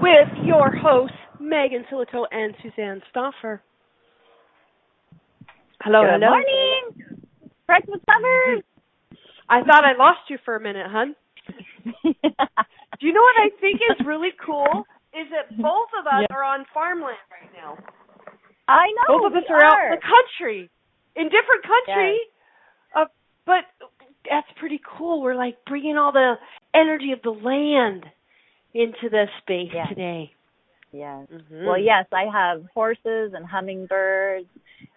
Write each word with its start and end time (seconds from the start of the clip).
with 0.00 0.28
your 0.44 0.74
hosts, 0.74 1.16
Megan 1.40 1.84
Sillito 1.90 2.24
and 2.30 2.54
Suzanne 2.62 3.02
Stoffer. 3.14 3.60
Hello, 5.82 6.02
Good 6.02 6.20
hello. 6.22 6.30
morning, 6.30 7.20
breakfast 7.66 8.02
lovers. 8.08 8.62
I 9.48 9.60
thought 9.62 9.84
I 9.84 9.92
lost 9.98 10.30
you 10.30 10.38
for 10.44 10.56
a 10.56 10.60
minute, 10.60 10.86
hun. 10.88 11.14
Do 12.04 13.06
you 13.06 13.12
know 13.12 13.20
what 13.20 13.36
I 13.44 13.50
think 13.60 13.80
is 13.90 14.06
really 14.06 14.30
cool? 14.44 14.84
Is 15.12 15.28
that 15.30 15.50
both 15.60 15.88
of 16.00 16.06
us 16.06 16.24
Yeah. 16.28 16.34
are 16.36 16.42
on 16.44 16.64
farmland 16.72 17.18
right 17.30 17.50
now. 17.54 17.76
I 18.66 18.86
know. 18.96 19.18
both 19.18 19.32
of 19.32 19.36
us 19.36 19.44
we 19.48 19.54
are, 19.54 19.64
out 19.64 19.84
in 19.84 19.90
the 19.90 20.00
country, 20.00 20.70
in 21.16 21.24
different 21.24 21.62
country. 21.62 22.18
Uh, 22.96 23.04
but 23.44 23.64
that's 24.28 24.46
pretty 24.58 24.80
cool. 24.96 25.20
We're 25.20 25.34
like 25.34 25.56
bringing 25.66 25.98
all 25.98 26.12
the 26.12 26.34
energy 26.74 27.12
of 27.12 27.20
the 27.22 27.30
land 27.30 28.06
into 28.74 29.08
the 29.08 29.26
space 29.38 29.72
Yeah. 29.72 29.86
today. 29.86 30.32
Yes. 30.92 31.26
Mhm. 31.28 31.64
Well, 31.66 31.78
yes, 31.78 32.06
I 32.12 32.26
have 32.26 32.64
horses 32.72 33.34
and 33.34 33.44
hummingbirds 33.44 34.48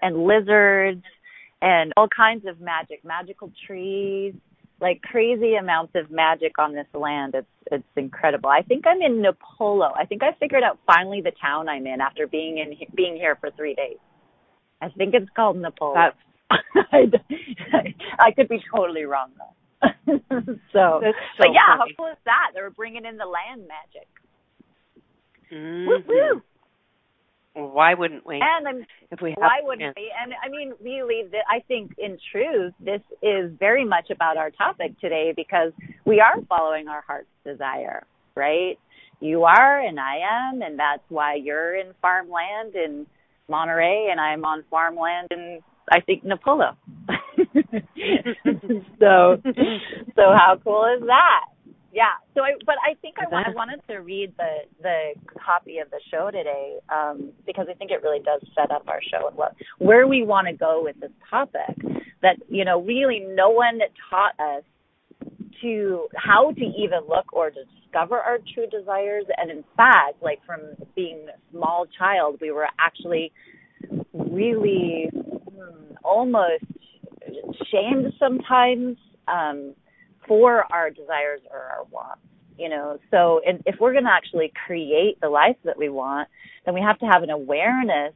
and 0.02 0.26
lizards 0.26 1.04
and 1.62 1.92
all 1.98 2.08
kinds 2.08 2.46
of 2.46 2.60
magic, 2.62 3.04
magical 3.04 3.52
trees, 3.66 4.36
like 4.80 5.02
crazy 5.02 5.56
amounts 5.56 5.96
of 5.96 6.12
magic 6.12 6.60
on 6.60 6.74
this 6.74 6.88
land. 6.94 7.34
It's 7.34 7.48
it's 7.72 7.98
incredible. 7.98 8.50
I 8.50 8.62
think 8.62 8.86
I'm 8.86 9.02
in 9.02 9.22
Napolo. 9.24 9.92
I 9.96 10.06
think 10.06 10.24
I 10.24 10.34
figured 10.34 10.64
out 10.64 10.78
finally 10.86 11.22
the 11.22 11.32
town 11.32 11.68
I'm 11.68 11.88
in 11.88 12.00
after 12.00 12.28
being 12.28 12.60
in 12.60 12.76
being 12.94 13.16
here 13.16 13.36
for 13.36 13.50
3 13.52 13.74
days. 13.74 13.98
I 14.82 14.90
think 14.90 15.16
it's 15.16 15.30
called 15.32 15.58
Napolo. 15.58 15.96
That's 15.96 16.18
I, 16.94 17.96
I 18.20 18.32
could 18.32 18.48
be 18.48 18.62
totally 18.74 19.04
wrong 19.04 19.32
though. 19.38 19.54
so, 19.84 21.02
so 21.02 21.02
but 21.38 21.54
yeah, 21.54 21.78
funny. 21.78 21.80
how 21.80 21.86
cool 21.98 22.08
is 22.08 22.18
that? 22.26 22.52
They 22.56 22.62
were 22.62 22.72
bringing 22.72 23.06
in 23.06 23.18
the 23.18 23.26
land 23.26 23.68
magic. 23.68 24.08
Mhm. 25.52 25.88
Woo 25.88 26.04
woo! 26.08 26.42
Well, 27.56 27.70
why 27.70 27.94
wouldn't 27.96 28.26
we? 28.26 28.36
And 28.36 28.68
I'm 28.68 28.86
if 29.12 29.22
we 29.22 29.32
have 29.32 29.38
why 29.40 29.60
wouldn't 29.64 29.96
we? 29.96 30.12
And 30.22 30.34
I 30.44 30.50
mean, 30.50 30.74
really, 30.82 31.24
th- 31.30 31.44
I 31.50 31.62
think 31.68 31.94
in 31.98 32.18
truth, 32.32 32.74
this 32.80 33.02
is 33.22 33.52
very 33.60 33.86
much 33.86 34.10
about 34.12 34.38
our 34.38 34.52
topic 34.52 35.00
today 35.00 35.34
because 35.36 35.72
we 36.06 36.20
are 36.20 36.42
following 36.48 36.88
our 36.88 37.02
heart's 37.02 37.28
desire, 37.46 38.06
right? 38.36 38.78
You 39.20 39.46
are, 39.46 39.80
and 39.80 40.00
I 40.00 40.18
am, 40.52 40.62
and 40.62 40.78
that's 40.78 41.04
why 41.10 41.36
you're 41.36 41.76
in 41.76 41.94
farmland 42.02 42.76
in 42.76 43.08
Monterey, 43.50 44.10
and 44.12 44.20
I'm 44.20 44.46
on 44.46 44.64
farmland 44.70 45.30
in 45.32 45.60
I 45.92 46.02
think 46.02 46.24
Napolo. 46.24 46.76
so, 49.00 49.42
so 50.16 50.24
how 50.36 50.60
cool 50.64 50.86
is 50.98 51.06
that? 51.06 51.46
Yeah. 51.94 52.14
So 52.36 52.42
I, 52.42 52.52
but 52.66 52.76
I 52.84 52.94
think 53.02 53.16
I, 53.18 53.50
I 53.50 53.50
wanted 53.56 53.82
to 53.90 53.98
read 53.98 54.34
the 54.38 54.68
the 54.84 55.14
copy 55.44 55.80
of 55.80 55.90
the 55.90 56.00
show 56.12 56.30
today 56.30 56.78
um, 56.94 57.32
because 57.46 57.68
I 57.70 57.74
think 57.74 57.92
it 57.92 58.04
really 58.04 58.20
does 58.20 58.42
set 58.56 58.72
up 58.72 58.84
our 58.88 59.02
show 59.02 59.28
and 59.28 59.36
what 59.36 59.56
where 59.80 60.08
we 60.08 60.24
want 60.24 60.48
to 60.48 60.54
go 60.54 60.84
with 60.84 61.00
this 61.00 61.12
topic. 61.30 61.76
That 62.22 62.38
you 62.50 62.66
know, 62.66 62.82
really, 62.82 63.26
no 63.28 63.50
one 63.50 63.80
taught 64.10 64.40
us 64.40 64.64
to 65.62 66.08
how 66.16 66.52
to 66.52 66.62
even 66.62 67.00
look 67.10 67.34
or 67.34 67.50
to 67.50 67.60
discover 67.82 68.18
our 68.20 68.38
true 68.54 68.68
desires. 68.68 69.26
And 69.38 69.50
in 69.50 69.64
fact, 69.76 70.22
like 70.22 70.40
from 70.46 70.62
being 70.96 71.26
a 71.30 71.52
small 71.52 71.88
child, 71.98 72.38
we 72.42 72.52
were 72.52 72.68
actually 72.80 73.32
really 74.14 75.10
hmm, 75.14 75.96
almost 76.04 76.64
shamed 77.72 78.14
sometimes 78.20 78.98
um, 79.28 79.74
for 80.28 80.72
our 80.72 80.90
desires 80.90 81.42
or 81.52 81.60
our 81.60 81.84
wants. 81.92 82.22
You 82.58 82.70
know, 82.70 82.98
so 83.12 83.40
and 83.46 83.62
if 83.68 83.76
we're 83.80 83.92
going 83.92 84.06
to 84.06 84.12
actually 84.12 84.52
create 84.66 85.22
the 85.22 85.30
life 85.30 85.58
that 85.64 85.78
we 85.78 85.90
want, 85.90 86.28
then 86.66 86.74
we 86.74 86.82
have 86.82 86.98
to 87.00 87.06
have 87.06 87.22
an 87.22 87.30
awareness 87.30 88.14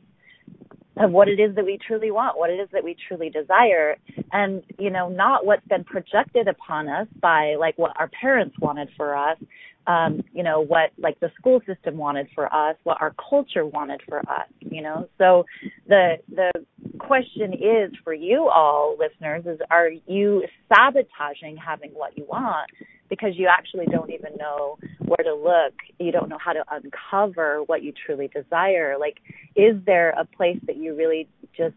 of 0.98 1.12
what 1.12 1.28
it 1.28 1.40
is 1.40 1.56
that 1.56 1.66
we 1.66 1.78
truly 1.86 2.12
want, 2.12 2.38
what 2.38 2.50
it 2.50 2.60
is 2.60 2.68
that 2.74 2.84
we 2.84 2.96
truly 3.08 3.30
desire, 3.30 3.98
and 4.32 4.64
you 4.78 4.90
know, 4.90 5.10
not 5.10 5.46
what's 5.46 5.66
been 5.68 5.84
projected 5.84 6.48
upon 6.48 6.90
us 6.90 7.08
by 7.22 7.56
like 7.60 7.78
what 7.78 7.94
our 8.00 8.10
parents 8.10 8.56
wanted 8.60 8.90
for 8.98 9.16
us, 9.16 9.38
um, 9.88 10.22
you 10.34 10.44
know, 10.44 10.62
what 10.62 10.92
like 10.98 11.20
the 11.20 11.32
school 11.38 11.62
system 11.66 11.98
wanted 11.98 12.28
for 12.36 12.54
us, 12.54 12.76
what 12.84 13.02
our 13.02 13.14
culture 13.30 13.66
wanted 13.66 14.02
for 14.08 14.20
us, 14.20 14.48
you 14.60 14.82
know. 14.82 15.08
So 15.18 15.46
the 15.88 16.18
the 16.30 16.52
question 17.00 17.54
is 17.54 17.92
for 18.04 18.14
you 18.14 18.48
all 18.48 18.96
listeners 19.00 19.46
is 19.46 19.60
are 19.72 19.90
you 20.08 20.44
sabotaging 20.70 21.58
having 21.58 21.92
what 21.92 22.18
you 22.18 22.26
want 22.26 22.70
because 23.10 23.32
you 23.36 23.48
actually 23.48 23.86
don't 23.88 24.10
even 24.10 24.32
know 24.40 24.78
where 25.00 25.24
to 25.24 25.36
look. 25.36 25.74
You 26.00 26.14
don't 26.14 26.30
know 26.30 26.38
how 26.44 26.54
to 26.54 26.64
uncover 26.72 27.62
what 27.66 27.84
you 27.84 27.92
truly 28.06 28.30
desire. 28.30 28.96
Like, 28.98 29.18
is 29.56 29.76
there 29.86 30.12
a 30.12 30.24
place 30.24 30.60
that 30.66 30.78
you 30.78 30.96
really 30.96 31.28
just 31.56 31.76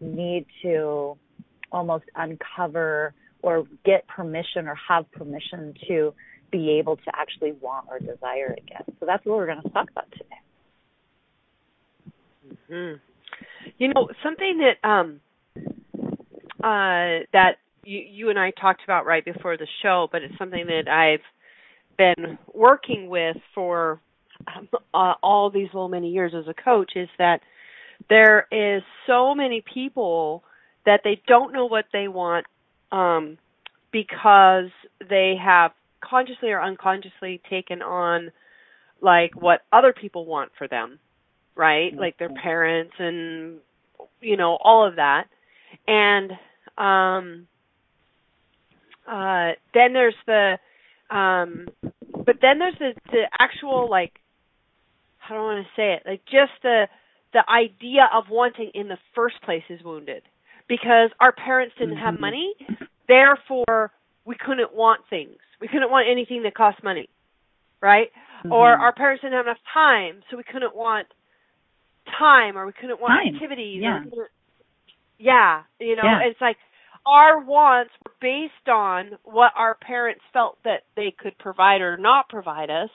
need 0.00 0.46
to 0.62 1.18
almost 1.72 2.04
uncover 2.14 3.12
or 3.42 3.64
get 3.84 4.06
permission 4.06 4.68
or 4.68 4.76
have 4.88 5.10
permission 5.10 5.74
to 5.88 6.14
be 6.50 6.78
able 6.78 6.96
to 6.96 7.10
actually 7.14 7.52
want 7.52 7.86
or 7.90 7.98
desire 7.98 8.54
again? 8.56 8.84
So 9.00 9.06
that's 9.06 9.24
what 9.24 9.36
we're 9.36 9.46
going 9.46 9.62
to 9.62 9.68
talk 9.70 9.90
about 9.90 10.10
today. 10.12 10.24
hmm 12.68 12.94
You 13.78 13.88
know, 13.94 14.08
something 14.22 14.58
that 14.58 14.88
um 14.88 15.20
uh 16.62 17.24
that 17.32 17.56
you 17.84 17.98
you 17.98 18.30
and 18.30 18.38
I 18.38 18.50
talked 18.52 18.82
about 18.84 19.06
right 19.06 19.24
before 19.24 19.56
the 19.56 19.66
show, 19.82 20.08
but 20.10 20.22
it's 20.22 20.36
something 20.38 20.66
that 20.66 20.88
I've 20.88 21.20
been 21.96 22.38
working 22.54 23.08
with 23.08 23.36
for 23.54 24.00
um, 24.46 24.68
uh, 24.94 25.14
all 25.22 25.50
these 25.50 25.68
little 25.74 25.88
many 25.88 26.10
years 26.10 26.32
as 26.36 26.46
a 26.48 26.54
coach 26.54 26.92
is 26.96 27.08
that 27.18 27.40
there 28.08 28.46
is 28.52 28.82
so 29.06 29.34
many 29.34 29.62
people 29.74 30.44
that 30.86 31.00
they 31.04 31.20
don't 31.26 31.52
know 31.52 31.66
what 31.66 31.86
they 31.92 32.08
want 32.08 32.46
um 32.92 33.36
because 33.92 34.70
they 35.08 35.34
have 35.42 35.72
consciously 36.00 36.50
or 36.50 36.62
unconsciously 36.62 37.40
taken 37.48 37.82
on 37.82 38.30
like 39.00 39.34
what 39.36 39.62
other 39.72 39.92
people 39.92 40.24
want 40.26 40.50
for 40.58 40.68
them 40.68 40.98
right? 41.58 41.92
Like 41.98 42.16
their 42.18 42.28
parents 42.30 42.94
and 42.98 43.58
you 44.20 44.36
know 44.36 44.56
all 44.62 44.86
of 44.86 44.96
that. 44.96 45.24
And 45.88 46.30
um 46.78 47.48
uh 49.06 49.52
then 49.74 49.92
there's 49.92 50.14
the 50.26 50.58
um 51.10 51.66
but 52.24 52.36
then 52.40 52.58
there's 52.60 52.78
the 52.78 52.92
the 53.10 53.22
actual 53.38 53.90
like 53.90 54.12
how 55.18 55.34
do 55.34 55.40
I 55.40 55.44
want 55.44 55.66
to 55.66 55.70
say 55.80 55.94
it? 55.94 56.02
Like 56.06 56.24
just 56.26 56.52
the 56.62 56.86
the 57.32 57.42
idea 57.50 58.08
of 58.14 58.24
wanting 58.30 58.70
in 58.72 58.88
the 58.88 58.98
first 59.14 59.42
place 59.42 59.64
is 59.68 59.82
wounded. 59.84 60.22
Because 60.68 61.10
our 61.20 61.32
parents 61.32 61.74
didn't 61.78 61.96
have 61.96 62.14
Mhm. 62.14 62.20
money 62.20 62.54
therefore 63.08 63.90
we 64.24 64.36
couldn't 64.36 64.74
want 64.74 65.00
things 65.08 65.38
we 65.60 65.68
couldn't 65.68 65.90
want 65.90 66.06
anything 66.10 66.42
that 66.42 66.54
cost 66.54 66.82
money 66.82 67.08
right 67.80 68.10
or 68.50 68.76
Mhm. 68.76 68.80
our 68.80 68.92
parents 68.92 69.22
didn't 69.22 69.36
have 69.36 69.46
enough 69.46 69.58
time 69.72 70.22
so 70.30 70.36
we 70.36 70.42
couldn't 70.44 70.74
want 70.74 71.06
time 72.18 72.56
or 72.56 72.66
we 72.66 72.72
couldn't 72.72 73.00
want 73.00 73.12
Time, 73.12 73.34
activities 73.34 73.82
yeah. 73.82 74.02
or 74.12 74.30
yeah 75.18 75.62
you 75.78 75.96
know 75.96 76.04
Yeah. 76.04 76.20
it's 76.20 76.40
like 76.40 76.56
our 77.06 77.38
wants 77.38 77.92
were 78.04 78.12
based 78.20 78.68
on 78.68 79.18
what 79.24 79.52
our 79.56 79.74
parents 79.76 80.22
felt 80.32 80.58
that 80.64 80.84
they 80.96 81.10
could 81.10 81.36
provide 81.38 81.80
or 81.80 81.96
not 81.96 82.28
provide 82.28 82.70
us 82.70 82.90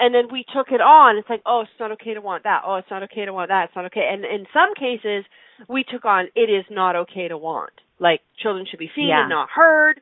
and 0.00 0.14
then 0.14 0.28
we 0.30 0.44
took 0.54 0.70
it 0.70 0.80
on. 0.80 1.16
It's 1.16 1.28
like, 1.28 1.42
oh, 1.44 1.62
it's 1.62 1.80
not 1.80 1.90
okay 1.90 2.14
to 2.14 2.20
want 2.20 2.44
that. 2.44 2.62
Oh, 2.64 2.76
it's 2.76 2.88
not 2.88 3.02
okay 3.02 3.24
to 3.24 3.32
want 3.32 3.48
that. 3.48 3.64
It's 3.64 3.74
not 3.74 3.84
okay. 3.86 4.08
And 4.08 4.24
in 4.24 4.46
some 4.54 4.72
cases, 4.76 5.24
we 5.66 5.82
took 5.82 6.04
on 6.04 6.28
it 6.36 6.48
is 6.48 6.64
not 6.70 6.94
okay 6.94 7.26
to 7.26 7.36
want. 7.36 7.72
Like 7.98 8.20
children 8.40 8.64
should 8.64 8.78
be 8.78 8.92
seen 8.94 9.08
Yeah. 9.08 9.22
and 9.22 9.28
not 9.28 9.50
heard. 9.50 10.00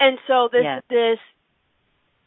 And 0.00 0.18
so 0.26 0.48
this 0.50 0.64
Yes. 0.64 0.82
this 0.90 1.18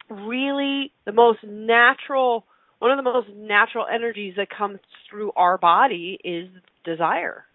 really 0.09 0.91
the 1.05 1.11
most 1.11 1.39
natural 1.43 2.45
one 2.79 2.91
of 2.91 2.97
the 2.97 3.11
most 3.11 3.27
natural 3.35 3.85
energies 3.93 4.35
that 4.37 4.47
comes 4.49 4.79
through 5.09 5.31
our 5.35 5.57
body 5.57 6.17
is 6.23 6.49
desire. 6.85 7.45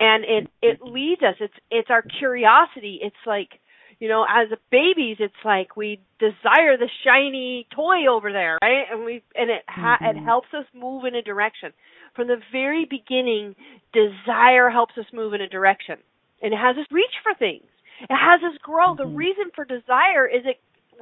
And 0.00 0.24
it 0.24 0.48
it 0.62 0.82
leads 0.82 1.22
us. 1.22 1.36
It's 1.40 1.54
it's 1.70 1.90
our 1.90 2.02
curiosity. 2.02 2.98
It's 3.02 3.16
like 3.26 3.50
you 3.98 4.08
know, 4.08 4.24
as 4.28 4.48
babies, 4.70 5.16
it's 5.20 5.42
like 5.44 5.76
we 5.76 6.00
desire 6.18 6.76
the 6.76 6.88
shiny 7.04 7.66
toy 7.74 8.06
over 8.10 8.32
there, 8.32 8.58
right? 8.62 8.84
And 8.90 9.04
we 9.04 9.22
and 9.34 9.50
it 9.50 9.62
ha- 9.68 10.00
it 10.02 10.16
Mhm. 10.16 10.24
helps 10.24 10.48
us 10.54 10.66
move 10.74 11.04
in 11.04 11.14
a 11.14 11.22
direction. 11.22 11.72
From 12.14 12.28
the 12.28 12.40
very 12.52 12.84
beginning, 12.84 13.54
desire 13.92 14.68
helps 14.70 14.96
us 14.98 15.06
move 15.12 15.34
in 15.34 15.40
a 15.40 15.48
direction, 15.48 15.98
and 16.42 16.52
it 16.52 16.56
has 16.58 16.76
us 16.76 16.86
reach 16.90 17.14
for 17.22 17.34
things. 17.34 17.66
It 18.00 18.14
has 18.14 18.42
us 18.42 18.58
grow. 18.62 18.94
The 18.94 19.06
Mhm. 19.06 19.16
reason 19.16 19.50
for 19.54 19.64
desire 19.64 20.26
is 20.26 20.44
it 20.46 20.58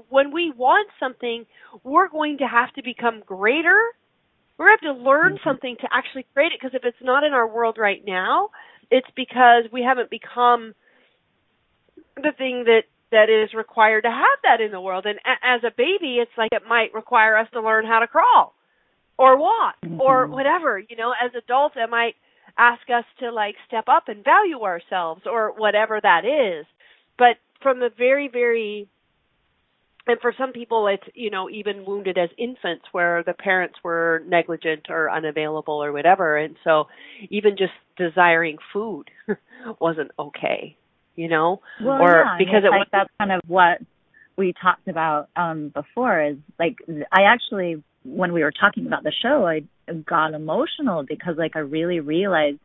when 0.09 0.33
we 0.33 0.51
want 0.51 0.89
something, 0.99 1.47
we're 1.83 2.09
going 2.09 2.39
to 2.39 2.47
have 2.47 2.73
to 2.75 2.83
become 2.83 3.21
greater. 3.27 3.81
We're 4.57 4.67
going 4.67 4.79
to 4.79 4.87
have 4.87 4.97
to 4.97 5.03
learn 5.03 5.35
Mhm. 5.35 5.45
something 5.45 5.77
to 5.77 5.89
actually 5.93 6.27
create 6.35 6.53
it. 6.53 6.61
Because 6.61 6.75
if 6.75 6.85
it's 6.85 7.03
not 7.03 7.25
in 7.25 7.33
our 7.33 7.47
world 7.47 7.79
right 7.79 8.05
now, 8.05 8.51
it's 8.91 9.11
because 9.17 9.65
we 9.73 9.83
haven't 9.83 10.11
become 10.11 10.75
the 12.17 12.33
thing 12.33 12.65
that 12.65 12.85
that 13.11 13.31
is 13.31 13.55
required 13.55 14.03
to 14.03 14.11
have 14.11 14.39
that 14.43 14.61
in 14.61 14.73
the 14.73 14.81
world. 14.81 15.07
And 15.07 15.19
a- 15.25 15.47
as 15.47 15.63
a 15.63 15.71
baby, 15.71 16.19
it's 16.19 16.37
like 16.37 16.53
it 16.53 16.67
might 16.67 16.93
require 16.95 17.37
us 17.37 17.49
to 17.51 17.61
learn 17.61 17.87
how 17.87 18.01
to 18.01 18.09
crawl 18.09 18.55
or 19.19 19.37
walk 19.37 19.77
or 19.99 20.27
Mhm. 20.27 20.31
whatever. 20.31 20.79
You 20.79 20.97
know, 20.97 21.13
as 21.21 21.35
adults, 21.35 21.77
it 21.77 21.89
might 21.89 22.17
ask 22.57 22.89
us 22.91 23.05
to 23.19 23.31
like 23.31 23.57
step 23.67 23.89
up 23.89 24.09
and 24.09 24.25
value 24.25 24.63
ourselves 24.63 25.27
or 25.27 25.53
whatever 25.53 26.01
that 26.01 26.25
is. 26.25 26.67
But 27.17 27.39
from 27.61 27.79
the 27.79 27.91
very, 27.91 28.29
very 28.29 28.89
and 30.07 30.21
for 30.21 30.35
some 30.37 30.53
people 30.53 30.87
it's 30.87 31.05
you 31.15 31.31
know 31.31 31.49
even 31.51 31.85
wounded 31.87 32.19
as 32.19 32.31
infants 32.39 32.85
where 32.93 33.23
the 33.25 33.33
parents 33.33 33.77
were 33.83 34.23
negligent 34.27 34.87
or 34.89 35.11
unavailable 35.11 35.83
or 35.83 35.93
whatever. 35.93 36.37
And 36.37 36.57
so 36.65 36.85
even 37.31 37.57
just 37.57 37.73
desiring 37.97 38.59
food 38.73 39.11
wasn't 39.81 40.11
okay 40.19 40.77
you 41.17 41.29
know? 41.29 41.61
Well, 41.83 42.01
or 42.01 42.25
yeah, 42.25 42.37
because 42.39 42.65
it 42.65 42.71
like 42.71 42.81
was 42.81 42.89
that's 42.93 43.11
kind 43.19 43.33
of 43.33 43.41
what 43.47 43.79
we 44.37 44.53
talked 44.61 44.89
about 44.89 45.29
um 45.37 45.71
before 45.75 46.23
is 46.23 46.37
like 46.59 46.77
I 47.13 47.23
actually 47.33 47.83
when 48.05 48.33
we 48.33 48.43
were 48.43 48.53
talking 48.53 48.87
about 48.87 49.03
the 49.03 49.13
show 49.23 49.47
I 49.47 49.63
got 50.07 50.35
emotional 50.35 51.05
because 51.07 51.35
like 51.39 51.53
I 51.57 51.61
really 51.61 52.01
realized 52.01 52.59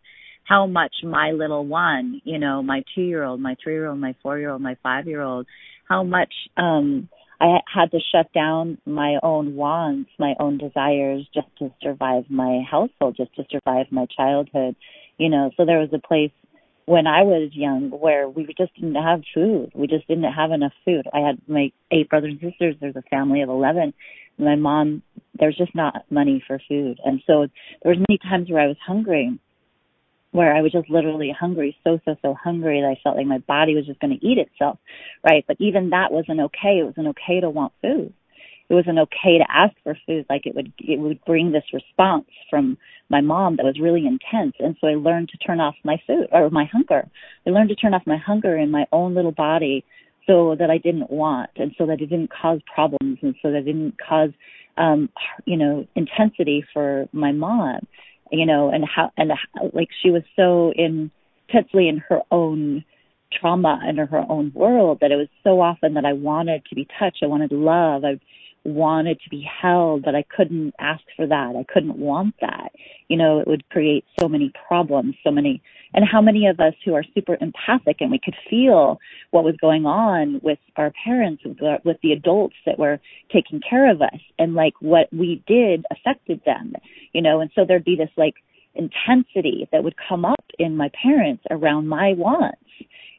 how 0.45 0.65
much 0.65 0.93
my 1.03 1.31
little 1.31 1.63
one, 1.63 2.21
you 2.23 2.39
know, 2.39 2.63
my 2.63 2.81
2-year-old, 2.97 3.39
my 3.39 3.55
3-year-old, 3.63 3.99
my 3.99 4.15
4-year-old, 4.25 4.59
my 4.59 4.77
5-year-old, 4.83 5.45
how 5.87 6.03
much 6.03 6.33
um 6.57 7.07
I 7.41 7.59
had 7.73 7.91
to 7.91 7.99
shut 8.13 8.31
down 8.33 8.77
my 8.85 9.17
own 9.23 9.55
wants, 9.55 10.09
my 10.19 10.33
own 10.39 10.57
desires 10.57 11.25
just 11.33 11.47
to 11.59 11.71
survive 11.81 12.25
my 12.29 12.61
household, 12.69 13.15
just 13.15 13.33
to 13.35 13.45
survive 13.49 13.87
my 13.91 14.07
childhood. 14.15 14.75
You 15.17 15.29
know, 15.29 15.51
so 15.55 15.65
there 15.65 15.79
was 15.79 15.89
a 15.93 16.05
place 16.05 16.31
when 16.85 17.07
I 17.07 17.21
was 17.21 17.51
young 17.53 17.91
where 17.91 18.27
we 18.27 18.45
just 18.57 18.73
didn't 18.75 18.95
have 18.95 19.21
food. 19.33 19.71
We 19.75 19.87
just 19.87 20.07
didn't 20.07 20.31
have 20.31 20.51
enough 20.51 20.73
food. 20.83 21.07
I 21.13 21.19
had 21.19 21.39
my 21.47 21.71
eight 21.91 22.09
brothers 22.09 22.31
and 22.31 22.51
sisters. 22.51 22.75
There's 22.81 22.95
a 22.95 23.03
family 23.09 23.41
of 23.41 23.49
11. 23.49 23.93
My 24.37 24.55
mom, 24.55 25.03
there's 25.37 25.55
just 25.55 25.75
not 25.75 26.05
money 26.09 26.43
for 26.45 26.59
food. 26.67 26.99
And 27.05 27.21
so 27.27 27.47
there 27.83 27.93
was 27.93 28.03
many 28.09 28.17
times 28.17 28.49
where 28.49 28.61
I 28.61 28.67
was 28.67 28.77
hungry, 28.85 29.39
where 30.31 30.55
I 30.55 30.61
was 30.61 30.71
just 30.71 30.89
literally 30.89 31.35
hungry, 31.37 31.75
so, 31.83 31.99
so, 32.05 32.15
so 32.21 32.33
hungry 32.33 32.81
that 32.81 32.87
I 32.87 32.99
felt 33.03 33.17
like 33.17 33.25
my 33.25 33.39
body 33.39 33.75
was 33.75 33.87
just 33.87 33.99
going 33.99 34.17
to 34.17 34.25
eat 34.25 34.37
itself. 34.37 34.77
Right. 35.23 35.43
But 35.47 35.57
even 35.59 35.89
that 35.89 36.11
wasn't 36.11 36.39
okay. 36.41 36.79
It 36.79 36.85
wasn't 36.85 37.07
okay 37.09 37.39
to 37.39 37.49
want 37.49 37.73
food. 37.81 38.13
It 38.69 38.73
wasn't 38.75 38.99
okay 38.99 39.39
to 39.39 39.45
ask 39.49 39.73
for 39.83 39.97
food. 40.05 40.27
Like 40.29 40.45
it 40.45 40.53
would, 40.55 40.71
it 40.77 40.99
would 40.99 41.23
bring 41.25 41.51
this 41.51 41.63
response 41.73 42.25
from 42.49 42.77
my 43.09 43.21
mom 43.21 43.55
that 43.55 43.65
was 43.65 43.79
really 43.81 44.05
intense. 44.05 44.53
And 44.59 44.75
so 44.79 44.87
I 44.87 44.93
learned 44.93 45.29
to 45.29 45.37
turn 45.37 45.59
off 45.59 45.75
my 45.83 45.97
food 46.05 46.27
or 46.31 46.49
my 46.51 46.65
hunger. 46.71 47.09
I 47.47 47.49
learned 47.49 47.69
to 47.69 47.75
turn 47.75 47.95
off 47.95 48.03
my 48.05 48.17
hunger 48.17 48.55
in 48.55 48.69
my 48.69 48.85
own 48.91 49.15
little 49.15 49.31
body 49.31 49.83
so 50.27 50.55
that 50.59 50.69
I 50.69 50.77
didn't 50.77 51.09
want 51.09 51.49
and 51.55 51.73
so 51.77 51.87
that 51.87 52.01
it 52.01 52.07
didn't 52.07 52.29
cause 52.29 52.59
problems 52.71 53.17
and 53.23 53.33
so 53.41 53.49
that 53.49 53.59
it 53.59 53.63
didn't 53.63 53.95
cause, 53.97 54.29
um, 54.77 55.09
you 55.45 55.57
know, 55.57 55.87
intensity 55.95 56.63
for 56.71 57.09
my 57.11 57.31
mom, 57.31 57.87
you 58.31 58.45
know, 58.45 58.69
and 58.69 58.85
how, 58.85 59.11
and 59.17 59.31
how, 59.31 59.71
like 59.73 59.89
she 60.01 60.11
was 60.11 60.23
so 60.35 60.71
intensely 60.75 61.87
in 61.87 62.03
her 62.09 62.21
own 62.31 62.83
trauma 63.31 63.79
and 63.83 63.97
her 63.99 64.25
own 64.29 64.51
world 64.55 64.99
that 65.01 65.11
it 65.11 65.15
was 65.15 65.27
so 65.43 65.61
often 65.61 65.93
that 65.93 66.05
I 66.05 66.13
wanted 66.13 66.65
to 66.65 66.75
be 66.75 66.87
touched. 66.99 67.19
I 67.23 67.27
wanted 67.27 67.51
love. 67.51 68.03
I 68.03 68.19
wanted 68.63 69.19
to 69.21 69.29
be 69.29 69.41
held, 69.61 70.03
but 70.03 70.15
I 70.15 70.23
couldn't 70.23 70.73
ask 70.79 71.03
for 71.15 71.27
that. 71.27 71.55
I 71.55 71.65
couldn't 71.71 71.97
want 71.97 72.35
that. 72.41 72.71
You 73.07 73.17
know, 73.17 73.39
it 73.39 73.47
would 73.47 73.67
create 73.69 74.05
so 74.19 74.27
many 74.27 74.51
problems, 74.67 75.15
so 75.23 75.31
many, 75.31 75.61
and 75.93 76.05
how 76.05 76.21
many 76.21 76.47
of 76.47 76.59
us 76.59 76.73
who 76.85 76.93
are 76.93 77.03
super 77.15 77.37
empathic 77.41 77.97
and 77.99 78.11
we 78.11 78.19
could 78.23 78.35
feel 78.49 78.99
what 79.31 79.43
was 79.43 79.55
going 79.59 79.85
on 79.85 80.39
with 80.43 80.59
our 80.75 80.91
parents, 81.03 81.43
with, 81.43 81.57
the- 81.57 81.81
with 81.83 81.97
the 82.03 82.11
adults 82.11 82.55
that 82.65 82.77
were 82.79 82.99
taking 83.31 83.59
care 83.67 83.89
of 83.89 84.01
us 84.01 84.19
and 84.37 84.53
like 84.53 84.73
what 84.81 85.07
we 85.11 85.43
did 85.47 85.85
affected 85.91 86.41
them, 86.45 86.73
you 87.13 87.21
know, 87.21 87.41
and 87.41 87.51
so 87.55 87.65
there'd 87.65 87.83
be 87.83 87.95
this 87.95 88.09
like 88.17 88.35
intensity 88.75 89.67
that 89.71 89.83
would 89.83 89.95
come 90.07 90.25
up 90.25 90.45
in 90.59 90.77
my 90.77 90.89
parents 91.01 91.43
around 91.49 91.87
my 91.87 92.13
wants 92.13 92.57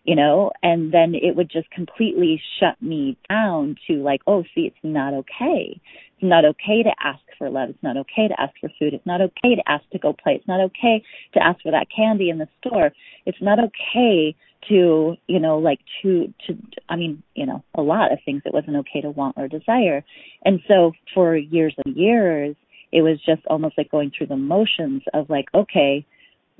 you 0.05 0.17
know, 0.17 0.51
and 0.63 0.93
then 0.93 1.15
it 1.15 1.37
would 1.37 1.51
just 1.51 1.71
completely 1.71 2.41
shut 2.59 2.81
me 2.81 3.17
down 3.29 3.77
to 3.87 3.95
like, 3.95 4.23
oh, 4.27 4.43
see, 4.55 4.63
it's 4.63 4.77
not 4.83 5.13
okay. 5.13 5.81
It's 6.21 6.23
not 6.23 6.45
okay 6.45 6.83
to 6.83 6.91
ask 7.03 7.21
for 7.39 7.51
love. 7.51 7.71
It's 7.71 7.83
not 7.83 7.97
okay 7.97 8.29
to 8.29 8.41
ask 8.41 8.55
for 8.61 8.71
food. 8.79 8.95
It's 8.95 9.07
not 9.07 9.21
okay 9.21 9.55
to 9.55 9.63
ask 9.67 9.89
to 9.91 9.99
go 9.99 10.13
play. 10.13 10.35
It's 10.35 10.49
not 10.49 10.61
okay 10.61 11.03
to 11.35 11.43
ask 11.43 11.61
for 11.63 11.71
that 11.71 11.89
candy 11.95 12.31
in 12.31 12.39
the 12.39 12.49
store. 12.61 12.93
It's 13.27 13.41
not 13.41 13.59
okay 13.59 14.35
to, 14.69 15.17
you 15.27 15.41
know, 15.41 15.59
like 15.59 15.81
to, 16.03 16.33
to, 16.47 16.57
I 16.89 16.97
mean, 16.97 17.23
you 17.35 17.47
know, 17.47 17.65
a 17.75 17.83
lot 17.83 18.13
of 18.13 18.19
things 18.25 18.43
it 18.45 18.53
wasn't 18.53 18.77
okay 18.77 19.01
to 19.01 19.11
want 19.11 19.37
or 19.39 19.49
desire. 19.49 20.05
And 20.45 20.61
so 20.69 20.93
for 21.15 21.37
years 21.37 21.75
and 21.85 21.97
years, 21.97 22.57
it 22.93 23.03
was 23.03 23.19
just 23.25 23.43
almost 23.47 23.79
like 23.79 23.91
going 23.91 24.13
through 24.17 24.27
the 24.27 24.37
motions 24.37 25.03
of 25.15 25.31
like, 25.31 25.47
okay, 25.55 26.05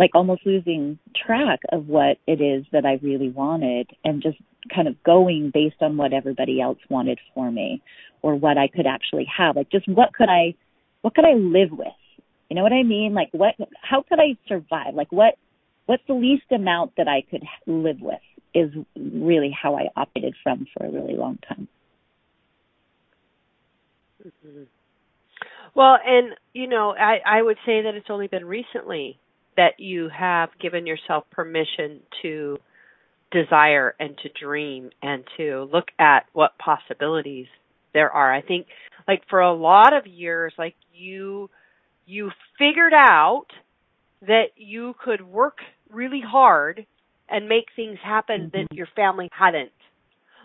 like 0.01 0.15
almost 0.15 0.47
losing 0.47 0.99
track 1.15 1.61
of 1.73 1.87
what 1.87 2.17
it 2.27 2.41
is 2.41 2.65
that 2.73 2.87
I 2.87 2.99
really 3.03 3.29
wanted 3.29 3.91
and 4.03 4.23
just 4.23 4.39
kind 4.75 4.89
of 4.89 5.01
going 5.05 5.51
based 5.53 5.77
on 5.83 5.99
what 5.99 6.15
everybody 6.15 6.59
else 6.59 6.79
wanted 6.89 7.19
for 7.35 7.51
me 7.51 7.83
or 8.23 8.35
what 8.35 8.57
I 8.57 8.67
could 8.67 8.87
actually 8.87 9.27
have. 9.37 9.57
Like 9.57 9.71
just 9.71 9.87
what 9.87 10.15
could 10.15 10.31
I 10.31 10.55
what 11.03 11.15
could 11.15 11.27
I 11.27 11.35
live 11.35 11.71
with? 11.71 11.89
You 12.49 12.57
know 12.57 12.63
what 12.63 12.73
I 12.73 12.83
mean? 12.83 13.13
Like 13.13 13.29
what 13.33 13.55
how 13.83 14.03
could 14.09 14.19
I 14.19 14.39
survive? 14.49 14.95
Like 14.95 15.13
what 15.13 15.35
what's 15.85 16.03
the 16.09 16.15
least 16.15 16.51
amount 16.51 16.93
that 16.97 17.07
I 17.07 17.21
could 17.31 17.43
live 17.67 18.01
with 18.01 18.23
is 18.55 18.73
really 18.97 19.51
how 19.51 19.77
I 19.77 19.89
operated 19.97 20.35
from 20.43 20.67
for 20.73 20.87
a 20.87 20.91
really 20.91 21.15
long 21.15 21.39
time. 21.47 21.69
Mhm. 24.25 24.67
Well, 25.75 25.99
and 26.07 26.35
you 26.55 26.69
know, 26.69 26.95
I 26.97 27.21
I 27.27 27.43
would 27.43 27.59
say 27.67 27.83
that 27.83 27.95
it's 27.95 28.09
only 28.09 28.29
been 28.29 28.47
recently 28.47 29.19
that 29.57 29.79
you 29.79 30.09
have 30.09 30.51
given 30.61 30.87
yourself 30.87 31.25
permission 31.31 32.01
to 32.23 32.59
desire 33.31 33.95
and 34.01 34.17
to 34.19 34.29
dream 34.29 34.91
and 35.03 35.25
to 35.37 35.69
look 35.73 35.89
at 35.99 36.27
what 36.33 36.59
possibilities 36.59 37.47
there 37.95 38.11
are. 38.11 38.33
I 38.33 38.43
think 38.43 38.67
like 39.07 39.23
for 39.29 39.41
a 39.41 39.53
lot 39.53 39.93
of 39.97 40.07
years 40.07 40.53
like 40.59 40.75
you 40.93 41.49
you 42.07 42.31
figured 42.59 42.93
out 42.95 43.47
that 44.23 44.47
you 44.57 44.95
could 45.03 45.23
work 45.23 45.59
really 45.91 46.21
hard 46.21 46.87
and 47.29 47.49
make 47.49 47.67
things 47.77 47.99
happen 48.03 48.51
that 48.53 48.67
Mhm. 48.67 48.77
your 48.77 48.87
family 48.97 49.29
hadn't. 49.33 49.73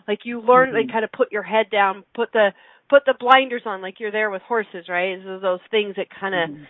Like 0.08 0.20
you 0.26 0.42
learned 0.42 0.74
like 0.74 0.88
Mhm. 0.88 0.92
kind 0.92 1.04
of 1.04 1.12
put 1.12 1.32
your 1.32 1.44
head 1.44 1.70
down, 1.72 2.04
put 2.14 2.32
the 2.32 2.54
put 2.90 3.04
the 3.06 3.16
blinders 3.20 3.64
on 3.66 3.82
like 3.82 4.00
you're 4.00 4.12
there 4.12 4.30
with 4.30 4.44
horses, 4.44 4.88
right? 4.88 5.18
Those 5.24 5.60
things 5.72 5.96
that 5.96 6.10
kind 6.10 6.36
of 6.36 6.50
Mhm. 6.50 6.68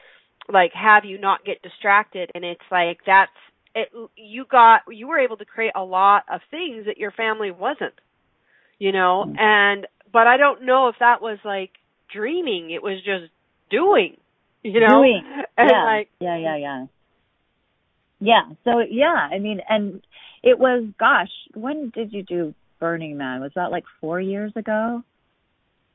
Like 0.52 0.72
have 0.74 1.06
you 1.06 1.18
not 1.18 1.44
get 1.46 1.62
distracted 1.62 2.32
and 2.36 2.44
it's 2.46 2.62
like 2.72 3.00
that's 3.06 3.32
it 3.74 3.90
you 4.16 4.46
got 4.50 4.82
you 4.90 5.08
were 5.08 5.20
able 5.20 5.38
to 5.38 5.46
create 5.46 5.72
a 5.76 5.84
lot 5.84 6.24
of 6.32 6.42
things 6.52 6.86
that 6.86 6.98
your 6.98 7.12
family 7.12 7.52
wasn't 7.52 7.94
you 8.80 8.92
know 8.92 9.26
Mhm. 9.28 9.40
and 9.40 9.88
but 10.12 10.28
i 10.28 10.38
don't 10.38 10.64
know 10.64 10.88
if 10.90 10.96
that 11.00 11.22
was 11.22 11.40
like 11.44 11.72
dreaming 12.14 12.72
it 12.72 12.82
was 12.84 12.98
just 13.04 13.32
doing 13.70 14.18
you 14.64 14.80
know 14.80 15.02
Doing. 15.02 15.24
and 15.58 15.70
yeah. 15.72 15.84
like 15.84 16.10
yeah, 16.20 16.38
yeah, 16.38 16.56
yeah. 16.58 16.86
Yeah. 18.20 18.42
So 18.64 18.80
yeah, 18.80 19.14
I 19.32 19.40
mean, 19.40 19.60
and 19.68 20.02
it 20.42 20.58
was, 20.58 20.86
gosh, 20.98 21.30
when 21.54 21.90
did 21.94 22.14
you 22.14 22.24
do 22.24 22.54
Burning 22.80 23.18
Man? 23.18 23.42
Was 23.42 23.52
that 23.56 23.72
like 23.72 23.84
four 24.00 24.22
years 24.22 24.54
ago, 24.56 25.04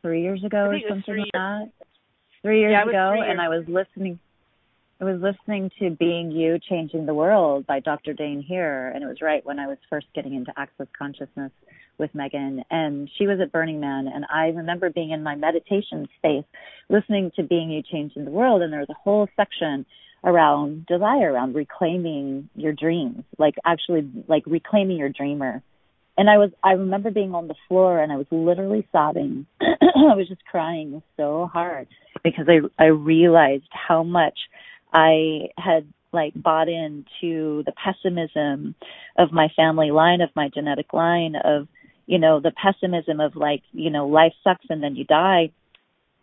three 0.02 0.22
years 0.22 0.44
ago, 0.44 0.66
or 0.66 0.72
think 0.72 0.84
it 0.84 0.92
was 0.92 1.02
something 1.06 1.18
like 1.18 1.32
that? 1.32 1.70
three 2.42 2.60
years 2.60 2.72
yeah, 2.72 2.82
ago, 2.82 3.10
three 3.12 3.20
years. 3.20 3.30
and 3.30 3.40
I 3.40 3.48
was 3.48 3.64
listening. 3.68 4.18
I 5.00 5.04
was 5.04 5.22
listening 5.22 5.70
to 5.78 5.88
"Being 5.88 6.30
You, 6.30 6.58
Changing 6.68 7.06
the 7.06 7.14
World" 7.14 7.66
by 7.66 7.80
Dr. 7.80 8.12
Dain 8.12 8.42
Heer, 8.46 8.88
and 8.90 9.02
it 9.02 9.06
was 9.06 9.22
right 9.22 9.42
when 9.46 9.58
I 9.58 9.66
was 9.66 9.78
first 9.88 10.06
getting 10.14 10.34
into 10.34 10.52
Access 10.58 10.88
Consciousness 10.98 11.52
with 11.96 12.14
Megan, 12.14 12.62
and 12.70 13.08
she 13.16 13.26
was 13.26 13.40
at 13.40 13.50
Burning 13.50 13.80
Man, 13.80 14.08
and 14.08 14.26
I 14.30 14.48
remember 14.48 14.90
being 14.90 15.12
in 15.12 15.22
my 15.22 15.36
meditation 15.36 16.06
space, 16.18 16.44
listening 16.90 17.30
to 17.36 17.42
"Being 17.42 17.70
You, 17.70 17.82
Changing 17.82 18.26
the 18.26 18.30
World," 18.30 18.60
and 18.60 18.70
there 18.70 18.80
was 18.80 18.90
a 18.90 19.02
whole 19.02 19.26
section 19.36 19.86
around 20.22 20.84
desire, 20.84 21.32
around 21.32 21.54
reclaiming 21.54 22.50
your 22.54 22.74
dreams, 22.74 23.24
like 23.38 23.54
actually 23.64 24.06
like 24.28 24.42
reclaiming 24.44 24.98
your 24.98 25.08
dreamer. 25.08 25.62
And 26.18 26.28
I 26.28 26.36
was 26.36 26.50
I 26.62 26.72
remember 26.72 27.10
being 27.10 27.34
on 27.34 27.48
the 27.48 27.54
floor 27.68 28.02
and 28.02 28.12
I 28.12 28.16
was 28.18 28.26
literally 28.30 28.86
sobbing. 28.92 29.46
I 29.62 30.14
was 30.14 30.28
just 30.28 30.44
crying 30.44 31.02
so 31.16 31.48
hard 31.50 31.88
because 32.22 32.46
I 32.48 32.58
I 32.78 32.88
realized 32.88 33.70
how 33.70 34.02
much 34.02 34.38
I 34.92 35.48
had 35.56 35.92
like 36.12 36.32
bought 36.34 36.68
into 36.68 37.62
the 37.64 37.72
pessimism 37.72 38.74
of 39.16 39.32
my 39.32 39.48
family 39.54 39.90
line, 39.90 40.20
of 40.20 40.30
my 40.34 40.48
genetic 40.48 40.92
line, 40.92 41.36
of, 41.36 41.68
you 42.06 42.18
know, 42.18 42.40
the 42.40 42.52
pessimism 42.52 43.20
of 43.20 43.36
like, 43.36 43.62
you 43.72 43.90
know, 43.90 44.08
life 44.08 44.32
sucks 44.42 44.66
and 44.68 44.82
then 44.82 44.96
you 44.96 45.04
die. 45.04 45.50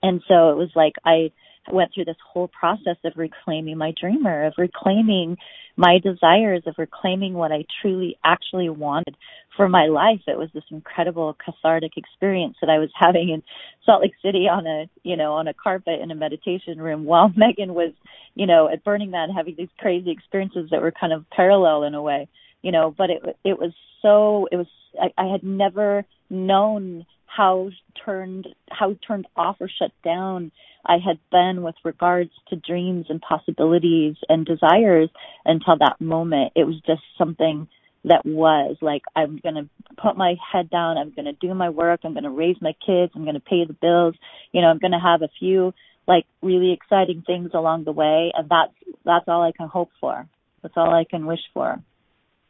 And 0.03 0.21
so 0.27 0.49
it 0.51 0.57
was 0.57 0.69
like 0.75 0.93
I 1.05 1.31
went 1.71 1.93
through 1.93 2.05
this 2.05 2.17
whole 2.31 2.47
process 2.47 2.97
of 3.03 3.13
reclaiming 3.15 3.77
my 3.77 3.93
dreamer, 3.99 4.45
of 4.45 4.53
reclaiming 4.57 5.37
my 5.75 5.99
desires, 6.03 6.63
of 6.65 6.75
reclaiming 6.77 7.33
what 7.33 7.51
I 7.51 7.65
truly 7.81 8.17
actually 8.23 8.69
wanted 8.69 9.15
for 9.55 9.69
my 9.69 9.85
life. 9.85 10.21
It 10.27 10.37
was 10.37 10.49
this 10.53 10.63
incredible 10.71 11.37
cathartic 11.43 11.93
experience 11.97 12.57
that 12.61 12.69
I 12.69 12.79
was 12.79 12.89
having 12.99 13.29
in 13.29 13.43
Salt 13.85 14.01
Lake 14.01 14.13
City 14.23 14.47
on 14.47 14.65
a, 14.65 14.89
you 15.03 15.15
know, 15.15 15.33
on 15.33 15.47
a 15.47 15.53
carpet 15.53 16.01
in 16.01 16.11
a 16.11 16.15
meditation 16.15 16.79
room 16.79 17.05
while 17.05 17.31
Megan 17.35 17.73
was, 17.73 17.93
you 18.35 18.47
know, 18.47 18.69
at 18.69 18.83
Burning 18.83 19.11
Man 19.11 19.29
having 19.29 19.55
these 19.57 19.69
crazy 19.77 20.11
experiences 20.11 20.69
that 20.71 20.81
were 20.81 20.91
kind 20.91 21.13
of 21.13 21.29
parallel 21.29 21.83
in 21.83 21.93
a 21.93 22.01
way, 22.01 22.27
you 22.61 22.71
know, 22.71 22.93
but 22.97 23.09
it, 23.09 23.21
it 23.43 23.59
was 23.59 23.73
so, 24.01 24.47
it 24.51 24.55
was, 24.55 24.67
I, 24.99 25.09
I 25.17 25.31
had 25.31 25.43
never 25.43 26.05
known 26.29 27.05
how 27.27 27.69
turned, 28.03 28.47
how 28.69 28.95
turned 29.05 29.27
off 29.35 29.57
or 29.59 29.69
shut 29.69 29.91
down 30.03 30.51
I 30.87 30.97
had 31.05 31.19
been 31.31 31.63
with 31.63 31.75
regards 31.83 32.31
to 32.49 32.55
dreams 32.55 33.07
and 33.09 33.21
possibilities 33.21 34.15
and 34.29 34.45
desires 34.45 35.09
until 35.45 35.77
that 35.79 35.99
moment. 35.99 36.53
It 36.55 36.63
was 36.63 36.79
just 36.87 37.01
something 37.17 37.67
that 38.05 38.25
was 38.25 38.77
like, 38.81 39.01
I'm 39.15 39.39
going 39.43 39.55
to 39.55 39.69
put 40.01 40.15
my 40.15 40.35
head 40.51 40.69
down. 40.69 40.97
I'm 40.97 41.11
going 41.13 41.25
to 41.25 41.33
do 41.33 41.53
my 41.53 41.69
work. 41.69 42.01
I'm 42.03 42.13
going 42.13 42.23
to 42.23 42.29
raise 42.29 42.55
my 42.61 42.73
kids. 42.85 43.11
I'm 43.13 43.23
going 43.23 43.33
to 43.33 43.41
pay 43.41 43.65
the 43.67 43.73
bills. 43.73 44.15
You 44.53 44.61
know, 44.61 44.69
I'm 44.69 44.79
going 44.79 44.91
to 44.91 44.99
have 44.99 45.21
a 45.21 45.29
few 45.39 45.73
like 46.07 46.25
really 46.41 46.71
exciting 46.71 47.23
things 47.27 47.51
along 47.53 47.83
the 47.83 47.91
way. 47.91 48.31
And 48.33 48.47
that's, 48.47 48.71
that's 49.03 49.25
all 49.27 49.43
I 49.43 49.51
can 49.51 49.67
hope 49.67 49.89
for. 49.99 50.25
That's 50.61 50.75
all 50.77 50.93
I 50.93 51.03
can 51.03 51.25
wish 51.25 51.41
for. 51.53 51.83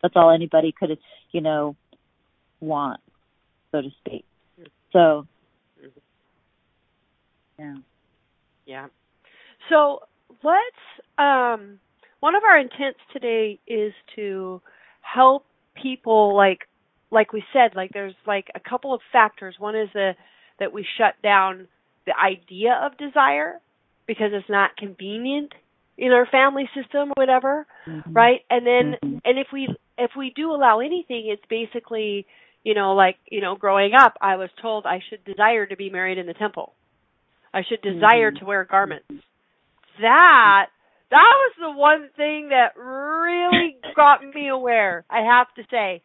That's 0.03 0.13
all 0.15 0.31
anybody 0.31 0.75
could, 0.79 0.99
you 1.31 1.41
know, 1.41 1.75
want, 2.59 2.99
so 3.71 3.81
to 3.81 3.89
speak. 4.05 4.25
So, 4.93 5.27
yeah. 7.59 7.75
Yeah. 8.65 8.87
So 9.69 10.01
let's 10.43 11.07
um 11.17 11.79
one 12.19 12.35
of 12.35 12.43
our 12.43 12.57
intents 12.57 12.99
today 13.13 13.59
is 13.67 13.93
to 14.15 14.61
help 15.01 15.45
people 15.81 16.35
like 16.35 16.67
like 17.09 17.31
we 17.31 17.43
said, 17.53 17.75
like 17.75 17.91
there's 17.93 18.15
like 18.25 18.47
a 18.55 18.59
couple 18.59 18.93
of 18.93 19.01
factors. 19.11 19.55
One 19.59 19.75
is 19.75 19.89
the 19.93 20.13
that 20.59 20.73
we 20.73 20.85
shut 20.97 21.15
down 21.23 21.67
the 22.05 22.13
idea 22.17 22.79
of 22.83 22.97
desire 22.97 23.59
because 24.07 24.31
it's 24.33 24.49
not 24.49 24.75
convenient 24.77 25.53
in 25.97 26.11
our 26.11 26.25
family 26.25 26.69
system 26.75 27.09
or 27.09 27.13
whatever, 27.15 27.65
mm-hmm. 27.87 28.13
right? 28.13 28.41
And 28.49 28.65
then 28.65 28.95
mm-hmm. 29.03 29.17
and 29.23 29.39
if 29.39 29.47
we 29.51 29.67
if 29.97 30.11
we 30.17 30.31
do 30.35 30.51
allow 30.51 30.79
anything, 30.79 31.27
it's 31.27 31.43
basically, 31.49 32.25
you 32.67 32.73
know, 32.73 32.93
like, 32.95 33.15
you 33.31 33.39
know, 33.39 33.55
growing 33.55 33.93
up, 33.97 34.15
I 34.19 34.35
was 34.35 34.49
told 34.61 34.85
I 34.85 34.99
should 35.09 35.23
desire 35.23 35.65
to 35.65 35.77
be 35.77 35.89
married 35.89 36.17
in 36.17 36.27
the 36.27 36.33
temple 36.33 36.73
I 37.53 37.61
should 37.67 37.81
desire 37.81 38.31
mm-hmm. 38.31 38.39
to 38.39 38.45
wear 38.45 38.65
garments. 38.65 39.07
That 40.01 40.67
that 41.09 41.33
was 41.41 41.53
the 41.59 41.71
one 41.71 42.09
thing 42.15 42.49
that 42.49 42.77
really 42.77 43.77
got 43.95 44.21
me 44.21 44.49
aware. 44.49 45.05
I 45.09 45.21
have 45.21 45.47
to 45.55 45.63
say, 45.71 46.03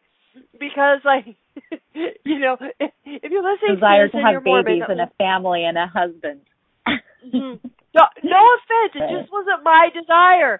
because 0.59 1.05
like 1.05 1.35
you 1.93 2.39
know, 2.39 2.57
if, 2.79 2.91
if 3.05 3.31
you're 3.31 3.43
listening 3.43 3.75
desire 3.75 4.07
to, 4.07 4.17
to 4.17 4.23
have 4.23 4.43
babies 4.43 4.83
and 4.87 5.01
a 5.01 5.11
family 5.17 5.65
and 5.65 5.77
a 5.77 5.85
husband. 5.85 6.41
mm-hmm. 6.87 7.59
no, 7.93 8.03
no 8.23 8.41
offense, 8.57 8.93
it 8.95 9.21
just 9.21 9.31
wasn't 9.31 9.63
my 9.63 9.89
desire. 9.93 10.59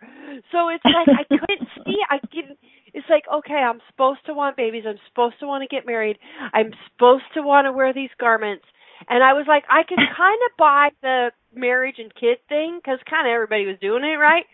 So 0.51 0.69
it's 0.69 0.85
like 0.85 1.09
I 1.09 1.23
couldn't 1.25 1.69
see. 1.85 1.97
I 2.09 2.19
didn't. 2.31 2.59
It's 2.93 3.07
like 3.09 3.23
okay, 3.31 3.55
I'm 3.55 3.79
supposed 3.89 4.25
to 4.27 4.33
want 4.33 4.57
babies. 4.57 4.83
I'm 4.87 4.99
supposed 5.09 5.39
to 5.39 5.47
want 5.47 5.63
to 5.67 5.73
get 5.73 5.85
married. 5.85 6.17
I'm 6.53 6.71
supposed 6.91 7.25
to 7.35 7.41
want 7.41 7.65
to 7.65 7.71
wear 7.71 7.93
these 7.93 8.13
garments. 8.19 8.65
And 9.09 9.23
I 9.23 9.33
was 9.33 9.45
like, 9.47 9.63
I 9.69 9.83
could 9.83 9.97
kind 10.17 10.39
of 10.45 10.57
buy 10.57 10.89
the 11.01 11.31
marriage 11.53 11.95
and 11.97 12.13
kid 12.13 12.37
thing 12.47 12.79
because 12.79 12.99
kind 13.09 13.27
of 13.27 13.31
everybody 13.31 13.65
was 13.65 13.77
doing 13.81 14.03
it, 14.03 14.17
right? 14.17 14.45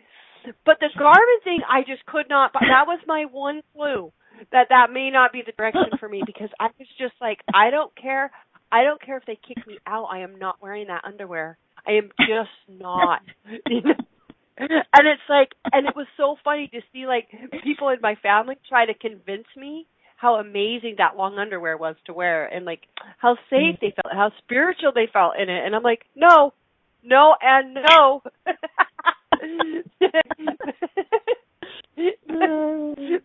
But 0.65 0.79
the 0.79 0.89
garment 0.98 1.43
thing, 1.43 1.60
I 1.69 1.81
just 1.81 2.05
could 2.05 2.29
not. 2.29 2.53
Buy. 2.53 2.62
That 2.62 2.88
was 2.88 3.00
my 3.05 3.25
one 3.29 3.62
clue 3.75 4.12
that 4.51 4.67
that 4.69 4.88
may 4.91 5.10
not 5.10 5.34
be 5.34 5.43
the 5.46 5.51
direction 5.51 5.98
for 6.00 6.08
me 6.08 6.24
because 6.25 6.50
I 6.60 6.67
was 6.77 6.88
just 6.98 7.13
like, 7.22 7.39
I 7.53 7.69
don't 7.69 7.96
care. 7.96 8.31
I 8.72 8.84
don't 8.84 9.01
care 9.01 9.17
if 9.17 9.25
they 9.25 9.38
kick 9.38 9.65
me 9.67 9.77
out. 9.86 10.05
I 10.05 10.19
am 10.19 10.38
not 10.38 10.62
wearing 10.62 10.88
that 10.88 11.03
underwear. 11.03 11.58
I 11.88 11.93
am 11.93 12.10
just 12.19 12.51
not. 12.67 13.22
and 14.94 15.08
it's 15.08 15.22
like, 15.30 15.50
and 15.72 15.88
it 15.88 15.96
was 15.96 16.08
so 16.18 16.36
funny 16.44 16.68
to 16.74 16.82
see 16.92 17.08
like 17.08 17.30
people 17.63 17.89
in 17.89 18.00
my 18.01 18.16
family 18.22 18.56
try 18.68 18.86
to 18.86 18.94
convince 18.94 19.48
me 19.56 19.88
how 20.18 20.36
amazing 20.36 20.96
that 20.98 21.16
long 21.16 21.38
underwear 21.38 21.78
was 21.78 21.96
to 22.06 22.13
wear 22.13 22.46
and 22.46 22.66
like 22.66 22.82
how 23.20 23.38
safe 23.50 23.78
they 23.80 23.94
felt, 23.96 24.13
how 24.13 24.32
spiritual 24.44 24.92
they 24.94 25.08
felt 25.12 25.36
in 25.42 25.50
it. 25.50 25.66
And 25.66 25.74
I'm 25.74 25.84
like, 25.84 26.01
no, 26.13 26.51
no, 27.01 27.36
and 27.42 27.75
no. 27.75 28.22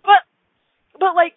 but, 0.05 0.23
but 1.01 1.17
like, 1.17 1.33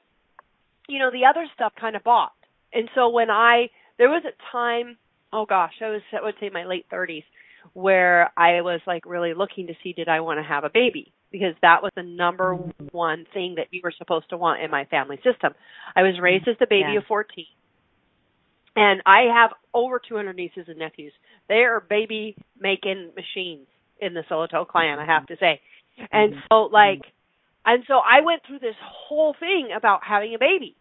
you 0.88 1.00
know, 1.00 1.10
the 1.12 1.26
other 1.28 1.48
stuff 1.56 1.74
kind 1.80 1.96
of 1.96 2.04
bought. 2.04 2.34
And 2.72 2.88
so 2.94 3.10
when 3.10 3.32
I, 3.32 3.70
there 3.98 4.10
was 4.10 4.24
a 4.26 4.52
time, 4.52 4.98
oh 5.34 5.48
gosh, 5.48 5.74
I 5.82 5.90
was, 5.90 6.02
I 6.14 6.24
would 6.24 6.36
say 6.40 6.50
my 6.54 6.66
late 6.66 6.86
30s, 6.94 7.24
where 7.74 8.32
I 8.38 8.62
was 8.62 8.82
like 8.88 9.06
really 9.06 9.34
looking 9.34 9.68
to 9.68 9.74
see 9.84 9.94
did 9.94 10.08
I 10.08 10.22
want 10.22 10.40
to 10.40 10.44
have 10.44 10.64
a 10.64 10.70
baby 10.70 11.14
because 11.32 11.56
that 11.62 11.84
was 11.84 11.92
the 11.96 12.04
number 12.04 12.54
one 12.92 13.26
thing 13.34 13.56
that 13.58 13.68
you 13.72 13.82
were 13.84 13.94
supposed 13.98 14.30
to 14.30 14.38
want 14.38 14.62
in 14.62 14.72
my 14.72 14.86
family 14.86 15.18
system. 15.18 15.54
I 15.96 16.04
was 16.04 16.20
raised 16.22 16.48
as 16.48 16.56
the 16.60 16.68
baby 16.68 16.94
yeah. 16.94 17.00
of 17.00 17.06
14. 17.08 17.46
And 18.76 19.02
I 19.06 19.24
have 19.34 19.52
over 19.74 20.00
200 20.00 20.36
nieces 20.36 20.66
and 20.68 20.78
nephews. 20.78 21.14
They 21.50 21.64
are 21.64 21.80
baby 21.82 22.36
making 22.60 23.12
machines 23.16 23.68
in 24.00 24.14
the 24.14 24.22
Sillito 24.30 24.68
clan, 24.68 25.00
I 25.00 25.06
have 25.06 25.26
to 25.28 25.36
say. 25.40 25.62
And 26.12 26.34
mm-hmm. 26.34 26.40
so 26.50 26.64
like 26.72 27.02
and 27.66 27.84
so 27.86 27.96
I 27.96 28.22
went 28.22 28.44
through 28.48 28.60
this 28.60 28.76
whole 28.82 29.36
thing 29.38 29.70
about 29.76 30.00
having 30.08 30.34
a 30.34 30.40
baby. 30.40 30.78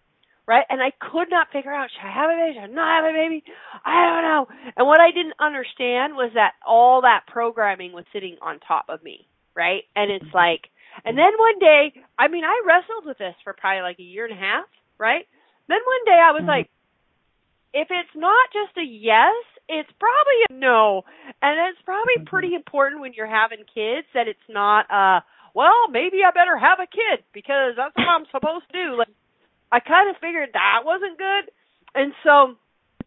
Right? 0.46 0.64
And 0.70 0.80
I 0.80 0.92
could 1.00 1.28
not 1.28 1.48
figure 1.52 1.72
out 1.72 1.90
should 1.90 2.06
I 2.06 2.14
have 2.14 2.30
a 2.30 2.36
baby? 2.38 2.54
Should 2.54 2.70
I 2.70 2.74
not 2.74 3.02
have 3.02 3.10
a 3.10 3.18
baby? 3.18 3.42
I 3.84 4.06
don't 4.06 4.22
know. 4.22 4.46
And 4.76 4.86
what 4.86 5.00
I 5.00 5.10
didn't 5.10 5.34
understand 5.40 6.14
was 6.14 6.30
that 6.34 6.52
all 6.66 7.02
that 7.02 7.26
programming 7.26 7.92
was 7.92 8.04
sitting 8.12 8.36
on 8.40 8.60
top 8.60 8.86
of 8.88 9.02
me 9.02 9.26
right? 9.56 9.88
And 9.96 10.12
it's 10.12 10.24
mm-hmm. 10.26 10.36
like, 10.36 10.68
and 11.04 11.16
then 11.16 11.32
one 11.38 11.58
day, 11.58 11.92
I 12.18 12.28
mean, 12.28 12.44
I 12.44 12.62
wrestled 12.68 13.06
with 13.06 13.18
this 13.18 13.34
for 13.42 13.54
probably 13.54 13.82
like 13.82 13.98
a 13.98 14.04
year 14.04 14.28
and 14.28 14.36
a 14.36 14.40
half, 14.40 14.68
right? 14.98 15.26
Then 15.66 15.80
one 15.82 16.04
day 16.04 16.20
I 16.20 16.32
was 16.32 16.44
mm-hmm. 16.44 16.62
like, 16.62 16.70
if 17.72 17.88
it's 17.90 18.14
not 18.14 18.52
just 18.52 18.76
a 18.78 18.84
yes, 18.84 19.34
it's 19.68 19.90
probably 19.98 20.38
a 20.48 20.54
no. 20.54 21.02
And 21.42 21.58
it's 21.68 21.82
probably 21.84 22.20
mm-hmm. 22.20 22.30
pretty 22.30 22.54
important 22.54 23.00
when 23.00 23.12
you're 23.12 23.26
having 23.26 23.64
kids 23.74 24.06
that 24.14 24.28
it's 24.28 24.48
not 24.48 24.86
uh 24.92 25.20
well, 25.56 25.88
maybe 25.88 26.20
I 26.20 26.36
better 26.36 26.60
have 26.60 26.84
a 26.84 26.86
kid 26.86 27.24
because 27.32 27.80
that's 27.80 27.96
what 27.96 28.04
I'm 28.04 28.28
supposed 28.28 28.68
to 28.68 28.76
do. 28.76 28.88
Like 29.00 29.08
I 29.70 29.80
kind 29.80 30.10
of 30.10 30.16
figured 30.20 30.50
that 30.52 30.82
wasn't 30.84 31.18
good. 31.18 31.50
And 31.94 32.12
so 32.24 32.56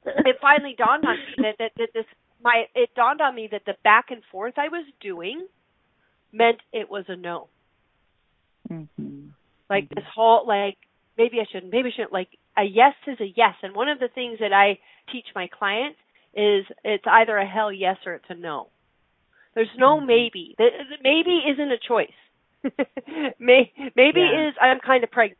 it 0.05 0.37
finally 0.41 0.75
dawned 0.77 1.05
on 1.05 1.15
me 1.15 1.33
that, 1.37 1.55
that, 1.59 1.71
that 1.77 1.89
this 1.93 2.05
my 2.41 2.65
it 2.73 2.89
dawned 2.95 3.21
on 3.21 3.35
me 3.35 3.49
that 3.51 3.63
the 3.65 3.75
back 3.83 4.11
and 4.11 4.21
forth 4.31 4.53
I 4.57 4.69
was 4.69 4.85
doing 5.01 5.45
meant 6.31 6.59
it 6.71 6.89
was 6.89 7.05
a 7.07 7.15
no. 7.15 7.47
Mm-hmm. 8.69 9.27
Like 9.69 9.85
mm-hmm. 9.85 9.95
this 9.95 10.05
whole 10.13 10.47
like 10.47 10.77
maybe 11.17 11.39
I 11.39 11.45
shouldn't, 11.51 11.71
maybe 11.71 11.89
I 11.89 11.91
shouldn't. 11.95 12.13
Like 12.13 12.29
a 12.57 12.63
yes 12.63 12.93
is 13.07 13.19
a 13.19 13.33
yes, 13.35 13.55
and 13.63 13.75
one 13.75 13.89
of 13.89 13.99
the 13.99 14.09
things 14.13 14.39
that 14.39 14.53
I 14.53 14.79
teach 15.11 15.25
my 15.35 15.47
clients 15.47 15.99
is 16.33 16.65
it's 16.83 17.05
either 17.07 17.37
a 17.37 17.47
hell 17.47 17.71
yes 17.71 17.97
or 18.05 18.13
it's 18.13 18.29
a 18.29 18.35
no. 18.35 18.67
There's 19.55 19.67
no 19.77 19.97
mm-hmm. 19.97 20.07
maybe. 20.07 20.55
The, 20.57 20.69
the 20.89 20.97
maybe 21.03 21.41
isn't 21.51 21.71
a 21.71 21.77
choice. 21.85 22.11
May, 23.39 23.71
maybe 23.95 24.19
yeah. 24.19 24.49
is 24.49 24.53
I'm 24.61 24.79
kind 24.79 25.03
of 25.03 25.11
pregnant. 25.11 25.39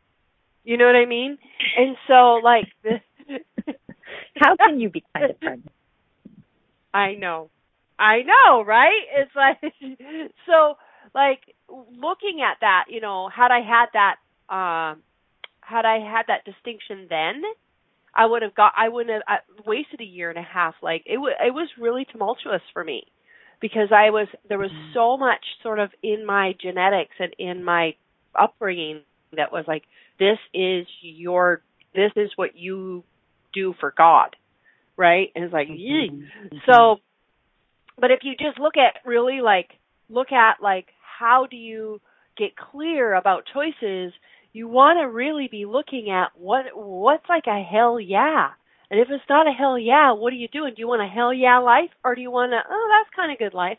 You 0.64 0.76
know 0.76 0.86
what 0.86 0.96
I 0.96 1.06
mean? 1.06 1.38
And 1.76 1.96
so 2.06 2.40
like 2.42 2.68
How 4.36 4.56
can 4.56 4.80
you 4.80 4.90
be 4.90 5.04
kind 5.14 5.30
of 5.30 5.40
pregnant? 5.40 5.74
I 6.94 7.14
know. 7.14 7.50
I 7.98 8.22
know, 8.22 8.62
right? 8.64 9.02
It's 9.16 9.34
like 9.34 9.60
so 10.46 10.76
like 11.14 11.40
looking 11.68 12.40
at 12.42 12.58
that, 12.60 12.84
you 12.88 13.00
know, 13.00 13.28
had 13.28 13.50
I 13.50 13.60
had 13.60 13.86
that 13.94 14.16
um 14.54 15.02
had 15.62 15.84
I 15.84 15.98
had 16.00 16.26
that 16.28 16.44
distinction 16.44 17.06
then, 17.08 17.42
I 18.14 18.26
would 18.26 18.42
have 18.42 18.54
got 18.54 18.72
I 18.76 18.88
wouldn't 18.88 19.12
have 19.14 19.22
I 19.26 19.38
wasted 19.66 20.00
a 20.00 20.04
year 20.04 20.30
and 20.30 20.38
a 20.38 20.42
half. 20.42 20.74
Like 20.82 21.02
it 21.06 21.18
was 21.18 21.34
it 21.44 21.52
was 21.54 21.68
really 21.78 22.04
tumultuous 22.10 22.62
for 22.72 22.84
me 22.84 23.04
because 23.60 23.90
I 23.92 24.10
was 24.10 24.28
there 24.48 24.58
was 24.58 24.70
Mm-hmm. 24.70 24.94
so 24.94 25.16
much 25.16 25.44
sort 25.62 25.78
of 25.78 25.90
in 26.02 26.24
my 26.26 26.54
genetics 26.60 27.14
and 27.18 27.34
in 27.38 27.64
my 27.64 27.94
upbringing 28.38 29.02
that 29.36 29.52
was 29.52 29.64
like 29.66 29.84
this 30.20 30.38
is 30.54 30.86
your 31.02 31.62
this 31.94 32.12
is 32.14 32.30
what 32.36 32.50
you 32.54 33.02
do 33.52 33.74
for 33.80 33.92
God, 33.96 34.36
right? 34.96 35.30
And 35.34 35.44
it's 35.44 35.52
like, 35.52 35.66
yee. 35.68 36.10
Mm-hmm. 36.12 36.56
So, 36.70 36.96
but 37.98 38.12
if 38.12 38.20
you 38.22 38.34
just 38.38 38.60
look 38.60 38.74
at 38.76 39.04
really 39.04 39.40
like 39.42 39.70
look 40.08 40.30
at 40.32 40.62
like 40.62 40.86
how 41.18 41.46
do 41.50 41.56
you 41.56 42.00
get 42.36 42.50
clear 42.56 43.14
about 43.14 43.44
choices, 43.52 44.12
you 44.52 44.68
want 44.68 44.98
to 45.00 45.08
really 45.08 45.48
be 45.50 45.64
looking 45.64 46.10
at 46.10 46.30
what 46.38 46.66
what's 46.74 47.28
like 47.28 47.44
a 47.46 47.62
hell 47.62 47.98
yeah. 47.98 48.50
And 48.90 48.98
if 48.98 49.08
it's 49.10 49.24
not 49.28 49.46
a 49.46 49.52
hell 49.52 49.78
yeah, 49.78 50.12
what 50.12 50.32
are 50.32 50.36
you 50.36 50.48
doing? 50.48 50.74
Do 50.74 50.80
you 50.80 50.88
want 50.88 51.02
a 51.02 51.06
hell 51.06 51.32
yeah 51.32 51.58
life 51.58 51.90
or 52.04 52.14
do 52.14 52.20
you 52.20 52.30
want 52.30 52.52
a 52.52 52.60
oh 52.68 52.88
that's 52.90 53.14
kind 53.14 53.32
of 53.32 53.38
good 53.38 53.54
life? 53.54 53.78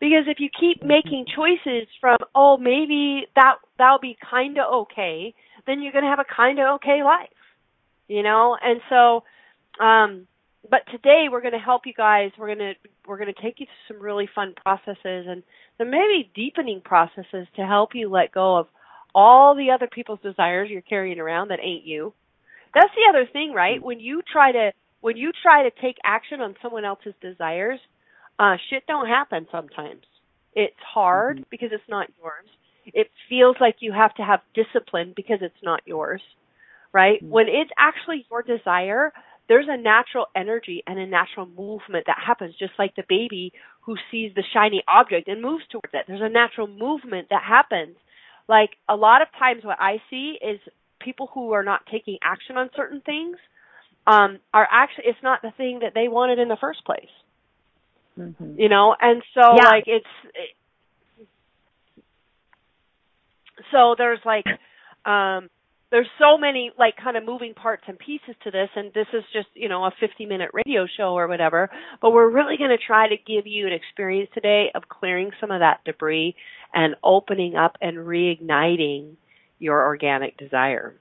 Because 0.00 0.26
if 0.28 0.38
you 0.38 0.48
keep 0.48 0.84
making 0.84 1.26
choices 1.34 1.88
from 2.00 2.18
oh 2.34 2.56
maybe 2.56 3.26
that 3.34 3.56
that'll 3.78 3.98
be 4.00 4.16
kind 4.30 4.58
of 4.58 4.72
okay, 4.82 5.34
then 5.66 5.82
you're 5.82 5.92
going 5.92 6.04
to 6.04 6.10
have 6.10 6.20
a 6.20 6.34
kind 6.34 6.58
of 6.58 6.76
okay 6.76 7.02
life. 7.04 7.28
You 8.08 8.22
know? 8.22 8.56
And 8.60 8.80
so 8.88 9.24
um 9.82 10.26
but 10.68 10.80
today 10.90 11.26
we're 11.30 11.40
going 11.40 11.52
to 11.52 11.58
help 11.58 11.82
you 11.86 11.94
guys. 11.94 12.30
We're 12.38 12.54
going 12.54 12.58
to 12.58 12.72
we're 13.06 13.18
going 13.18 13.32
to 13.32 13.42
take 13.42 13.60
you 13.60 13.66
through 13.66 13.96
some 13.96 14.04
really 14.04 14.28
fun 14.34 14.54
processes 14.54 15.26
and 15.28 15.42
some 15.78 15.90
maybe 15.90 16.30
deepening 16.34 16.80
processes 16.84 17.46
to 17.56 17.66
help 17.66 17.90
you 17.94 18.10
let 18.10 18.32
go 18.32 18.56
of 18.58 18.66
all 19.14 19.54
the 19.54 19.70
other 19.70 19.88
people's 19.90 20.20
desires 20.20 20.68
you're 20.70 20.82
carrying 20.82 21.18
around 21.18 21.48
that 21.48 21.60
ain't 21.62 21.84
you. 21.84 22.12
That's 22.74 22.92
the 22.94 23.08
other 23.08 23.26
thing, 23.32 23.52
right? 23.54 23.82
When 23.82 24.00
you 24.00 24.22
try 24.30 24.52
to 24.52 24.72
when 25.00 25.16
you 25.16 25.32
try 25.42 25.62
to 25.62 25.70
take 25.80 25.96
action 26.04 26.40
on 26.40 26.56
someone 26.60 26.84
else's 26.84 27.14
desires, 27.20 27.80
uh 28.38 28.56
shit 28.68 28.86
don't 28.86 29.06
happen 29.06 29.46
sometimes. 29.50 30.02
It's 30.54 30.76
hard 30.92 31.44
because 31.50 31.70
it's 31.72 31.88
not 31.88 32.08
yours. 32.20 32.46
It 32.94 33.10
feels 33.28 33.56
like 33.60 33.76
you 33.80 33.92
have 33.92 34.14
to 34.14 34.22
have 34.22 34.40
discipline 34.54 35.12
because 35.14 35.38
it's 35.40 35.62
not 35.62 35.82
yours. 35.86 36.22
Right? 36.92 37.22
When 37.28 37.48
it's 37.48 37.70
actually 37.78 38.26
your 38.30 38.42
desire, 38.42 39.12
there's 39.48 39.66
a 39.68 39.76
natural 39.76 40.26
energy 40.34 40.82
and 40.86 40.98
a 40.98 41.06
natural 41.06 41.46
movement 41.46 42.06
that 42.06 42.18
happens 42.24 42.54
just 42.58 42.72
like 42.78 42.94
the 42.96 43.04
baby 43.08 43.52
who 43.82 43.96
sees 44.10 44.32
the 44.34 44.44
shiny 44.52 44.82
object 44.88 45.28
and 45.28 45.40
moves 45.42 45.64
towards 45.70 45.92
it. 45.92 46.04
There's 46.06 46.20
a 46.22 46.28
natural 46.28 46.66
movement 46.66 47.28
that 47.30 47.42
happens. 47.42 47.96
Like 48.48 48.70
a 48.88 48.96
lot 48.96 49.22
of 49.22 49.28
times 49.38 49.64
what 49.64 49.78
I 49.80 50.00
see 50.10 50.38
is 50.42 50.60
people 51.00 51.28
who 51.32 51.52
are 51.52 51.62
not 51.62 51.82
taking 51.90 52.18
action 52.22 52.56
on 52.56 52.70
certain 52.74 53.00
things 53.02 53.36
um 54.06 54.38
are 54.54 54.66
actually 54.70 55.04
it's 55.06 55.22
not 55.22 55.42
the 55.42 55.52
thing 55.56 55.80
that 55.80 55.92
they 55.94 56.08
wanted 56.08 56.38
in 56.38 56.48
the 56.48 56.56
first 56.56 56.84
place. 56.84 57.10
Mhm. 58.18 58.58
You 58.58 58.68
know, 58.68 58.96
and 59.00 59.22
so 59.34 59.56
Yeah. 59.56 59.64
like 59.66 59.84
it's 59.86 60.06
it, 60.34 60.54
so 63.72 63.94
there's 63.96 64.20
like 64.24 64.46
um 65.04 65.48
there's 65.90 66.08
so 66.18 66.36
many 66.36 66.70
like 66.78 66.94
kind 67.02 67.16
of 67.16 67.24
moving 67.24 67.54
parts 67.54 67.84
and 67.86 67.98
pieces 67.98 68.34
to 68.44 68.50
this 68.50 68.68
and 68.76 68.92
this 68.92 69.06
is 69.12 69.24
just 69.32 69.48
you 69.54 69.68
know 69.68 69.84
a 69.84 69.90
50 70.00 70.26
minute 70.26 70.50
radio 70.52 70.86
show 70.96 71.16
or 71.16 71.28
whatever 71.28 71.70
but 72.02 72.10
we're 72.10 72.30
really 72.30 72.56
going 72.56 72.70
to 72.70 72.84
try 72.84 73.08
to 73.08 73.16
give 73.16 73.46
you 73.46 73.66
an 73.66 73.72
experience 73.72 74.30
today 74.34 74.66
of 74.74 74.82
clearing 74.88 75.30
some 75.40 75.50
of 75.50 75.60
that 75.60 75.80
debris 75.84 76.34
and 76.74 76.94
opening 77.02 77.56
up 77.56 77.76
and 77.80 77.96
reigniting 77.98 79.14
your 79.58 79.84
organic 79.84 80.36
desire 80.36 80.94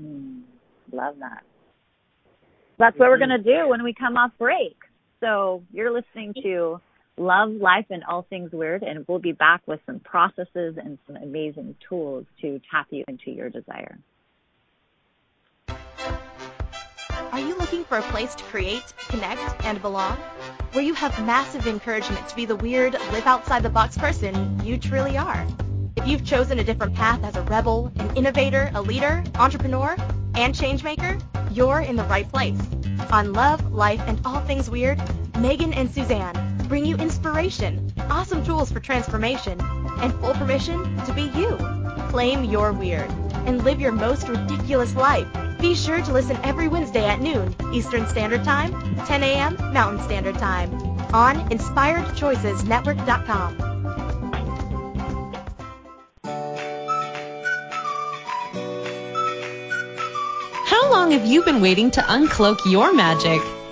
Mm, 0.00 0.42
love 0.92 1.16
that. 1.20 1.42
That's 2.78 2.98
what 2.98 3.08
we're 3.08 3.18
going 3.18 3.30
to 3.30 3.38
do 3.38 3.68
when 3.68 3.82
we 3.82 3.94
come 3.94 4.16
off 4.16 4.32
break. 4.38 4.76
So 5.20 5.62
you're 5.72 5.90
listening 5.90 6.34
to 6.42 6.80
Love, 7.18 7.50
Life, 7.50 7.86
and 7.88 8.04
All 8.04 8.26
Things 8.28 8.52
Weird, 8.52 8.82
and 8.82 9.06
we'll 9.08 9.18
be 9.18 9.32
back 9.32 9.62
with 9.66 9.80
some 9.86 10.00
processes 10.00 10.76
and 10.76 10.98
some 11.06 11.16
amazing 11.16 11.74
tools 11.88 12.26
to 12.42 12.60
tap 12.70 12.88
you 12.90 13.04
into 13.08 13.30
your 13.30 13.48
desire. 13.48 13.98
Are 17.32 17.40
you 17.40 17.56
looking 17.56 17.84
for 17.84 17.96
a 17.98 18.02
place 18.02 18.34
to 18.34 18.44
create, 18.44 18.84
connect, 19.08 19.64
and 19.64 19.80
belong? 19.80 20.16
Where 20.72 20.84
you 20.84 20.92
have 20.92 21.24
massive 21.24 21.66
encouragement 21.66 22.28
to 22.28 22.36
be 22.36 22.44
the 22.44 22.56
weird, 22.56 22.92
live 22.92 23.26
outside 23.26 23.62
the 23.62 23.70
box 23.70 23.96
person 23.96 24.62
you 24.62 24.76
truly 24.76 25.16
are. 25.16 25.46
If 25.96 26.06
you've 26.06 26.24
chosen 26.24 26.58
a 26.58 26.64
different 26.64 26.94
path 26.94 27.24
as 27.24 27.34
a 27.36 27.42
rebel, 27.42 27.92
an 27.96 28.14
innovator, 28.14 28.70
a 28.74 28.82
leader, 28.82 29.24
entrepreneur, 29.36 29.96
and 30.34 30.54
changemaker, 30.54 31.22
you're 31.50 31.80
in 31.80 31.96
the 31.96 32.04
right 32.04 32.30
place. 32.30 32.60
On 33.10 33.32
Love, 33.32 33.72
Life, 33.72 34.02
and 34.06 34.20
All 34.26 34.40
Things 34.42 34.68
Weird, 34.68 35.00
Megan 35.38 35.72
and 35.72 35.90
Suzanne 35.90 36.45
bring 36.66 36.84
you 36.84 36.96
inspiration, 36.96 37.92
awesome 38.10 38.44
tools 38.44 38.70
for 38.70 38.80
transformation, 38.80 39.58
and 40.00 40.12
full 40.14 40.34
permission 40.34 40.96
to 41.04 41.12
be 41.12 41.22
you. 41.38 41.56
Claim 42.08 42.44
your 42.44 42.72
weird 42.72 43.10
and 43.46 43.64
live 43.64 43.80
your 43.80 43.92
most 43.92 44.28
ridiculous 44.28 44.94
life. 44.94 45.26
Be 45.60 45.74
sure 45.74 46.02
to 46.02 46.12
listen 46.12 46.36
every 46.42 46.68
Wednesday 46.68 47.06
at 47.06 47.20
noon 47.20 47.54
Eastern 47.72 48.06
Standard 48.08 48.44
Time, 48.44 48.72
10 49.06 49.22
a.m. 49.22 49.56
Mountain 49.72 50.04
Standard 50.04 50.36
Time 50.38 50.70
on 51.14 51.48
InspiredChoicesNetwork.com. 51.50 53.58
How 60.66 60.90
long 60.90 61.12
have 61.12 61.24
you 61.24 61.42
been 61.42 61.60
waiting 61.60 61.92
to 61.92 62.00
uncloak 62.02 62.58
your 62.70 62.92
magic? 62.92 63.40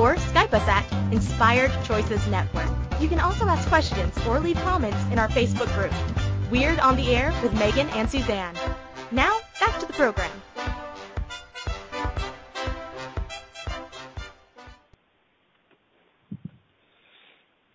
or 0.00 0.16
Skype 0.16 0.54
us 0.54 0.66
at 0.66 1.12
Inspired 1.12 1.70
Choices 1.84 2.26
Network. 2.28 2.70
You 3.00 3.08
can 3.08 3.20
also 3.20 3.44
ask 3.46 3.68
questions 3.68 4.16
or 4.26 4.40
leave 4.40 4.56
comments 4.56 4.96
in 5.12 5.18
our 5.18 5.28
Facebook 5.28 5.72
group, 5.74 5.92
Weird 6.50 6.78
on 6.78 6.96
the 6.96 7.14
Air 7.14 7.34
with 7.42 7.52
Megan 7.52 7.88
and 7.90 8.10
Suzanne. 8.10 8.54
Now, 9.10 9.38
back 9.60 9.78
to 9.80 9.86
the 9.86 9.92
program. 9.92 10.30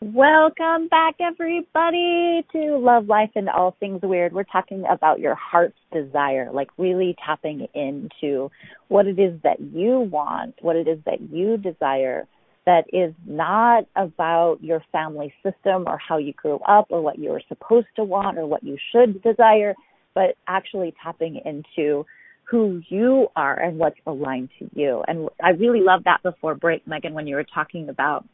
Welcome 0.01 0.89
back, 0.89 1.15
everybody, 1.21 2.45
to 2.51 2.77
Love, 2.77 3.07
Life, 3.07 3.29
and 3.35 3.47
All 3.47 3.77
Things 3.79 4.01
Weird. 4.03 4.33
We're 4.33 4.43
talking 4.43 4.83
about 4.89 5.21
your 5.21 5.35
heart's 5.35 5.77
desire, 5.93 6.49
like 6.51 6.67
really 6.77 7.15
tapping 7.25 7.67
into 7.73 8.51
what 8.89 9.07
it 9.07 9.17
is 9.17 9.39
that 9.43 9.61
you 9.61 10.01
want, 10.01 10.55
what 10.61 10.75
it 10.75 10.89
is 10.89 10.99
that 11.05 11.21
you 11.31 11.55
desire, 11.55 12.27
that 12.65 12.83
is 12.91 13.13
not 13.25 13.85
about 13.95 14.57
your 14.61 14.83
family 14.91 15.33
system 15.41 15.85
or 15.87 15.97
how 15.97 16.17
you 16.17 16.33
grew 16.33 16.59
up 16.67 16.87
or 16.89 17.01
what 17.01 17.17
you 17.17 17.29
were 17.29 17.41
supposed 17.47 17.87
to 17.95 18.03
want 18.03 18.37
or 18.37 18.45
what 18.45 18.63
you 18.63 18.77
should 18.91 19.23
desire, 19.23 19.75
but 20.13 20.35
actually 20.45 20.93
tapping 21.01 21.39
into 21.45 22.05
who 22.43 22.81
you 22.89 23.27
are 23.37 23.57
and 23.57 23.79
what's 23.79 23.99
aligned 24.05 24.49
to 24.59 24.69
you. 24.73 25.03
And 25.07 25.29
I 25.41 25.51
really 25.51 25.81
love 25.81 26.03
that 26.03 26.21
before 26.21 26.53
break, 26.53 26.85
Megan, 26.85 27.13
when 27.13 27.27
you 27.27 27.35
were 27.35 27.45
talking 27.45 27.87
about 27.87 28.25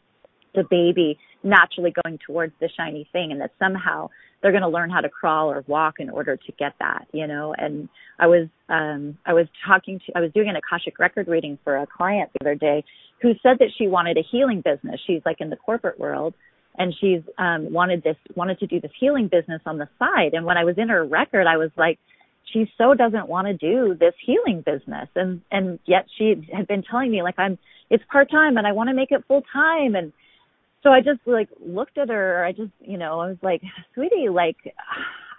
the 0.53 0.63
baby 0.69 1.17
naturally 1.43 1.93
going 2.03 2.19
towards 2.25 2.53
the 2.59 2.69
shiny 2.77 3.07
thing 3.11 3.31
and 3.31 3.41
that 3.41 3.51
somehow 3.57 4.09
they're 4.41 4.51
going 4.51 4.63
to 4.63 4.69
learn 4.69 4.89
how 4.89 5.01
to 5.01 5.09
crawl 5.09 5.51
or 5.51 5.63
walk 5.67 5.95
in 5.99 6.09
order 6.09 6.35
to 6.35 6.51
get 6.53 6.73
that, 6.79 7.07
you 7.11 7.27
know. 7.27 7.53
And 7.57 7.89
I 8.19 8.27
was 8.27 8.47
um 8.69 9.17
I 9.25 9.33
was 9.33 9.47
talking 9.65 9.99
to 10.05 10.17
I 10.17 10.21
was 10.21 10.31
doing 10.33 10.49
an 10.49 10.55
Akashic 10.55 10.99
record 10.99 11.27
reading 11.27 11.57
for 11.63 11.77
a 11.77 11.87
client 11.87 12.31
the 12.33 12.45
other 12.45 12.55
day 12.55 12.83
who 13.21 13.33
said 13.43 13.57
that 13.59 13.69
she 13.77 13.87
wanted 13.87 14.17
a 14.17 14.23
healing 14.29 14.61
business. 14.61 14.99
She's 15.05 15.21
like 15.25 15.37
in 15.39 15.49
the 15.49 15.55
corporate 15.55 15.99
world 15.99 16.33
and 16.77 16.93
she's 16.99 17.21
um 17.37 17.71
wanted 17.71 18.03
this 18.03 18.17
wanted 18.35 18.59
to 18.59 18.67
do 18.67 18.79
this 18.79 18.91
healing 18.99 19.27
business 19.27 19.61
on 19.65 19.77
the 19.77 19.89
side. 19.99 20.33
And 20.33 20.45
when 20.45 20.57
I 20.57 20.63
was 20.63 20.75
in 20.77 20.89
her 20.89 21.05
record, 21.05 21.47
I 21.47 21.57
was 21.57 21.71
like 21.77 21.99
she 22.51 22.71
so 22.77 22.93
doesn't 22.93 23.27
want 23.27 23.47
to 23.47 23.53
do 23.53 23.95
this 23.99 24.13
healing 24.25 24.63
business 24.65 25.07
and 25.15 25.41
and 25.51 25.79
yet 25.85 26.05
she 26.17 26.47
had 26.53 26.67
been 26.67 26.83
telling 26.83 27.11
me 27.11 27.21
like 27.21 27.37
I'm 27.37 27.57
it's 27.89 28.03
part 28.11 28.31
time 28.31 28.57
and 28.57 28.65
I 28.65 28.71
want 28.71 28.89
to 28.89 28.95
make 28.95 29.11
it 29.11 29.23
full 29.27 29.43
time 29.53 29.95
and 29.95 30.11
so 30.83 30.89
I 30.89 30.99
just 31.01 31.19
like 31.25 31.49
looked 31.59 31.97
at 31.97 32.09
her 32.09 32.43
I 32.45 32.51
just 32.51 32.71
you 32.79 32.97
know 32.97 33.19
I 33.19 33.27
was 33.27 33.37
like 33.41 33.61
sweetie 33.93 34.29
like 34.29 34.57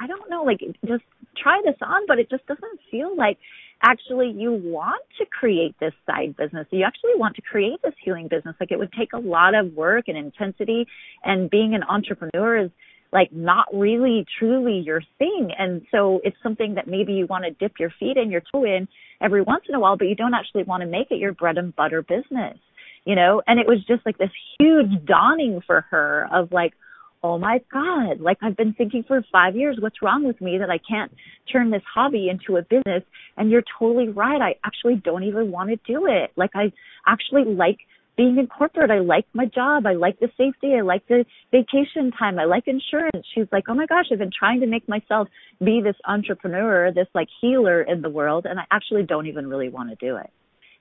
I 0.01 0.07
don't 0.07 0.31
know 0.31 0.43
like 0.43 0.61
just 0.87 1.05
try 1.37 1.61
this 1.65 1.77
on 1.83 2.03
but 2.07 2.19
it 2.19 2.31
just 2.31 2.47
doesn't 2.47 2.81
feel 2.91 3.17
like 3.17 3.39
actually 3.83 4.33
you 4.37 4.53
want 4.53 5.03
to 5.19 5.27
create 5.27 5.75
this 5.81 5.93
side 6.07 6.37
business. 6.37 6.67
You 6.71 6.85
actually 6.85 7.17
want 7.17 7.37
to 7.37 7.43
create 7.43 7.81
this 7.83 7.95
healing 8.03 8.29
business. 8.29 8.55
Like 8.61 8.71
it 8.71 8.79
would 8.79 8.93
take 8.93 9.13
a 9.13 9.19
lot 9.19 9.55
of 9.55 9.73
work 9.75 10.05
and 10.09 10.17
intensity 10.17 10.87
and 11.25 11.51
being 11.51 11.75
an 11.75 11.83
entrepreneur 11.83 12.65
is 12.65 12.71
like 13.13 13.31
not 13.33 13.67
really 13.75 14.25
truly 14.39 14.83
your 14.85 15.03
thing. 15.19 15.51
And 15.59 15.83
so 15.91 16.21
it's 16.25 16.37
something 16.43 16.75
that 16.75 16.89
maybe 16.89 17.13
you 17.13 17.27
want 17.27 17.45
to 17.45 17.51
dip 17.51 17.73
your 17.79 17.93
feet 18.01 18.17
in, 18.17 18.31
your 18.31 18.43
toe 18.53 18.65
in 18.65 18.89
every 19.21 19.43
once 19.43 19.65
in 19.69 19.75
a 19.75 19.81
while, 19.81 19.97
but 19.99 20.09
you 20.09 20.15
don't 20.15 20.35
actually 20.35 20.63
want 20.63 20.83
to 20.83 20.87
make 20.87 21.09
it 21.11 21.19
your 21.19 21.33
bread 21.33 21.59
and 21.59 21.77
butter 21.77 22.03
business, 22.03 22.57
you 23.05 23.15
know? 23.15 23.43
And 23.47 23.59
it 23.59 23.67
was 23.67 23.79
just 23.87 24.05
like 24.07 24.19
this 24.19 24.31
huge 24.59 25.05
dawning 25.05 25.61
for 25.67 25.87
her 25.91 26.29
of 26.33 26.53
like, 26.53 26.73
oh 27.23 27.38
my 27.38 27.61
God, 27.73 28.21
like 28.21 28.38
I've 28.43 28.57
been 28.57 28.75
thinking 28.75 29.05
for 29.07 29.23
five 29.31 29.55
years, 29.55 29.79
what's 29.81 30.03
wrong 30.03 30.25
with 30.25 30.41
me 30.41 30.59
that 30.59 30.71
I 30.71 30.79
can't 30.79 31.12
turn 31.53 31.71
this 31.71 31.83
hobby 31.93 32.29
into 32.29 32.57
a 32.57 32.62
business? 32.62 33.05
And 33.37 33.51
you're 33.51 33.62
totally 33.79 34.09
right. 34.09 34.41
I 34.41 34.57
actually 34.65 34.97
don't 34.97 35.23
even 35.23 35.53
want 35.53 35.71
to 35.71 35.77
do 35.87 36.07
it. 36.07 36.33
Like 36.37 36.51
I 36.55 36.73
actually 37.07 37.45
like 37.45 37.79
being 38.17 38.38
in 38.38 38.47
corporate. 38.47 38.91
I 38.91 38.99
like 38.99 39.25
my 39.33 39.47
job. 39.47 39.87
I 39.87 39.95
like 39.95 40.19
the 40.21 40.29
safety. 40.37 40.75
I 40.77 40.83
like 40.83 41.07
the 41.09 41.25
vacation 41.51 42.11
time. 42.19 42.38
I 42.38 42.45
like 42.45 42.65
insurance. 42.67 43.27
She's 43.35 43.47
like, 43.53 43.65
oh 43.69 43.75
my 43.75 43.87
gosh, 43.87 44.07
I've 44.12 44.19
been 44.19 44.31
trying 44.37 44.61
to 44.61 44.67
make 44.67 44.88
myself 44.88 45.29
be 45.65 45.81
this 45.83 45.97
entrepreneur, 46.07 46.93
this 46.93 47.09
like 47.15 47.29
healer 47.41 47.83
in 47.83 48.03
the 48.03 48.11
world, 48.11 48.47
and 48.49 48.59
I 48.59 48.65
actually 48.71 49.05
don't 49.05 49.27
even 49.27 49.47
really 49.47 49.69
want 49.69 49.91
to 49.91 49.97
do 49.97 50.17
it. 50.17 50.31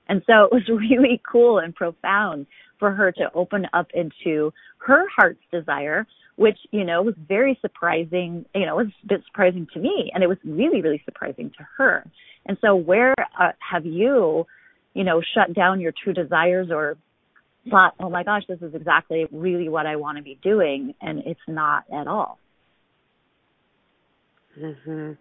And 0.08 0.22
so 0.26 0.44
it 0.44 0.52
was 0.52 0.68
really 0.68 1.20
cool 1.30 1.58
and 1.58 1.74
profound 1.74 2.46
for 2.78 2.92
her 2.92 3.12
to 3.12 3.30
open 3.34 3.66
up 3.72 3.88
into 3.94 4.52
her 4.78 5.04
heart's 5.16 5.42
desire, 5.52 6.06
which, 6.36 6.58
you 6.70 6.84
know, 6.84 7.02
was 7.02 7.14
very 7.28 7.58
surprising, 7.60 8.44
you 8.54 8.66
know, 8.66 8.80
it 8.80 8.84
was 8.84 8.92
a 9.04 9.06
bit 9.06 9.22
surprising 9.26 9.66
to 9.74 9.80
me 9.80 10.10
and 10.12 10.24
it 10.24 10.26
was 10.26 10.38
really, 10.44 10.82
really 10.82 11.02
surprising 11.04 11.50
to 11.58 11.66
her. 11.78 12.04
And 12.46 12.58
so 12.60 12.74
where 12.74 13.14
uh, 13.38 13.52
have 13.70 13.86
you, 13.86 14.46
you 14.94 15.04
know, 15.04 15.22
shut 15.34 15.54
down 15.54 15.80
your 15.80 15.92
true 16.02 16.12
desires 16.12 16.68
or 16.70 16.96
thought, 17.70 17.94
oh 18.00 18.10
my 18.10 18.24
gosh, 18.24 18.42
this 18.48 18.60
is 18.60 18.74
exactly 18.74 19.26
really 19.30 19.68
what 19.68 19.86
I 19.86 19.96
want 19.96 20.18
to 20.18 20.24
be 20.24 20.38
doing, 20.42 20.94
and 21.00 21.20
it's 21.24 21.40
not 21.46 21.84
at 21.92 22.06
all. 22.06 22.38
Mhm. 24.58 25.16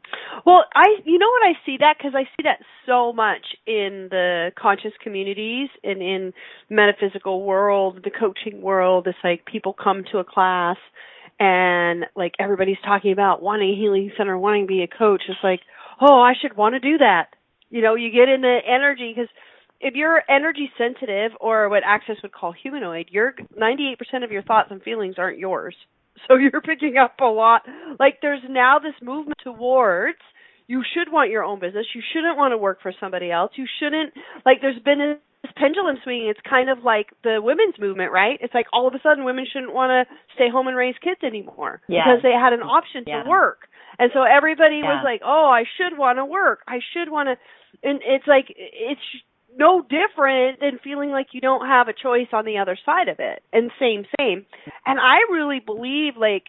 Well, 0.45 0.65
I 0.75 0.97
you 1.05 1.17
know 1.17 1.29
what 1.29 1.47
I 1.47 1.57
see 1.65 1.77
that 1.77 1.99
cuz 1.99 2.13
I 2.15 2.25
see 2.25 2.43
that 2.43 2.59
so 2.85 3.13
much 3.13 3.55
in 3.65 4.09
the 4.09 4.51
conscious 4.55 4.93
communities 4.97 5.69
and 5.83 6.01
in 6.01 6.33
metaphysical 6.69 7.43
world, 7.43 8.03
the 8.03 8.11
coaching 8.11 8.61
world, 8.61 9.07
it's 9.07 9.17
like 9.23 9.45
people 9.45 9.73
come 9.73 10.03
to 10.11 10.19
a 10.19 10.23
class 10.25 10.77
and 11.39 12.05
like 12.15 12.33
everybody's 12.39 12.79
talking 12.83 13.13
about 13.13 13.41
wanting 13.41 13.69
a 13.71 13.75
healing 13.75 14.11
center, 14.17 14.37
wanting 14.37 14.63
to 14.63 14.67
be 14.67 14.83
a 14.83 14.87
coach. 14.87 15.23
It's 15.29 15.43
like, 15.43 15.61
"Oh, 16.01 16.19
I 16.21 16.33
should 16.33 16.57
want 16.57 16.75
to 16.75 16.79
do 16.79 16.97
that." 16.97 17.33
You 17.69 17.81
know, 17.81 17.95
you 17.95 18.09
get 18.11 18.27
in 18.27 18.41
the 18.41 18.59
energy 18.65 19.13
cuz 19.13 19.29
if 19.79 19.95
you're 19.95 20.23
energy 20.29 20.71
sensitive 20.77 21.31
or 21.39 21.69
what 21.69 21.83
Access 21.85 22.21
would 22.21 22.33
call 22.33 22.51
humanoid, 22.51 23.07
you're 23.11 23.33
98% 23.55 24.23
of 24.25 24.31
your 24.31 24.43
thoughts 24.43 24.71
and 24.71 24.83
feelings 24.83 25.17
aren't 25.17 25.39
yours. 25.39 25.75
So 26.27 26.35
you're 26.35 26.61
picking 26.61 26.97
up 26.97 27.15
a 27.19 27.25
lot. 27.25 27.63
Like 27.99 28.19
there's 28.21 28.43
now 28.47 28.79
this 28.79 28.93
movement 29.01 29.39
towards 29.43 30.19
you 30.67 30.83
should 30.93 31.11
want 31.11 31.31
your 31.31 31.43
own 31.43 31.59
business. 31.59 31.87
You 31.93 32.01
shouldn't 32.13 32.37
want 32.37 32.53
to 32.53 32.57
work 32.57 32.79
for 32.81 32.93
somebody 32.99 33.31
else. 33.31 33.51
You 33.55 33.65
shouldn't 33.79 34.13
like 34.45 34.61
there's 34.61 34.79
been 34.79 35.17
this 35.43 35.51
pendulum 35.57 35.97
swinging. 36.03 36.29
It's 36.29 36.39
kind 36.47 36.69
of 36.69 36.83
like 36.83 37.07
the 37.23 37.39
women's 37.41 37.75
movement, 37.79 38.11
right? 38.11 38.37
It's 38.39 38.53
like 38.53 38.67
all 38.71 38.87
of 38.87 38.93
a 38.93 39.01
sudden 39.03 39.25
women 39.25 39.45
shouldn't 39.51 39.73
want 39.73 39.91
to 39.91 40.15
stay 40.35 40.49
home 40.49 40.67
and 40.67 40.77
raise 40.77 40.95
kids 41.03 41.19
anymore 41.23 41.81
yeah. 41.89 42.05
because 42.05 42.23
they 42.23 42.31
had 42.31 42.53
an 42.53 42.61
option 42.61 43.03
yeah. 43.05 43.23
to 43.23 43.29
work. 43.29 43.67
And 43.99 44.11
so 44.13 44.23
everybody 44.23 44.79
yeah. 44.79 44.95
was 44.95 45.01
like, 45.03 45.21
"Oh, 45.25 45.51
I 45.51 45.65
should 45.77 45.97
want 45.97 46.17
to 46.17 46.25
work. 46.25 46.59
I 46.67 46.79
should 46.93 47.11
want 47.11 47.27
to." 47.27 47.35
And 47.83 47.99
it's 48.05 48.27
like 48.27 48.47
it's 48.55 49.01
no 49.57 49.81
different 49.81 50.59
than 50.59 50.79
feeling 50.83 51.11
like 51.11 51.27
you 51.33 51.41
don't 51.41 51.65
have 51.65 51.87
a 51.87 51.93
choice 51.93 52.27
on 52.33 52.45
the 52.45 52.57
other 52.57 52.77
side 52.85 53.07
of 53.07 53.19
it. 53.19 53.43
And 53.51 53.71
same, 53.79 54.05
same. 54.19 54.45
And 54.85 54.99
I 54.99 55.17
really 55.31 55.59
believe, 55.59 56.13
like, 56.17 56.45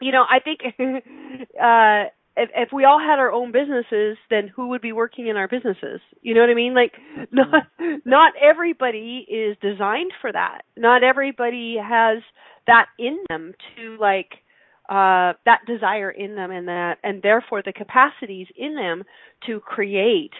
you 0.00 0.12
know, 0.12 0.24
I 0.28 0.40
think 0.40 0.60
uh 1.60 2.10
if 2.36 2.50
if 2.54 2.72
we 2.72 2.84
all 2.84 2.98
had 2.98 3.18
our 3.18 3.32
own 3.32 3.52
businesses, 3.52 4.16
then 4.28 4.48
who 4.48 4.68
would 4.68 4.82
be 4.82 4.92
working 4.92 5.28
in 5.28 5.36
our 5.36 5.48
businesses? 5.48 6.00
You 6.20 6.34
know 6.34 6.40
what 6.40 6.50
I 6.50 6.54
mean? 6.54 6.74
Like 6.74 6.92
not 7.32 7.66
not 8.04 8.32
everybody 8.40 9.26
is 9.28 9.56
designed 9.60 10.12
for 10.20 10.32
that. 10.32 10.62
Not 10.76 11.04
everybody 11.04 11.76
has 11.82 12.22
that 12.66 12.86
in 12.98 13.18
them 13.28 13.54
to 13.76 13.96
like 14.00 14.32
uh 14.88 15.32
that 15.46 15.60
desire 15.66 16.10
in 16.10 16.34
them 16.34 16.50
and 16.50 16.68
that 16.68 16.98
and 17.02 17.22
therefore 17.22 17.62
the 17.62 17.72
capacities 17.72 18.48
in 18.56 18.74
them 18.74 19.04
to 19.46 19.60
create 19.60 20.32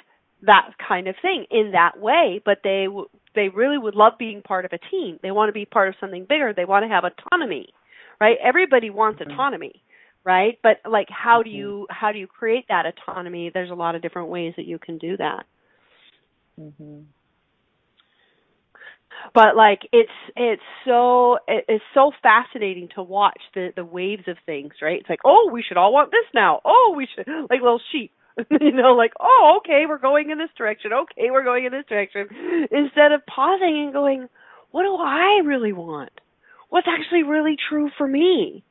that 0.47 0.71
kind 0.87 1.09
of 1.09 1.17
thing 1.21 1.47
in 1.51 1.73
that 1.73 1.99
way, 1.99 2.41
but 2.45 2.59
they 2.65 2.87
they 3.35 3.49
really 3.49 3.79
would 3.79 3.95
love 3.95 4.15
being 4.19 4.43
part 4.43 4.65
of 4.65 4.73
a 4.73 4.79
team. 4.91 5.19
They 5.23 5.31
want 5.31 5.49
to 5.49 5.53
be 5.53 5.65
part 5.65 5.89
of 5.89 5.95
something 6.01 6.27
bigger. 6.29 6.53
They 6.55 6.65
want 6.65 6.85
to 6.85 6.89
have 6.89 7.05
autonomy, 7.05 7.69
right? 8.21 8.37
Everybody 8.43 8.91
wants 8.91 9.21
mm-hmm. 9.21 9.33
autonomy, 9.33 9.83
right? 10.25 10.59
But 10.63 10.81
like 10.89 11.09
how 11.11 11.43
do 11.43 11.51
you 11.51 11.87
how 11.91 12.13
do 12.13 12.19
you 12.19 12.27
create 12.27 12.67
that 12.69 12.85
autonomy? 12.87 13.51
There's 13.53 13.71
a 13.71 13.75
lot 13.75 13.95
of 13.95 14.03
different 14.03 14.29
ways 14.29 14.55
that 14.57 14.67
you 14.67 14.79
can 14.79 14.99
do 14.99 15.17
that. 15.17 15.45
Mm-hmm. 16.61 17.01
But 19.33 19.57
like 19.57 19.81
it's 19.93 20.11
it's 20.37 20.63
so 20.85 21.39
it's 21.49 21.85
so 21.95 22.13
fascinating 22.23 22.89
to 22.97 23.03
watch 23.03 23.41
the 23.55 23.71
the 23.75 23.85
waves 23.85 24.25
of 24.27 24.37
things, 24.45 24.75
right? 24.83 25.01
It's 25.01 25.09
like, 25.09 25.21
"Oh, 25.25 25.51
we 25.53 25.63
should 25.67 25.77
all 25.77 25.93
want 25.93 26.11
this 26.11 26.27
now. 26.35 26.61
Oh, 26.65 26.95
we 26.97 27.09
should 27.15 27.27
like 27.27 27.61
little 27.61 27.81
sheep 27.91 28.13
you 28.61 28.73
know, 28.73 28.95
like, 28.95 29.13
oh, 29.21 29.59
okay, 29.59 29.85
we're 29.89 29.99
going 29.99 30.31
in 30.31 30.39
this 30.39 30.51
direction. 30.57 30.93
Okay, 30.93 31.31
we're 31.31 31.45
going 31.45 31.65
in 31.65 31.73
this 31.73 31.87
direction. 31.89 32.27
Instead 32.71 33.13
of 33.13 33.25
pausing 33.27 33.85
and 33.85 33.93
going, 33.93 34.29
what 34.71 34.83
do 34.83 34.97
I 34.97 35.41
really 35.45 35.73
want? 35.73 36.11
What's 36.69 36.89
actually 36.89 37.23
really 37.23 37.57
true 37.69 37.91
for 37.97 38.07
me? 38.07 38.65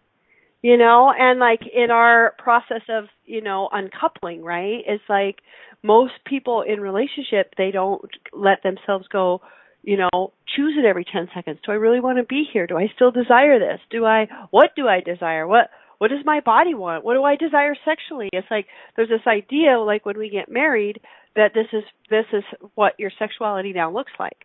You 0.61 0.77
know, 0.77 1.13
and 1.17 1.39
like 1.39 1.61
in 1.73 1.91
our 1.91 2.33
process 2.37 2.81
of, 2.89 3.05
you 3.25 3.41
know, 3.41 3.69
uncoupling, 3.71 4.43
right? 4.43 4.81
It's 4.85 5.03
like 5.09 5.37
most 5.83 6.13
people 6.25 6.61
in 6.61 6.79
relationship, 6.79 7.53
they 7.57 7.71
don't 7.71 8.01
let 8.31 8.63
themselves 8.63 9.07
go, 9.11 9.41
you 9.83 9.97
know, 9.97 10.33
choose 10.55 10.75
it 10.77 10.85
every 10.85 11.05
10 11.05 11.29
seconds. 11.35 11.59
Do 11.65 11.73
I 11.73 11.75
really 11.75 11.99
want 11.99 12.17
to 12.17 12.23
be 12.23 12.45
here? 12.51 12.67
Do 12.67 12.77
I 12.77 12.87
still 12.95 13.11
desire 13.11 13.59
this? 13.59 13.79
Do 13.89 14.05
I, 14.05 14.27
what 14.51 14.71
do 14.75 14.87
I 14.87 15.01
desire? 15.01 15.45
What, 15.45 15.69
what 16.03 16.09
does 16.09 16.25
my 16.25 16.41
body 16.41 16.73
want? 16.73 17.05
What 17.05 17.13
do 17.13 17.23
I 17.23 17.37
desire 17.37 17.75
sexually? 17.85 18.27
It's 18.33 18.51
like 18.51 18.65
there's 18.97 19.07
this 19.07 19.25
idea 19.25 19.79
like 19.79 20.05
when 20.05 20.17
we 20.17 20.29
get 20.29 20.51
married 20.51 20.99
that 21.37 21.53
this 21.53 21.67
is 21.71 21.85
this 22.09 22.25
is 22.33 22.43
what 22.75 22.99
your 22.99 23.09
sexuality 23.17 23.71
now 23.71 23.89
looks 23.89 24.11
like. 24.19 24.35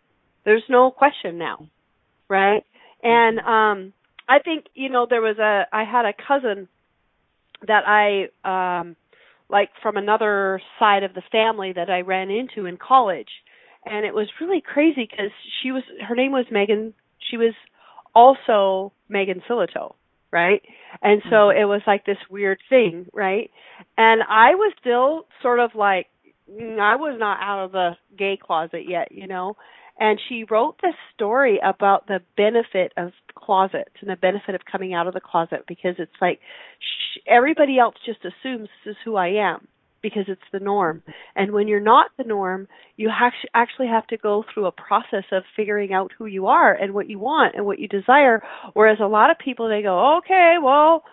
There's 0.45 0.63
no 0.69 0.89
question 0.89 1.37
now. 1.37 1.67
Right? 2.29 2.63
And 3.03 3.39
um 3.39 3.91
I 4.29 4.39
think, 4.39 4.67
you 4.73 4.89
know, 4.89 5.05
there 5.09 5.19
was 5.19 5.37
a 5.37 5.63
I 5.73 5.83
had 5.83 6.05
a 6.05 6.13
cousin 6.13 6.69
that 7.67 7.83
I 7.85 8.79
um 8.79 8.95
like 9.49 9.67
from 9.83 9.97
another 9.97 10.61
side 10.79 11.03
of 11.03 11.13
the 11.13 11.23
family 11.29 11.73
that 11.73 11.89
I 11.89 12.03
ran 12.03 12.29
into 12.31 12.67
in 12.67 12.77
college. 12.77 13.31
And 13.85 14.05
it 14.05 14.13
was 14.13 14.29
really 14.39 14.61
crazy 14.61 15.07
cuz 15.07 15.31
she 15.61 15.73
was 15.73 15.83
her 16.07 16.15
name 16.15 16.31
was 16.31 16.45
Megan. 16.49 16.93
She 17.29 17.35
was 17.35 17.53
also 18.15 18.93
Megan 19.09 19.41
Sillito 19.41 19.95
right? 20.31 20.61
And 21.01 21.21
so 21.25 21.35
mm-hmm. 21.35 21.61
it 21.61 21.65
was 21.65 21.81
like 21.87 22.05
this 22.05 22.17
weird 22.29 22.59
thing, 22.69 23.07
right? 23.13 23.51
And 23.97 24.21
I 24.23 24.55
was 24.55 24.73
still 24.79 25.25
sort 25.41 25.59
of 25.59 25.71
like 25.75 26.07
mm, 26.51 26.79
I 26.79 26.95
was 26.95 27.17
not 27.19 27.39
out 27.41 27.65
of 27.65 27.71
the 27.71 27.91
gay 28.17 28.37
closet 28.41 28.83
yet, 28.87 29.11
you 29.11 29.27
know. 29.27 29.55
And 29.99 30.19
she 30.29 30.45
wrote 30.49 30.77
this 30.81 30.95
story 31.13 31.59
about 31.63 32.07
the 32.07 32.21
benefit 32.37 32.93
of 32.95 33.11
closets 33.35 33.91
and 33.99 34.09
the 34.09 34.15
benefit 34.15 34.55
of 34.55 34.61
coming 34.69 34.93
out 34.93 35.07
of 35.07 35.13
the 35.13 35.19
closet 35.19 35.65
because 35.67 35.95
it's 35.99 36.11
like 36.21 36.39
sh- 36.79 37.19
everybody 37.27 37.77
else 37.77 37.95
just 38.05 38.19
assumes 38.19 38.69
this 38.85 38.91
is 38.91 38.97
who 39.03 39.17
I 39.17 39.27
am, 39.27 39.67
because 40.01 40.25
it's 40.27 40.41
the 40.51 40.59
norm. 40.59 41.03
And 41.35 41.51
when 41.51 41.67
you're 41.67 41.79
not 41.79 42.11
the 42.17 42.23
norm, 42.23 42.67
you 42.97 43.09
actually 43.53 43.87
have 43.87 44.07
to 44.07 44.17
go 44.17 44.43
through 44.53 44.65
a 44.65 44.71
process 44.71 45.25
of 45.31 45.43
figuring 45.55 45.93
out 45.93 46.11
who 46.17 46.25
you 46.25 46.47
are 46.47 46.73
and 46.73 46.93
what 46.93 47.09
you 47.09 47.19
want 47.19 47.55
and 47.55 47.65
what 47.65 47.79
you 47.79 47.87
desire. 47.87 48.41
Whereas 48.73 48.99
a 49.01 49.07
lot 49.07 49.31
of 49.31 49.37
people, 49.39 49.69
they 49.69 49.81
go, 49.81 50.17
okay, 50.17 50.55
well, 50.61 51.03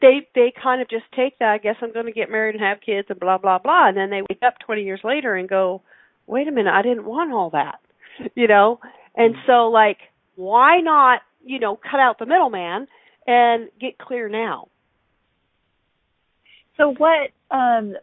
they 0.00 0.28
they 0.34 0.52
kind 0.62 0.82
of 0.82 0.88
just 0.88 1.04
take 1.14 1.38
that. 1.38 1.50
I 1.50 1.58
guess 1.58 1.76
I'm 1.80 1.92
going 1.92 2.06
to 2.06 2.12
get 2.12 2.30
married 2.30 2.54
and 2.54 2.64
have 2.64 2.80
kids 2.84 3.08
and 3.10 3.18
blah 3.18 3.38
blah 3.38 3.58
blah, 3.58 3.88
and 3.88 3.96
then 3.96 4.10
they 4.10 4.22
wake 4.22 4.42
up 4.44 4.54
20 4.64 4.82
years 4.82 5.00
later 5.02 5.34
and 5.34 5.48
go, 5.48 5.82
wait 6.26 6.48
a 6.48 6.52
minute, 6.52 6.72
I 6.72 6.82
didn't 6.82 7.04
want 7.04 7.32
all 7.32 7.50
that, 7.50 7.80
you 8.34 8.48
know. 8.48 8.80
And 9.16 9.34
mm-hmm. 9.34 9.46
so 9.46 9.68
like, 9.68 9.98
why 10.36 10.80
not, 10.80 11.20
you 11.44 11.58
know, 11.58 11.76
cut 11.76 12.00
out 12.00 12.18
the 12.18 12.26
middleman 12.26 12.86
and 13.26 13.68
get 13.80 13.98
clear 13.98 14.28
now? 14.28 14.68
So 16.76 16.94
what 16.96 17.30
um 17.52 17.94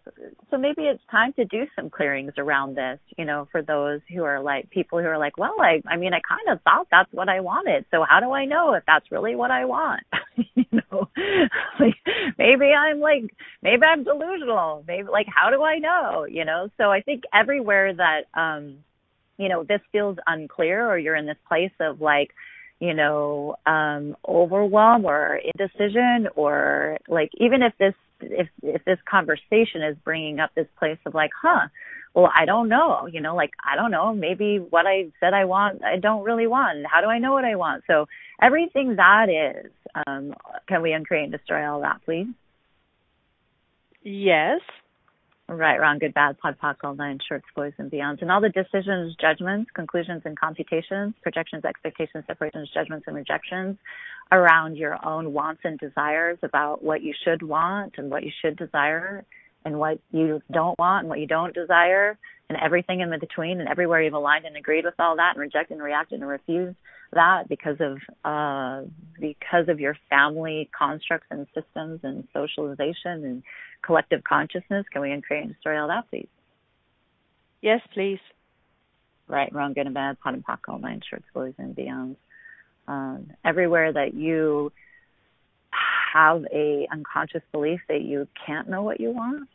so 0.51 0.57
maybe 0.57 0.83
it's 0.83 1.01
time 1.09 1.33
to 1.33 1.45
do 1.45 1.65
some 1.75 1.89
clearings 1.89 2.33
around 2.37 2.75
this, 2.75 2.99
you 3.17 3.25
know, 3.25 3.47
for 3.51 3.61
those 3.61 4.01
who 4.13 4.23
are 4.23 4.39
like 4.41 4.69
people 4.69 4.99
who 4.99 5.05
are 5.05 5.17
like, 5.17 5.37
well, 5.37 5.55
I 5.59 5.81
I 5.87 5.97
mean, 5.97 6.13
I 6.13 6.21
kind 6.27 6.55
of 6.55 6.61
thought 6.63 6.87
that's 6.91 7.11
what 7.11 7.29
I 7.29 7.39
wanted. 7.39 7.85
So 7.91 8.05
how 8.07 8.19
do 8.19 8.31
I 8.31 8.45
know 8.45 8.73
if 8.73 8.83
that's 8.85 9.11
really 9.11 9.35
what 9.35 9.51
I 9.51 9.65
want? 9.65 10.03
you 10.55 10.65
know. 10.71 11.09
like 11.79 11.95
maybe 12.37 12.71
I'm 12.73 12.99
like 12.99 13.33
maybe 13.61 13.83
I'm 13.83 14.03
delusional. 14.03 14.83
Maybe 14.87 15.07
like 15.09 15.27
how 15.27 15.49
do 15.49 15.63
I 15.63 15.79
know, 15.79 16.25
you 16.29 16.45
know? 16.45 16.69
So 16.77 16.91
I 16.91 17.01
think 17.01 17.23
everywhere 17.33 17.93
that 17.93 18.21
um 18.39 18.77
you 19.37 19.47
know, 19.49 19.63
this 19.63 19.81
feels 19.91 20.17
unclear 20.27 20.87
or 20.87 20.97
you're 20.99 21.15
in 21.15 21.25
this 21.25 21.37
place 21.47 21.71
of 21.79 22.01
like 22.01 22.31
you 22.79 22.93
know, 22.93 23.57
um, 23.65 24.15
overwhelm 24.25 25.03
or 25.03 25.35
indecision 25.35 26.29
or 26.35 26.97
like 27.09 27.29
even 27.37 27.61
if 27.61 27.73
this 27.77 27.93
if 28.21 28.47
if 28.63 28.83
this 28.85 28.99
conversation 29.09 29.81
is 29.81 29.97
bringing 30.03 30.39
up 30.39 30.51
this 30.55 30.67
place 30.77 30.97
of 31.05 31.13
like, 31.13 31.31
huh, 31.41 31.67
well, 32.13 32.31
I 32.33 32.45
don't 32.45 32.69
know, 32.69 33.07
you 33.11 33.21
know, 33.21 33.35
like 33.35 33.51
I 33.63 33.75
don't 33.75 33.91
know, 33.91 34.13
maybe 34.13 34.57
what 34.57 34.85
I 34.87 35.11
said 35.19 35.33
I 35.33 35.45
want, 35.45 35.83
I 35.83 35.97
don't 35.97 36.23
really 36.23 36.47
want. 36.47 36.85
How 36.85 37.01
do 37.01 37.07
I 37.07 37.19
know 37.19 37.33
what 37.33 37.45
I 37.45 37.55
want? 37.55 37.83
So 37.87 38.07
everything 38.41 38.95
that 38.95 39.29
is, 39.29 39.71
um, 40.07 40.33
can 40.67 40.81
we 40.81 40.93
uncreate 40.93 41.23
and 41.23 41.31
destroy 41.31 41.69
all 41.69 41.81
that, 41.81 42.01
please? 42.05 42.27
Yes. 44.01 44.61
Right, 45.51 45.79
wrong, 45.79 45.97
good, 45.97 46.13
bad, 46.13 46.37
POD, 46.37 46.59
POC, 46.61 46.75
all 46.83 46.93
nine, 46.93 47.17
shorts, 47.27 47.45
boys, 47.55 47.73
and 47.79 47.89
beyonds. 47.89 48.21
And 48.21 48.31
all 48.31 48.39
the 48.39 48.49
decisions, 48.49 49.15
judgments, 49.19 49.71
conclusions, 49.73 50.21
and 50.23 50.39
computations, 50.39 51.15
projections, 51.23 51.65
expectations, 51.65 52.23
separations, 52.27 52.69
judgments, 52.71 53.07
and 53.07 53.15
rejections 53.15 53.75
around 54.31 54.77
your 54.77 55.03
own 55.03 55.33
wants 55.33 55.61
and 55.63 55.79
desires 55.79 56.37
about 56.43 56.83
what 56.83 57.01
you 57.01 57.15
should 57.25 57.41
want 57.41 57.95
and 57.97 58.11
what 58.11 58.21
you 58.21 58.31
should 58.43 58.57
desire 58.57 59.25
and 59.65 59.79
what 59.79 59.97
you 60.11 60.39
don't 60.51 60.77
want 60.77 61.01
and 61.01 61.09
what 61.09 61.19
you 61.19 61.25
don't 61.25 61.55
desire 61.55 62.15
and 62.47 62.57
everything 62.63 62.99
in 62.99 63.09
between 63.19 63.59
and 63.59 63.67
everywhere 63.67 64.03
you've 64.03 64.13
aligned 64.13 64.45
and 64.45 64.55
agreed 64.55 64.85
with 64.85 64.93
all 64.99 65.15
that 65.15 65.31
and 65.31 65.41
rejected 65.41 65.73
and 65.73 65.83
reacted 65.83 66.19
and 66.19 66.29
refused 66.29 66.77
that 67.11 67.49
because 67.49 67.77
of 67.79 67.97
uh 68.23 68.83
because 69.19 69.67
of 69.67 69.79
your 69.79 69.97
family 70.11 70.69
constructs 70.77 71.25
and 71.31 71.47
systems 71.55 71.99
and 72.03 72.27
socialization 72.33 73.25
and 73.25 73.43
collective 73.81 74.23
consciousness? 74.23 74.85
Can 74.91 75.01
we 75.01 75.11
uncreate 75.11 75.43
and 75.43 75.53
destroy 75.53 75.79
all 75.79 75.87
that 75.87 76.09
please? 76.09 76.27
Yes 77.61 77.81
please. 77.93 78.19
Right 79.27 79.53
wrong 79.53 79.73
good 79.73 79.85
and 79.85 79.93
bad 79.93 80.19
POD 80.19 80.35
and 80.35 80.45
POC 80.45 80.57
all 80.67 80.79
nine 80.79 81.01
shorts 81.07 81.25
boys 81.33 81.53
and 81.57 81.75
beyonds. 81.75 82.15
Um, 82.87 83.31
everywhere 83.45 83.93
that 83.93 84.13
you 84.13 84.71
have 86.13 86.43
a 86.51 86.87
unconscious 86.91 87.43
belief 87.51 87.81
that 87.87 88.01
you 88.01 88.27
can't 88.45 88.67
know 88.67 88.81
what 88.81 88.99
you 88.99 89.11
want 89.11 89.47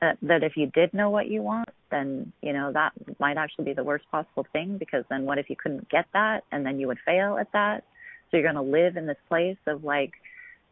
that, 0.00 0.16
that 0.22 0.44
if 0.44 0.56
you 0.56 0.66
did 0.66 0.94
know 0.94 1.10
what 1.10 1.28
you 1.28 1.42
want 1.42 1.68
then 1.90 2.32
you 2.42 2.52
know 2.52 2.72
that 2.72 2.92
might 3.18 3.36
actually 3.36 3.64
be 3.64 3.72
the 3.72 3.82
worst 3.82 4.04
possible 4.10 4.46
thing 4.52 4.78
because 4.78 5.04
then 5.10 5.24
what 5.24 5.38
if 5.38 5.50
you 5.50 5.56
couldn't 5.56 5.88
get 5.88 6.06
that 6.12 6.44
and 6.52 6.64
then 6.64 6.78
you 6.78 6.86
would 6.86 6.98
fail 7.04 7.38
at 7.38 7.50
that? 7.52 7.84
So 8.30 8.36
you're 8.36 8.52
going 8.52 8.62
to 8.62 8.72
live 8.72 8.96
in 8.96 9.06
this 9.06 9.16
place 9.28 9.56
of 9.66 9.84
like 9.84 10.12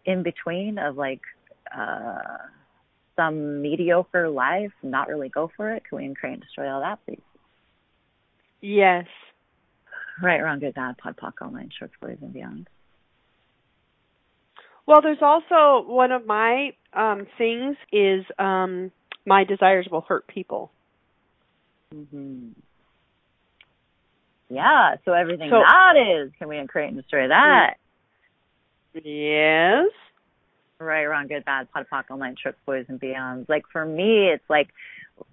in 0.05 0.23
between 0.23 0.79
of 0.79 0.97
like 0.97 1.23
uh 1.77 2.39
some 3.17 3.63
mediocre 3.63 4.29
life 4.29 4.73
not 4.83 5.09
really 5.09 5.29
go 5.29 5.51
for 5.57 5.71
it 5.73 5.83
can 5.89 5.99
we 5.99 6.05
uncreate 6.05 6.35
and 6.35 6.43
destroy 6.43 6.71
all 6.71 6.81
that 6.81 6.99
please 7.05 7.21
yes 8.61 9.07
Right, 10.23 10.41
wrong, 10.41 10.61
good, 10.61 10.75
bad, 10.75 10.97
POD, 10.97 11.17
POC, 11.17 11.33
all 11.43 11.51
nine, 11.51 11.71
short 11.79 11.91
stories, 11.99 12.19
and 12.23 12.33
beyond. 12.33 12.69
Well, 14.87 15.03
there's 15.03 15.21
also 15.21 15.87
one 15.87 16.13
of 16.13 16.27
my 16.27 16.71
um, 16.93 17.27
things 17.37 17.77
is 17.93 18.25
um, 18.39 18.93
my 19.27 19.45
desires 19.45 19.89
will 19.91 20.03
hurt 20.03 20.27
people. 20.27 20.71
Mm-hmm. 21.95 22.49
Yeah, 24.49 24.95
so 25.05 25.13
everything 25.13 25.51
so, 25.51 25.59
that 25.59 25.95
is, 25.97 26.33
can 26.39 26.49
we 26.49 26.65
create 26.69 26.89
and 26.89 26.97
destroy 26.97 27.29
that? 27.29 27.75
Yes. 28.95 29.89
Right, 30.79 31.07
wrong, 31.07 31.27
good, 31.27 31.45
bad, 31.47 31.69
POD, 31.73 31.87
POC, 31.91 32.05
all 32.11 32.19
nine, 32.19 32.37
short 32.41 32.57
boys, 32.67 32.85
and 32.89 33.01
beyond. 33.01 33.47
Like 33.49 33.65
for 33.73 33.87
me, 33.87 34.29
it's 34.29 34.45
like 34.51 34.69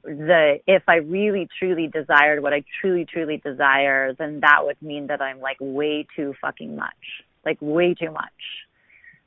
the 0.04 0.60
if 0.68 0.84
I 0.88 0.98
really 0.98 1.50
truly 1.60 1.88
desired 1.88 2.42
what 2.42 2.54
I 2.54 2.64
truly 2.80 3.06
truly 3.06 3.42
desire, 3.44 4.14
then 4.14 4.40
that 4.40 4.66
would 4.66 4.82
mean 4.82 5.08
that 5.08 5.22
I'm 5.22 5.42
like 5.42 5.58
way 5.60 6.08
too 6.16 6.34
fucking 6.40 6.78
much. 6.78 7.26
Like 7.46 7.58
way 7.60 7.94
too 7.94 8.12
much. 8.12 8.32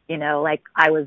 You 0.09 0.16
know, 0.16 0.40
like 0.40 0.62
I 0.74 0.90
was 0.90 1.07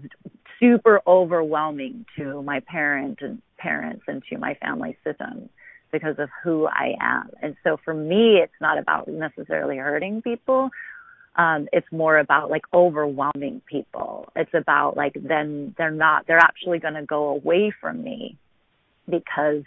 super 0.59 1.01
overwhelming 1.07 2.05
to 2.17 2.43
my 2.43 2.59
parent 2.59 3.19
and 3.21 3.41
parents 3.57 4.03
and 4.07 4.21
to 4.29 4.37
my 4.37 4.53
family 4.55 4.95
system 5.03 5.49
because 5.91 6.19
of 6.19 6.29
who 6.43 6.67
I 6.67 6.93
am. 7.01 7.31
And 7.41 7.55
so 7.63 7.77
for 7.83 7.95
me 7.95 8.37
it's 8.37 8.53
not 8.61 8.77
about 8.77 9.07
necessarily 9.07 9.77
hurting 9.77 10.21
people. 10.21 10.69
Um, 11.35 11.67
it's 11.71 11.87
more 11.91 12.17
about 12.17 12.49
like 12.49 12.63
overwhelming 12.73 13.61
people. 13.65 14.31
It's 14.35 14.53
about 14.53 14.97
like 14.97 15.13
then 15.15 15.73
they're 15.77 15.91
not 15.91 16.27
they're 16.27 16.37
actually 16.37 16.79
gonna 16.79 17.05
go 17.05 17.29
away 17.29 17.71
from 17.79 18.03
me 18.03 18.37
because 19.09 19.63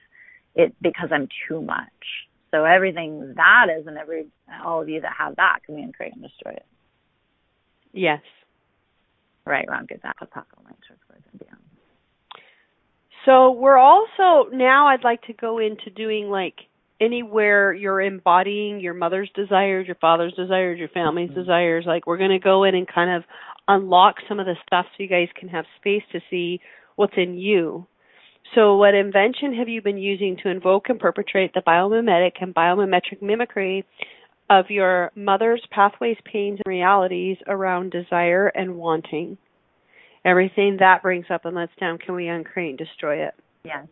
it 0.54 0.74
because 0.82 1.10
I'm 1.12 1.28
too 1.48 1.62
much. 1.62 1.88
So 2.50 2.64
everything 2.64 3.34
that 3.36 3.66
is, 3.78 3.86
and 3.86 3.96
every 3.96 4.26
all 4.64 4.82
of 4.82 4.88
you 4.88 5.00
that 5.00 5.12
have 5.18 5.36
that 5.36 5.60
can 5.64 5.76
be 5.76 5.92
create 5.92 6.12
and 6.12 6.22
destroy 6.22 6.52
it. 6.52 6.66
Yes. 7.92 8.20
Right, 9.44 9.66
wrong, 9.68 9.86
good, 9.88 10.02
bad, 10.02 10.12
apocalypse, 10.20 10.86
and 10.90 11.40
beyond. 11.40 11.58
So 13.24 13.52
we're 13.52 13.78
also 13.78 14.50
now. 14.52 14.88
I'd 14.88 15.04
like 15.04 15.22
to 15.22 15.32
go 15.32 15.58
into 15.58 15.90
doing 15.90 16.28
like 16.28 16.56
anywhere 17.02 17.72
you're 17.72 18.00
embodying 18.00 18.80
your 18.80 18.94
mother's 18.94 19.30
desires, 19.34 19.86
your 19.86 19.96
father's 19.96 20.34
desires, 20.34 20.78
your 20.78 20.88
family's 20.88 21.30
mm-hmm. 21.30 21.40
desires. 21.40 21.84
Like 21.86 22.06
we're 22.06 22.18
going 22.18 22.30
to 22.30 22.38
go 22.38 22.64
in 22.64 22.74
and 22.74 22.86
kind 22.86 23.10
of 23.10 23.24
unlock 23.68 24.16
some 24.28 24.40
of 24.40 24.46
the 24.46 24.54
stuff 24.66 24.86
so 24.90 25.02
you 25.02 25.08
guys 25.08 25.28
can 25.38 25.48
have 25.48 25.64
space 25.78 26.02
to 26.12 26.20
see 26.30 26.60
what's 26.96 27.14
in 27.16 27.34
you 27.34 27.86
so, 28.54 28.76
what 28.76 28.94
invention 28.94 29.54
have 29.54 29.68
you 29.68 29.80
been 29.80 29.96
using 29.96 30.36
to 30.42 30.50
invoke 30.50 30.90
and 30.90 31.00
perpetrate 31.00 31.54
the 31.54 31.62
biomimetic 31.62 32.32
and 32.42 32.54
biomimetric 32.54 33.22
mimicry 33.22 33.84
of 34.50 34.66
your 34.68 35.10
mother's 35.14 35.62
pathways, 35.70 36.18
pains, 36.30 36.58
and 36.64 36.70
realities 36.70 37.38
around 37.46 37.92
desire 37.92 38.48
and 38.48 38.76
wanting? 38.76 39.38
Everything 40.24 40.76
that 40.80 41.02
brings 41.02 41.26
up 41.30 41.46
and 41.46 41.56
lets 41.56 41.72
down, 41.80 41.96
can 41.96 42.14
we 42.14 42.28
uncreate 42.28 42.70
and 42.70 42.78
destroy 42.78 43.26
it? 43.26 43.34
Yes. 43.64 43.86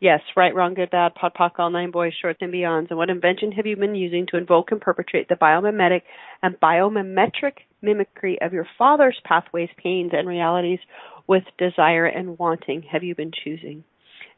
Yes, 0.00 0.20
right, 0.36 0.54
wrong, 0.54 0.74
good, 0.74 0.90
bad, 0.90 1.14
POD, 1.14 1.34
POC, 1.34 1.58
all 1.58 1.70
nine 1.70 1.90
boys, 1.90 2.12
shorts, 2.20 2.40
and 2.42 2.52
beyonds. 2.52 2.88
And 2.90 2.98
what 2.98 3.10
invention 3.10 3.52
have 3.52 3.66
you 3.66 3.76
been 3.76 3.94
using 3.94 4.26
to 4.26 4.36
invoke 4.36 4.70
and 4.72 4.80
perpetrate 4.80 5.28
the 5.28 5.36
biomimetic 5.36 6.02
and 6.42 6.58
biomimetric 6.60 7.58
mimicry 7.80 8.38
of 8.42 8.52
your 8.52 8.66
father's 8.76 9.18
pathways, 9.24 9.70
pains, 9.82 10.10
and 10.12 10.28
realities 10.28 10.80
with 11.26 11.44
desire 11.58 12.06
and 12.06 12.38
wanting 12.38 12.82
have 12.82 13.02
you 13.02 13.14
been 13.14 13.32
choosing? 13.44 13.84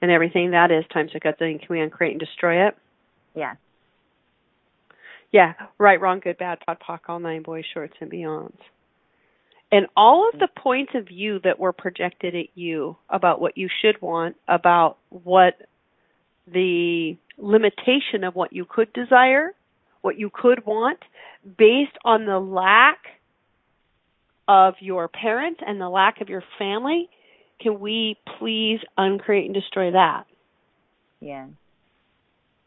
And 0.01 0.11
everything 0.11 0.51
that 0.51 0.71
is 0.71 0.85
times 0.93 1.13
a 1.15 1.21
gazillion, 1.21 1.59
can 1.59 1.69
we 1.71 1.81
uncreate 1.81 2.13
and 2.13 2.21
destroy 2.21 2.69
it? 2.69 2.77
Yeah. 3.35 3.55
Yeah, 5.33 5.55
right, 5.79 6.01
wrong, 6.01 6.21
good, 6.21 6.39
bad, 6.39 6.59
POD, 6.65 6.79
POC, 6.87 7.01
all 7.09 7.19
nine 7.19 7.43
boys, 7.43 7.65
shorts, 7.73 7.95
and 8.01 8.11
beyonds. 8.11 8.59
And 9.73 9.87
all 9.97 10.29
of 10.33 10.39
the 10.39 10.49
points 10.49 10.93
of 10.95 11.09
view 11.09 11.41
that 11.43 11.59
were 11.59 11.73
projected 11.73 12.37
at 12.37 12.47
you 12.55 12.97
about 13.11 13.41
what 13.41 13.59
you 13.59 13.69
should 13.83 14.01
want, 14.01 14.37
about 14.47 14.99
what 15.11 15.55
the 16.47 17.17
limitation 17.37 18.23
of 18.23 18.35
what 18.35 18.53
you 18.53 18.65
could 18.65 18.93
desire, 18.93 19.53
what 20.03 20.19
you 20.19 20.31
could 20.33 20.65
want, 20.65 21.01
based 21.59 21.97
on 22.05 22.27
the 22.27 22.39
lack 22.39 22.99
of 24.49 24.75
your 24.81 25.09
parent 25.09 25.59
and 25.67 25.81
the 25.81 25.89
lack 25.89 26.21
of 26.21 26.29
your 26.29 26.45
family, 26.59 27.09
can 27.61 27.81
we 27.81 28.17
please 28.39 28.79
uncreate 28.97 29.47
and 29.47 29.55
destroy 29.55 29.91
that? 29.91 30.27
Yeah. 31.21 31.47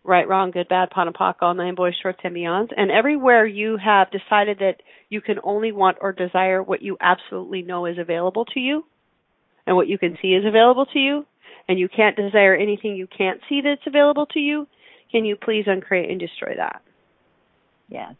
Right, 0.03 0.27
wrong, 0.27 0.51
good, 0.51 0.69
bad, 0.69 0.89
POD 0.89 1.07
and 1.07 1.15
POC, 1.15 1.35
all 1.41 1.53
nine 1.53 1.75
boys, 1.75 1.93
shorts, 2.01 2.19
and 2.23 2.35
beyonds. 2.35 2.69
And 2.75 2.89
everywhere 2.89 3.45
you 3.45 3.77
have 3.77 4.07
decided 4.11 4.59
that 4.59 4.77
you 5.09 5.21
can 5.21 5.37
only 5.43 5.71
want 5.71 5.97
or 6.01 6.13
desire 6.13 6.63
what 6.63 6.81
you 6.81 6.97
absolutely 7.01 7.61
know 7.61 7.85
is 7.85 7.97
available 7.99 8.45
to 8.45 8.59
you 8.59 8.85
and 9.69 9.75
what 9.75 9.87
you 9.87 9.99
can 9.99 10.17
see 10.19 10.29
is 10.29 10.45
available 10.45 10.87
to 10.87 10.97
you, 10.97 11.25
and 11.67 11.77
you 11.77 11.87
can't 11.87 12.15
desire 12.15 12.55
anything 12.55 12.95
you 12.95 13.05
can't 13.05 13.39
see 13.47 13.61
that's 13.63 13.85
available 13.85 14.25
to 14.25 14.39
you, 14.39 14.65
can 15.11 15.25
you 15.25 15.35
please 15.35 15.65
uncreate 15.67 16.09
and 16.09 16.19
destroy 16.19 16.55
that? 16.57 16.81
Yes. 17.87 18.15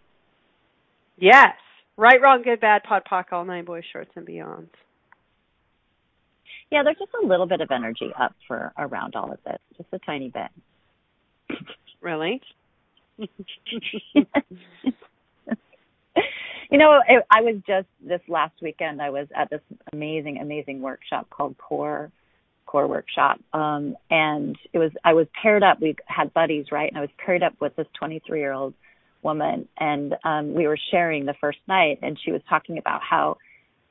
Yes. 1.18 1.56
Right, 1.98 2.22
wrong, 2.22 2.44
good, 2.44 2.62
bad, 2.62 2.84
pod, 2.84 3.02
poc, 3.10 3.26
all 3.32 3.46
nine 3.46 3.66
boys, 3.66 3.84
shorts, 3.92 4.12
and 4.16 4.28
beyonds. 4.28 4.70
Yeah, 6.72 6.84
there's 6.84 7.00
just 7.00 7.12
a 7.24 7.26
little 7.26 7.48
bit 7.48 7.62
of 7.62 7.72
energy 7.72 8.12
up 8.18 8.36
for 8.48 8.72
around 8.78 9.16
all 9.16 9.32
of 9.32 9.40
this, 9.44 9.58
just 9.76 9.90
a 9.92 10.00
tiny 10.06 10.30
bit. 10.30 10.52
Really? 12.02 12.42
you 13.18 13.26
know, 16.72 17.00
I 17.30 17.42
was 17.42 17.56
just 17.68 17.88
this 18.02 18.22
last 18.30 18.54
weekend. 18.62 19.02
I 19.02 19.10
was 19.10 19.28
at 19.36 19.50
this 19.50 19.60
amazing, 19.92 20.38
amazing 20.38 20.82
workshop 20.82 21.30
called 21.30 21.58
Core 21.58 22.10
Core 22.66 22.88
Workshop, 22.88 23.42
um, 23.54 23.98
and 24.10 24.56
it 24.72 24.78
was 24.78 24.92
I 25.04 25.14
was 25.14 25.28
paired 25.42 25.62
up. 25.62 25.82
We 25.82 25.98
had 26.06 26.34
buddies, 26.34 26.68
right? 26.72 26.90
And 26.90 26.98
I 26.98 27.02
was 27.02 27.10
paired 27.18 27.44
up 27.44 27.54
with 27.60 27.76
this 27.76 27.88
23 28.00 28.40
year 28.40 28.54
old 28.54 28.76
woman, 29.22 29.68
and 29.78 30.16
um, 30.24 30.54
we 30.54 30.68
were 30.68 30.80
sharing 30.92 31.26
the 31.26 31.36
first 31.42 31.60
night, 31.68 32.00
and 32.02 32.18
she 32.24 32.32
was 32.32 32.42
talking 32.50 32.78
about 32.78 33.02
how 33.02 33.38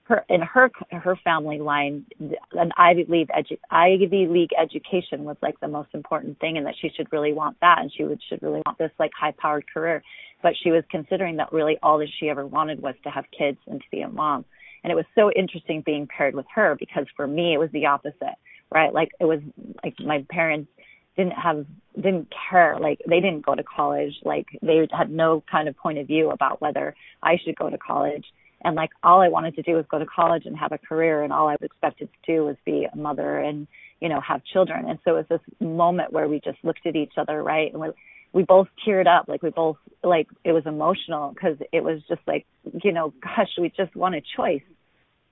her 0.09 0.25
in 0.29 0.41
her 0.41 0.71
her 0.91 1.17
family 1.23 1.59
line 1.59 2.05
an 2.53 2.73
Ivy 2.77 3.07
League 3.09 3.29
edu- 3.29 3.59
Ivy 3.71 4.27
League 4.27 4.51
education 4.59 5.25
was 5.25 5.37
like 5.43 5.59
the 5.61 5.69
most 5.69 5.91
important 5.95 6.39
thing 6.41 6.57
and 6.57 6.67
that 6.67 6.75
she 6.81 6.91
should 6.97 7.13
really 7.13 7.33
want 7.33 7.57
that 7.61 7.79
and 7.81 7.93
she 7.95 8.05
would 8.05 8.21
should 8.29 8.43
really 8.43 8.63
want 8.67 8.79
this 8.79 8.91
like 8.99 9.13
high 9.19 9.35
powered 9.39 9.65
career. 9.73 10.03
But 10.43 10.55
she 10.63 10.71
was 10.71 10.85
considering 10.91 11.37
that 11.37 11.53
really 11.53 11.79
all 11.83 11.99
that 11.99 12.09
she 12.19 12.29
ever 12.29 12.47
wanted 12.47 12.81
was 12.81 12.95
to 13.05 13.11
have 13.11 13.25
kids 13.37 13.59
and 13.67 13.81
to 13.81 13.87
be 13.91 14.03
a 14.03 14.09
mom. 14.09 14.45
And 14.85 14.93
it 14.93 14.95
was 14.95 15.07
so 15.15 15.31
interesting 15.33 15.83
being 15.85 16.07
paired 16.07 16.35
with 16.35 16.47
her 16.55 16.77
because 16.79 17.07
for 17.17 17.27
me 17.27 17.55
it 17.55 17.59
was 17.59 17.71
the 17.73 17.87
opposite 17.87 18.37
right? 18.71 18.93
Like 18.93 19.11
it 19.21 19.25
was 19.25 19.41
like 19.83 19.95
my 20.01 20.25
parents 20.31 20.71
didn't 21.17 21.33
have 21.33 21.67
didn't 21.97 22.33
care. 22.51 22.77
Like 22.79 23.01
they 23.09 23.21
didn't 23.21 23.45
go 23.45 23.55
to 23.55 23.63
college. 23.63 24.15
Like 24.25 24.47
they 24.63 24.87
had 24.97 25.11
no 25.11 25.43
kind 25.51 25.69
of 25.69 25.77
point 25.77 25.99
of 25.99 26.07
view 26.07 26.31
about 26.31 26.61
whether 26.61 26.95
I 27.23 27.39
should 27.45 27.57
go 27.57 27.71
to 27.71 27.79
college 27.79 28.25
and 28.69 28.77
like 28.77 28.91
all 29.03 29.23
I 29.23 29.29
wanted 29.29 29.57
to 29.57 29.63
do 29.63 29.73
was 29.73 29.87
go 29.91 29.99
to 29.99 30.05
college 30.05 30.45
and 30.45 30.55
have 30.57 30.73
a 30.73 30.79
career 30.79 31.23
and 31.23 31.33
all 31.33 31.49
I 31.49 31.53
was 31.53 31.63
expected 31.63 32.11
to 32.13 32.33
do 32.33 32.45
was 32.45 32.57
be 32.67 32.87
a 32.93 32.97
mother 32.97 33.39
and 33.39 33.67
you 34.01 34.11
know 34.11 34.21
have 34.21 34.45
children. 34.45 34.89
And 34.89 34.99
so 35.05 35.17
it 35.17 35.27
was 35.31 35.41
this 35.41 35.59
moment 35.67 36.13
where 36.13 36.29
we 36.29 36.39
just 36.45 36.59
looked 36.63 36.87
at 36.87 36.95
each 36.95 37.15
other 37.17 37.43
right 37.43 37.73
and 37.73 37.81
we 37.81 37.89
we 38.35 38.43
both 38.43 38.69
teared 38.87 39.07
up 39.07 39.27
like 39.27 39.43
we 39.43 39.49
both 39.49 39.79
like 40.05 40.29
it 40.45 40.53
was 40.53 40.65
emotional 40.67 41.33
because 41.33 41.57
it 41.73 41.83
was 41.83 42.01
just 42.09 42.21
like 42.27 42.47
you 42.85 42.93
know 42.93 43.15
gosh 43.23 43.49
we 43.59 43.73
just 43.75 43.97
want 43.97 44.15
a 44.15 44.23
choice. 44.37 44.63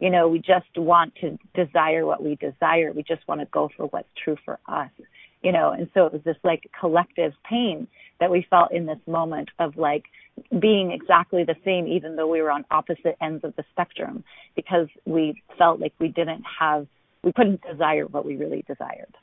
You 0.01 0.09
know 0.09 0.29
we 0.29 0.39
just 0.39 0.75
want 0.75 1.15
to 1.21 1.39
desire 1.55 2.07
what 2.07 2.23
we 2.23 2.37
desire. 2.37 2.91
We 2.93 3.03
just 3.03 3.29
want 3.29 3.43
to 3.43 3.47
go 3.53 3.69
for 3.77 3.87
what's 3.87 4.09
true 4.25 4.37
for 4.47 4.59
us 4.67 4.91
you 5.43 5.53
know 5.53 5.71
and 5.71 5.89
so 5.95 6.07
it 6.07 6.13
was 6.13 6.23
this 6.25 6.37
like 6.45 6.71
collective 6.79 7.33
pain 7.49 7.87
that 8.21 8.31
we 8.31 8.47
felt 8.49 8.73
in 8.73 8.87
this 8.87 8.99
moment 9.07 9.49
of 9.59 9.77
like 9.77 10.05
being 10.61 10.93
exactly 10.93 11.45
the 11.45 11.57
same 11.65 11.87
even 11.87 12.17
though 12.17 12.29
we 12.29 12.41
were 12.43 12.51
on 12.51 12.65
opposite 12.71 13.17
ends 13.21 13.45
of 13.45 13.55
the 13.57 13.65
spectrum 13.73 14.25
because 14.55 14.89
we 15.05 15.43
felt 15.59 15.81
like 15.81 15.93
we 15.99 16.09
didn't 16.09 16.43
have 16.61 16.87
we 17.23 17.33
couldn't 17.33 17.61
desire 17.69 18.07
what 18.07 18.25
we 18.25 18.37
really 18.37 18.65
desired. 18.67 19.15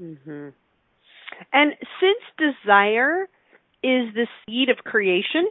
Mhm 0.00 0.52
and 1.52 1.72
since 2.00 2.18
desire 2.38 3.22
is 3.82 4.14
the 4.14 4.26
seed 4.46 4.68
of 4.68 4.78
creation 4.78 5.48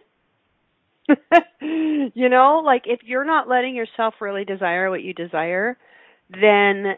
you 1.61 2.29
know 2.29 2.61
like 2.63 2.83
if 2.85 3.01
you're 3.03 3.25
not 3.25 3.47
letting 3.49 3.75
yourself 3.75 4.15
really 4.21 4.45
desire 4.45 4.89
what 4.89 5.03
you 5.03 5.13
desire 5.13 5.77
then 6.29 6.95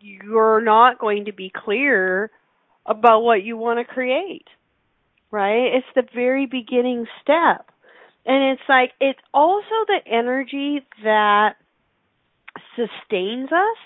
you're 0.00 0.60
not 0.60 0.98
going 0.98 1.26
to 1.26 1.32
be 1.32 1.52
clear 1.54 2.30
about 2.86 3.20
what 3.20 3.42
you 3.42 3.56
want 3.56 3.78
to 3.78 3.84
create 3.84 4.46
right? 5.30 5.74
It's 5.74 5.86
the 5.94 6.02
very 6.14 6.46
beginning 6.46 7.06
step. 7.22 7.70
And 8.26 8.52
it's 8.52 8.62
like, 8.68 8.92
it's 9.00 9.20
also 9.32 9.64
the 9.86 10.00
energy 10.06 10.84
that 11.02 11.54
sustains 12.76 13.50
us 13.50 13.78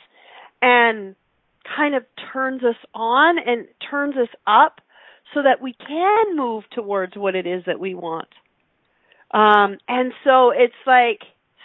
and 0.61 1.15
kind 1.77 1.95
of 1.95 2.05
turns 2.33 2.63
us 2.63 2.77
on 2.95 3.39
and 3.39 3.67
turns 3.91 4.17
us 4.17 4.29
up 4.47 4.81
so 5.33 5.43
that 5.43 5.63
we 5.63 5.75
can 5.75 6.37
move 6.37 6.65
towards 6.73 7.17
what 7.17 7.35
it 7.35 7.47
is 7.47 7.63
that 7.67 7.81
we 7.81 7.95
want. 7.95 8.29
Um, 9.31 9.79
and 9.89 10.13
so 10.25 10.51
it's 10.51 10.75
like 10.87 11.21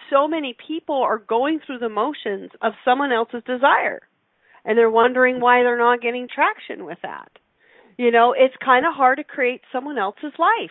so 0.10 0.28
many 0.28 0.56
people 0.68 0.96
are 0.96 1.20
going 1.20 1.60
through 1.66 1.80
the 1.80 1.90
motions 1.90 2.52
of 2.62 2.74
someone 2.84 3.12
else's 3.12 3.44
desire 3.46 4.02
and 4.70 4.78
they're 4.78 4.90
wondering 4.90 5.42
why 5.42 5.64
they're 5.64 5.80
not 5.80 6.00
getting 6.00 6.28
traction 6.34 6.86
with 6.86 7.00
that. 7.02 7.32
You 7.98 8.12
know, 8.12 8.34
it's 8.38 8.54
kind 8.64 8.86
of 8.86 8.94
hard 8.94 9.18
to 9.18 9.24
create 9.24 9.62
someone 9.72 9.98
else's 9.98 10.32
life. 10.38 10.70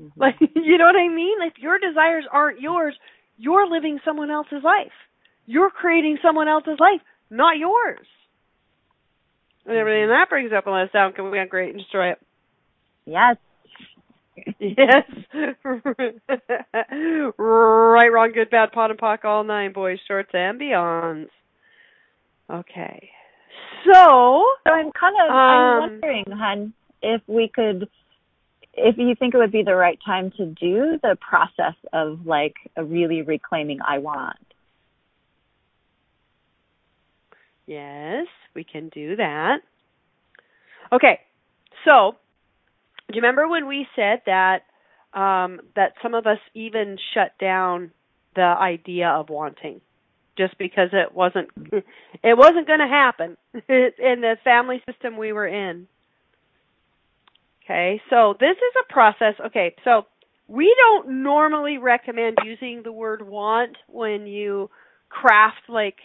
Mm-hmm. 0.00 0.20
Like, 0.20 0.36
you 0.54 0.78
know 0.78 0.84
what 0.84 0.94
I 0.94 1.08
mean? 1.08 1.38
If 1.42 1.54
your 1.58 1.80
desires 1.80 2.26
aren't 2.30 2.60
yours, 2.60 2.94
you're 3.38 3.68
living 3.68 3.98
someone 4.04 4.30
else's 4.30 4.62
life. 4.62 4.92
You're 5.46 5.70
creating 5.70 6.18
someone 6.22 6.46
else's 6.46 6.78
life, 6.78 7.00
not 7.28 7.58
yours. 7.58 8.06
And 9.66 9.76
everything 9.76 10.02
mm-hmm. 10.02 10.12
that 10.12 10.30
brings 10.30 10.52
up 10.56 10.68
and 10.68 10.76
lets 10.76 10.92
down, 10.92 11.12
can 11.12 11.28
we 11.28 11.40
uncreate 11.40 11.70
and 11.70 11.78
destroy 11.78 12.12
it? 12.12 12.18
Yes. 13.04 13.36
yes. 14.60 15.10
right, 17.36 18.12
wrong, 18.12 18.30
good, 18.32 18.48
bad, 18.48 18.70
POD 18.70 18.92
and 18.92 19.00
POC, 19.00 19.24
all 19.24 19.42
nine, 19.42 19.72
boys, 19.72 19.98
shorts, 20.06 20.30
and 20.32 20.60
beyonds. 20.60 21.30
Okay. 22.50 23.10
So, 23.84 24.46
so 24.66 24.72
I'm 24.72 24.90
kind 24.92 25.16
of 25.24 25.30
um, 25.30 25.36
I'm 25.36 25.78
wondering, 25.78 26.24
hun, 26.30 26.72
if 27.02 27.22
we 27.26 27.48
could, 27.48 27.88
if 28.74 28.98
you 28.98 29.14
think 29.14 29.34
it 29.34 29.38
would 29.38 29.52
be 29.52 29.62
the 29.62 29.74
right 29.74 29.98
time 30.04 30.32
to 30.36 30.46
do 30.46 30.98
the 31.02 31.16
process 31.20 31.74
of 31.92 32.26
like 32.26 32.54
a 32.76 32.84
really 32.84 33.22
reclaiming 33.22 33.78
I 33.86 33.98
want. 33.98 34.36
Yes, 37.66 38.26
we 38.54 38.64
can 38.64 38.88
do 38.88 39.16
that. 39.16 39.58
Okay, 40.92 41.20
so 41.84 42.16
do 43.08 43.14
you 43.14 43.22
remember 43.22 43.48
when 43.48 43.68
we 43.68 43.86
said 43.94 44.22
that 44.26 44.62
um, 45.14 45.60
that 45.76 45.94
some 46.02 46.14
of 46.14 46.26
us 46.26 46.38
even 46.54 46.98
shut 47.14 47.32
down 47.38 47.92
the 48.34 48.42
idea 48.42 49.08
of 49.08 49.28
wanting? 49.28 49.80
Just 50.36 50.56
because 50.58 50.90
it 50.92 51.14
wasn't 51.14 51.48
it 52.22 52.36
wasn't 52.36 52.66
going 52.66 52.80
to 52.80 52.86
happen 52.86 53.36
in 53.54 54.20
the 54.20 54.36
family 54.44 54.82
system 54.90 55.16
we 55.16 55.32
were 55.32 55.46
in. 55.46 55.86
Okay, 57.64 58.00
so 58.10 58.34
this 58.40 58.56
is 58.56 58.84
a 58.88 58.92
process. 58.92 59.34
Okay, 59.46 59.74
so 59.84 60.06
we 60.48 60.74
don't 60.76 61.22
normally 61.22 61.78
recommend 61.78 62.38
using 62.44 62.82
the 62.82 62.90
word 62.90 63.26
want 63.26 63.76
when 63.86 64.26
you 64.26 64.68
craft 65.08 65.68
like 65.68 65.96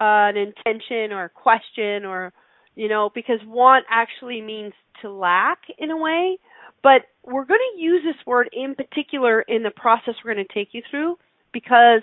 uh, 0.00 0.32
an 0.32 0.36
intention 0.36 1.12
or 1.12 1.24
a 1.24 1.28
question 1.28 2.04
or 2.04 2.32
you 2.74 2.88
know 2.88 3.10
because 3.14 3.38
want 3.46 3.84
actually 3.90 4.40
means 4.40 4.72
to 5.00 5.10
lack 5.10 5.58
in 5.78 5.90
a 5.90 5.96
way 5.96 6.38
but 6.82 7.02
we're 7.22 7.44
going 7.44 7.60
to 7.76 7.82
use 7.82 8.02
this 8.02 8.26
word 8.26 8.48
in 8.52 8.74
particular 8.74 9.42
in 9.42 9.62
the 9.62 9.70
process 9.70 10.14
we're 10.24 10.34
going 10.34 10.46
to 10.46 10.54
take 10.54 10.68
you 10.72 10.82
through 10.90 11.16
because 11.52 12.02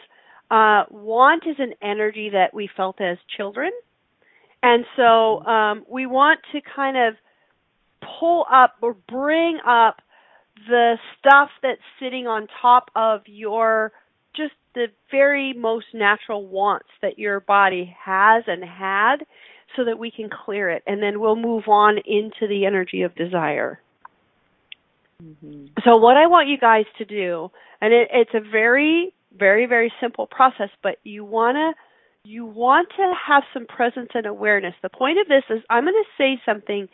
uh, 0.52 0.84
want 0.90 1.44
is 1.48 1.56
an 1.60 1.74
energy 1.82 2.30
that 2.32 2.54
we 2.54 2.70
felt 2.76 3.00
as 3.02 3.18
children. 3.38 3.72
And 4.62 4.86
so 4.96 5.46
um, 5.46 5.86
we 5.88 6.06
want 6.06 6.40
to 6.52 6.60
kind 6.76 6.98
of 6.98 7.16
pull 8.20 8.46
up 8.52 8.76
or 8.82 8.96
bring 9.08 9.60
up 9.66 10.02
the 10.68 10.98
stuff 11.18 11.50
that's 11.62 11.82
sitting 12.00 12.28
on 12.28 12.48
top 12.62 12.92
of 12.96 13.22
your 13.26 13.92
just 14.36 14.54
the 14.76 14.88
very 15.12 15.54
most 15.54 15.88
natural 15.94 16.46
wants 16.46 16.90
that 17.02 17.18
your 17.18 17.40
body 17.40 17.96
has 18.04 18.44
and 18.48 18.64
had 18.64 19.18
so 19.76 19.86
that 19.86 19.98
we 19.98 20.12
can 20.12 20.30
clear 20.30 20.70
it 20.70 20.84
and 20.86 21.02
then 21.02 21.20
we'll 21.20 21.36
move 21.36 21.68
on 21.68 21.98
into 22.06 22.48
the 22.48 22.66
energy 22.66 23.04
of 23.04 23.16
desire. 23.16 23.80
Mm-hmm. 25.24 25.66
So 25.84 25.98
what 25.98 26.18
I 26.18 26.28
want 26.28 26.48
you 26.48 26.58
guys 26.58 26.86
to 26.98 27.06
do, 27.06 27.52
and 27.82 27.94
it, 27.94 28.10
it's 28.12 28.34
a 28.34 28.40
very 28.40 29.14
very 29.38 29.66
very 29.66 29.92
simple 30.02 30.28
process 30.28 30.70
but 30.82 30.98
you 31.04 31.24
want 31.24 31.56
to 31.56 32.30
you 32.30 32.46
want 32.46 32.90
to 32.96 33.14
have 33.28 33.44
some 33.54 33.66
presence 33.66 34.10
and 34.14 34.26
awareness 34.26 34.74
the 34.82 34.90
point 34.90 35.20
of 35.20 35.28
this 35.28 35.44
is 35.50 35.64
i'm 35.70 35.84
going 35.84 35.94
to 35.94 36.04
say 36.18 36.42
something 36.46 36.88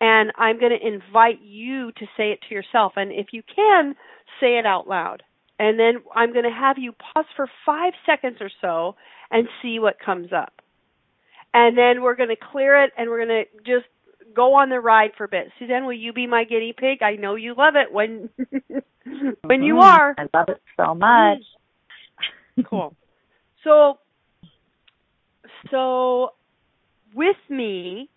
and 0.00 0.32
i'm 0.36 0.58
going 0.58 0.76
to 0.76 0.86
invite 0.86 1.40
you 1.42 1.92
to 1.92 2.06
say 2.16 2.32
it 2.32 2.40
to 2.48 2.54
yourself 2.54 2.92
and 2.96 3.12
if 3.12 3.26
you 3.32 3.42
can 3.54 3.94
say 4.40 4.58
it 4.58 4.66
out 4.66 4.88
loud 4.88 5.22
and 5.58 5.78
then 5.78 6.02
i'm 6.14 6.32
going 6.32 6.44
to 6.44 6.50
have 6.50 6.78
you 6.78 6.92
pause 6.92 7.26
for 7.36 7.48
5 7.66 7.92
seconds 8.06 8.38
or 8.40 8.50
so 8.60 8.96
and 9.30 9.48
see 9.60 9.78
what 9.78 9.96
comes 10.04 10.32
up 10.32 10.62
and 11.54 11.76
then 11.76 12.02
we're 12.02 12.16
going 12.16 12.30
to 12.30 12.36
clear 12.36 12.82
it 12.82 12.92
and 12.96 13.10
we're 13.10 13.24
going 13.26 13.44
to 13.44 13.62
just 13.64 13.86
go 14.34 14.54
on 14.54 14.70
the 14.70 14.80
ride 14.80 15.10
for 15.16 15.24
a 15.24 15.28
bit. 15.28 15.50
Suzanne, 15.58 15.84
will 15.84 15.92
you 15.92 16.12
be 16.12 16.26
my 16.26 16.44
guinea 16.44 16.74
pig? 16.76 17.02
I 17.02 17.16
know 17.16 17.34
you 17.34 17.54
love 17.56 17.74
it 17.76 17.92
when 17.92 18.30
when 19.44 19.62
you 19.62 19.74
mm-hmm. 19.74 19.82
are. 19.82 20.14
I 20.18 20.28
love 20.34 20.48
it 20.48 20.62
so 20.76 20.94
much. 20.94 21.42
Cool. 22.68 22.94
So 23.64 23.98
so 25.70 26.30
with 27.14 27.36
me, 27.48 28.10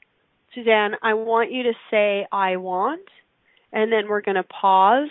Suzanne, 0.56 0.96
I 1.04 1.14
want 1.14 1.52
you 1.52 1.64
to 1.64 1.74
say 1.92 2.26
I 2.32 2.58
want 2.58 3.08
and 3.72 3.92
then 3.92 4.08
we're 4.08 4.22
going 4.22 4.36
to 4.36 4.44
pause 4.44 5.10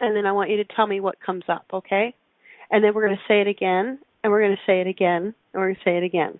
and 0.00 0.16
then 0.16 0.26
I 0.26 0.32
want 0.32 0.50
you 0.50 0.56
to 0.58 0.64
tell 0.64 0.86
me 0.86 1.00
what 1.00 1.20
comes 1.20 1.44
up, 1.48 1.66
okay? 1.72 2.14
And 2.70 2.82
then 2.82 2.94
we're 2.94 3.06
going 3.06 3.18
to 3.18 3.22
say 3.28 3.40
it 3.40 3.48
again 3.48 3.98
and 4.22 4.32
we're 4.32 4.40
going 4.40 4.56
to 4.56 4.62
say 4.66 4.80
it 4.80 4.86
again 4.86 5.22
and 5.22 5.34
we're 5.54 5.66
going 5.66 5.76
to 5.76 5.84
say 5.84 5.96
it 5.98 6.04
again. 6.04 6.38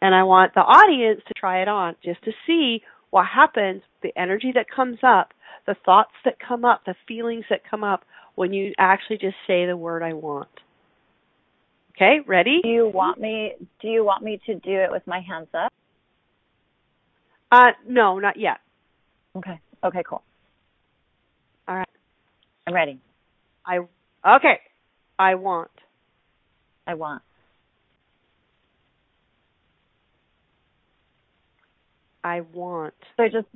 And 0.00 0.14
I 0.14 0.24
want 0.24 0.54
the 0.54 0.60
audience 0.60 1.20
to 1.28 1.34
try 1.34 1.62
it 1.62 1.68
on 1.68 1.96
just 2.04 2.22
to 2.24 2.32
see 2.46 2.82
what 3.10 3.26
happens, 3.26 3.82
the 4.02 4.12
energy 4.18 4.52
that 4.54 4.66
comes 4.74 4.98
up, 5.02 5.32
the 5.66 5.76
thoughts 5.84 6.12
that 6.24 6.36
come 6.46 6.64
up, 6.64 6.82
the 6.84 6.94
feelings 7.06 7.44
that 7.48 7.60
come 7.68 7.84
up 7.84 8.04
when 8.34 8.52
you 8.52 8.72
actually 8.78 9.18
just 9.18 9.36
say 9.46 9.66
the 9.66 9.76
word 9.76 10.02
I 10.02 10.12
want. 10.12 10.48
Okay, 11.96 12.18
ready? 12.26 12.60
Do 12.62 12.68
you 12.68 12.88
want 12.88 13.20
me 13.20 13.54
do 13.80 13.88
you 13.88 14.04
want 14.04 14.22
me 14.22 14.40
to 14.46 14.54
do 14.54 14.72
it 14.72 14.90
with 14.90 15.06
my 15.06 15.20
hands 15.20 15.48
up? 15.54 15.72
Uh 17.52 17.70
no, 17.86 18.18
not 18.18 18.36
yet. 18.36 18.58
Okay. 19.36 19.60
Okay, 19.84 20.02
cool. 20.08 20.22
All 21.68 21.76
right. 21.76 21.88
I'm 22.66 22.74
ready. 22.74 22.98
I 23.64 23.78
okay. 24.26 24.60
I 25.18 25.36
want. 25.36 25.70
I 26.86 26.94
want. 26.94 27.22
I 32.24 32.40
want. 32.40 32.94
So 33.16 33.22
I 33.22 33.28
just 33.28 33.46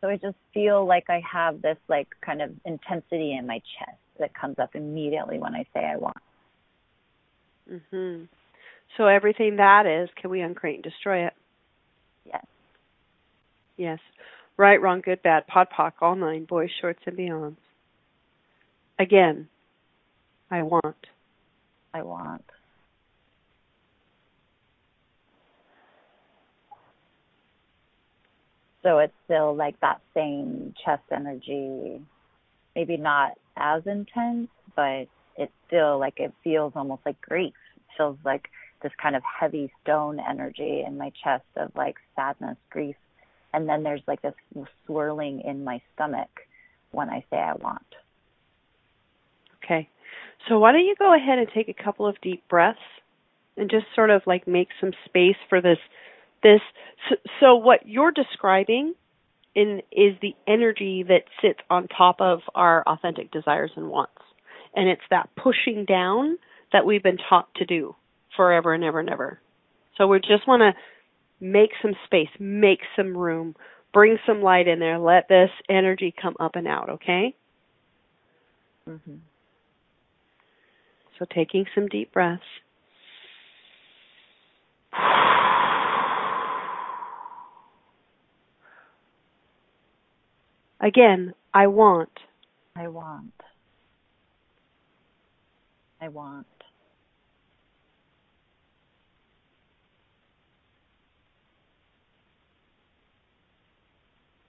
so 0.00 0.08
I 0.08 0.16
just 0.16 0.36
feel 0.54 0.86
like 0.86 1.10
I 1.10 1.20
have 1.30 1.60
this 1.60 1.76
like 1.88 2.08
kind 2.24 2.40
of 2.40 2.50
intensity 2.64 3.36
in 3.36 3.46
my 3.46 3.58
chest 3.58 3.98
that 4.18 4.32
comes 4.34 4.58
up 4.58 4.74
immediately 4.74 5.38
when 5.38 5.54
I 5.54 5.64
say 5.74 5.84
I 5.84 5.96
want. 5.96 6.16
Mhm. 7.70 8.28
So 8.96 9.06
everything 9.06 9.56
that 9.56 9.86
is, 9.86 10.08
can 10.16 10.30
we 10.30 10.40
uncreate 10.40 10.76
and 10.76 10.84
destroy 10.84 11.26
it? 11.26 11.34
Yes. 12.24 12.46
Yes. 13.76 14.00
Right, 14.56 14.80
wrong, 14.80 15.00
good, 15.02 15.22
bad, 15.22 15.46
pod, 15.46 15.68
poc, 15.70 15.92
all 16.00 16.16
nine, 16.16 16.44
boys, 16.44 16.70
shorts, 16.80 17.00
and 17.06 17.16
beyonds. 17.16 17.56
Again, 18.98 19.48
I 20.50 20.62
want. 20.62 21.06
I 21.94 22.02
want. 22.02 22.44
So 28.82 28.98
it's 28.98 29.12
still 29.24 29.54
like 29.54 29.78
that 29.80 30.00
same 30.14 30.74
chest 30.84 31.02
energy, 31.12 32.00
maybe 32.74 32.96
not 32.96 33.32
as 33.56 33.82
intense, 33.86 34.48
but 34.74 35.06
it's 35.38 35.52
still 35.66 35.98
like 35.98 36.18
it 36.18 36.32
feels 36.44 36.72
almost 36.76 37.02
like 37.06 37.20
grief. 37.20 37.54
It 37.76 37.96
feels 37.96 38.18
like 38.24 38.48
this 38.82 38.92
kind 39.00 39.16
of 39.16 39.22
heavy 39.22 39.72
stone 39.82 40.20
energy 40.20 40.84
in 40.86 40.98
my 40.98 41.12
chest 41.22 41.44
of 41.56 41.70
like 41.74 41.96
sadness, 42.14 42.56
grief. 42.70 42.96
And 43.54 43.68
then 43.68 43.82
there's 43.82 44.02
like 44.06 44.20
this 44.22 44.34
swirling 44.84 45.40
in 45.40 45.64
my 45.64 45.80
stomach 45.94 46.28
when 46.90 47.08
I 47.08 47.24
say 47.30 47.38
I 47.38 47.54
want. 47.54 47.82
Okay. 49.64 49.88
So 50.48 50.58
why 50.58 50.72
don't 50.72 50.84
you 50.84 50.94
go 50.98 51.14
ahead 51.14 51.38
and 51.38 51.48
take 51.54 51.68
a 51.68 51.84
couple 51.84 52.06
of 52.06 52.20
deep 52.20 52.46
breaths 52.48 52.78
and 53.56 53.70
just 53.70 53.86
sort 53.94 54.10
of 54.10 54.22
like 54.26 54.46
make 54.46 54.68
some 54.80 54.92
space 55.04 55.36
for 55.48 55.60
this 55.60 55.78
this 56.42 56.60
so, 57.08 57.16
so 57.40 57.56
what 57.56 57.86
you're 57.86 58.12
describing 58.12 58.94
in 59.54 59.82
is 59.90 60.14
the 60.22 60.34
energy 60.46 61.04
that 61.08 61.24
sits 61.42 61.58
on 61.68 61.88
top 61.88 62.20
of 62.20 62.40
our 62.54 62.84
authentic 62.86 63.30
desires 63.32 63.72
and 63.76 63.88
wants. 63.88 64.12
And 64.78 64.88
it's 64.88 65.02
that 65.10 65.28
pushing 65.34 65.84
down 65.86 66.38
that 66.72 66.86
we've 66.86 67.02
been 67.02 67.18
taught 67.28 67.52
to 67.56 67.66
do 67.66 67.96
forever 68.36 68.72
and 68.72 68.84
ever 68.84 69.00
and 69.00 69.10
ever. 69.10 69.40
So 69.96 70.06
we 70.06 70.20
just 70.20 70.46
want 70.46 70.60
to 70.60 70.72
make 71.44 71.70
some 71.82 71.94
space, 72.04 72.28
make 72.38 72.78
some 72.94 73.16
room, 73.16 73.56
bring 73.92 74.18
some 74.24 74.40
light 74.40 74.68
in 74.68 74.78
there, 74.78 75.00
let 75.00 75.28
this 75.28 75.50
energy 75.68 76.14
come 76.22 76.36
up 76.38 76.54
and 76.54 76.68
out, 76.68 76.90
okay? 76.90 77.34
Mm-hmm. 78.88 79.16
So 81.18 81.26
taking 81.34 81.64
some 81.74 81.88
deep 81.88 82.12
breaths. 82.12 82.42
Again, 90.80 91.34
I 91.52 91.66
want. 91.66 92.10
I 92.76 92.86
want. 92.86 93.32
I 96.00 96.08
want. 96.08 96.46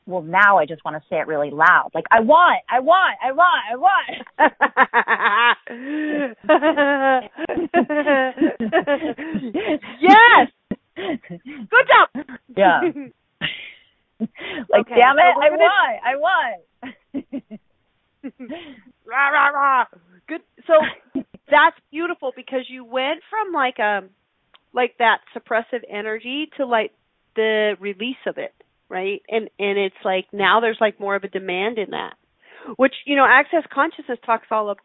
Well, 0.09 0.23
now 0.23 0.57
I 0.57 0.65
just 0.65 0.83
want 0.83 0.97
to 0.97 1.03
say 1.07 1.17
it 1.17 1.27
really 1.27 1.51
loud. 1.51 1.91
Like, 1.93 2.05
I 2.09 2.21
want, 2.21 2.63
I 2.67 2.79
want, 2.79 3.15
I 3.23 3.31
want, 3.31 3.63
I 3.71 3.75
want. 3.75 4.25
yes! 10.01 10.49
Good 10.95 11.87
job! 11.87 12.09
Yeah. 12.57 12.81
like, 14.19 14.87
Okay, 14.87 14.95
damn 14.97 15.19
it, 15.19 15.35
so 15.35 15.41
I 15.41 15.49
we're 15.51 15.57
want, 15.57 15.99
I 16.03 16.15
want. 16.15 16.61
rah 19.05 19.29
rah 19.29 19.49
rah. 19.49 19.85
Good. 20.27 20.41
So 20.65 20.73
that's 21.49 21.77
beautiful 21.91 22.31
because 22.35 22.65
you 22.67 22.85
went 22.85 23.21
from 23.29 23.53
like 23.53 23.79
um 23.79 24.09
like 24.73 24.95
that 24.99 25.19
suppressive 25.35 25.83
energy 25.89 26.49
to 26.57 26.65
like 26.65 26.91
the 27.35 27.75
release 27.79 28.21
of 28.27 28.37
it, 28.37 28.53
right? 28.89 29.21
And 29.29 29.49
and 29.59 29.77
it's 29.77 29.95
like 30.03 30.25
now 30.31 30.59
there's 30.59 30.77
like 30.79 30.99
more 30.99 31.15
of 31.15 31.23
a 31.23 31.29
demand 31.29 31.77
in 31.77 31.91
that. 31.91 32.13
Which, 32.75 32.93
you 33.05 33.15
know, 33.15 33.25
access 33.27 33.63
consciousness 33.73 34.19
talks 34.25 34.47
all 34.51 34.67
the 34.67 34.75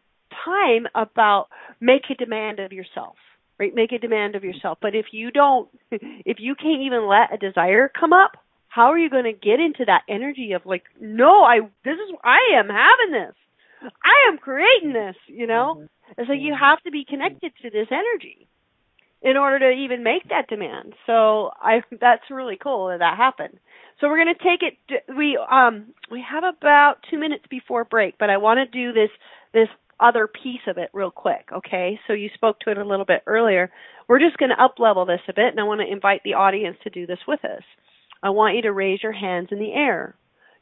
time 0.43 0.87
about 0.95 1.47
make 1.79 2.03
a 2.09 2.15
demand 2.15 2.59
of 2.59 2.71
yourself. 2.71 3.15
Right? 3.57 3.73
Make 3.73 3.93
a 3.93 3.99
demand 3.99 4.35
of 4.35 4.43
yourself. 4.43 4.79
But 4.81 4.95
if 4.95 5.07
you 5.11 5.31
don't 5.31 5.69
if 5.91 6.37
you 6.39 6.55
can't 6.55 6.81
even 6.81 7.07
let 7.07 7.33
a 7.33 7.37
desire 7.37 7.89
come 7.89 8.13
up, 8.13 8.31
how 8.67 8.91
are 8.91 8.97
you 8.97 9.09
going 9.09 9.23
to 9.25 9.33
get 9.33 9.59
into 9.59 9.85
that 9.85 10.01
energy 10.09 10.51
of 10.53 10.65
like, 10.65 10.83
no, 10.99 11.43
I 11.43 11.59
this 11.83 11.93
is 11.93 12.15
I 12.23 12.57
am 12.59 12.67
having 12.67 13.11
this. 13.11 13.35
I 13.81 14.31
am 14.31 14.37
creating 14.37 14.93
this, 14.93 15.15
you 15.27 15.47
know? 15.47 15.75
Mm-hmm. 15.77 15.85
It's 16.17 16.29
like 16.29 16.39
you 16.39 16.55
have 16.59 16.81
to 16.83 16.91
be 16.91 17.05
connected 17.05 17.51
to 17.61 17.69
this 17.69 17.87
energy 17.91 18.47
in 19.21 19.37
order 19.37 19.59
to 19.59 19.69
even 19.71 20.03
make 20.03 20.29
that 20.29 20.47
demand. 20.47 20.93
So 21.05 21.51
I 21.59 21.81
that's 21.99 22.29
really 22.29 22.57
cool 22.61 22.89
that 22.89 22.99
that 22.99 23.17
happened. 23.17 23.59
So 23.99 24.07
we're 24.07 24.23
going 24.23 24.35
to 24.35 24.43
take 24.43 24.61
it 24.61 25.03
we 25.17 25.37
um 25.49 25.93
we 26.11 26.23
have 26.29 26.43
about 26.43 26.97
2 27.09 27.17
minutes 27.17 27.45
before 27.49 27.85
break, 27.85 28.17
but 28.19 28.29
I 28.29 28.37
want 28.37 28.59
to 28.59 28.65
do 28.65 28.93
this 28.93 29.09
this 29.53 29.69
other 29.99 30.27
piece 30.27 30.61
of 30.67 30.77
it 30.77 30.89
real 30.93 31.11
quick, 31.11 31.49
okay? 31.51 31.99
So 32.05 32.13
you 32.13 32.29
spoke 32.33 32.59
to 32.59 32.71
it 32.71 32.77
a 32.77 32.85
little 32.85 33.05
bit 33.05 33.23
earlier. 33.25 33.71
We're 34.07 34.19
just 34.19 34.37
going 34.37 34.51
to 34.55 34.63
up 34.63 34.75
level 34.77 35.05
this 35.05 35.21
a 35.27 35.33
bit 35.33 35.47
and 35.47 35.59
I 35.59 35.63
want 35.63 35.81
to 35.81 35.91
invite 35.91 36.21
the 36.23 36.33
audience 36.33 36.77
to 36.83 36.89
do 36.89 37.07
this 37.07 37.19
with 37.27 37.43
us. 37.45 37.63
I 38.21 38.29
want 38.29 38.55
you 38.55 38.63
to 38.63 38.73
raise 38.73 39.01
your 39.01 39.13
hands 39.13 39.49
in 39.51 39.59
the 39.59 39.73
air 39.73 40.15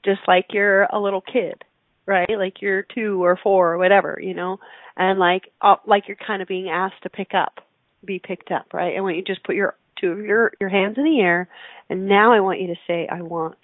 just 0.06 0.22
like 0.28 0.48
you're 0.52 0.84
a 0.84 1.00
little 1.00 1.22
kid 1.22 1.64
right? 2.06 2.30
Like 2.30 2.62
you're 2.62 2.84
two 2.84 3.24
or 3.24 3.38
four 3.41 3.74
or 3.74 3.78
whatever, 3.78 4.20
you 4.22 4.34
know, 4.34 4.60
and 4.97 5.20
like 5.20 5.51
uh, 5.62 5.76
like 5.86 6.08
you're 6.08 6.18
kind 6.18 6.41
of 6.41 6.47
being 6.47 6.70
asked 6.70 7.04
to 7.04 7.10
pick 7.10 7.34
up, 7.34 7.60
be 8.04 8.20
picked 8.20 8.51
up, 8.51 8.74
right? 8.74 8.95
I 8.95 9.01
want 9.01 9.16
you 9.16 9.24
to 9.24 9.32
just 9.32 9.43
put 9.43 9.56
your 9.56 9.76
two 9.99 10.12
of 10.12 10.20
your 10.20 10.54
your 10.60 10.70
hands 10.70 10.97
in 10.97 11.04
the 11.04 11.20
air, 11.20 11.47
and 11.89 12.08
now 12.08 12.34
I 12.34 12.39
want 12.39 12.62
you 12.62 12.68
to 12.68 12.76
say, 12.88 13.08
"I 13.08 13.22
want." 13.22 13.58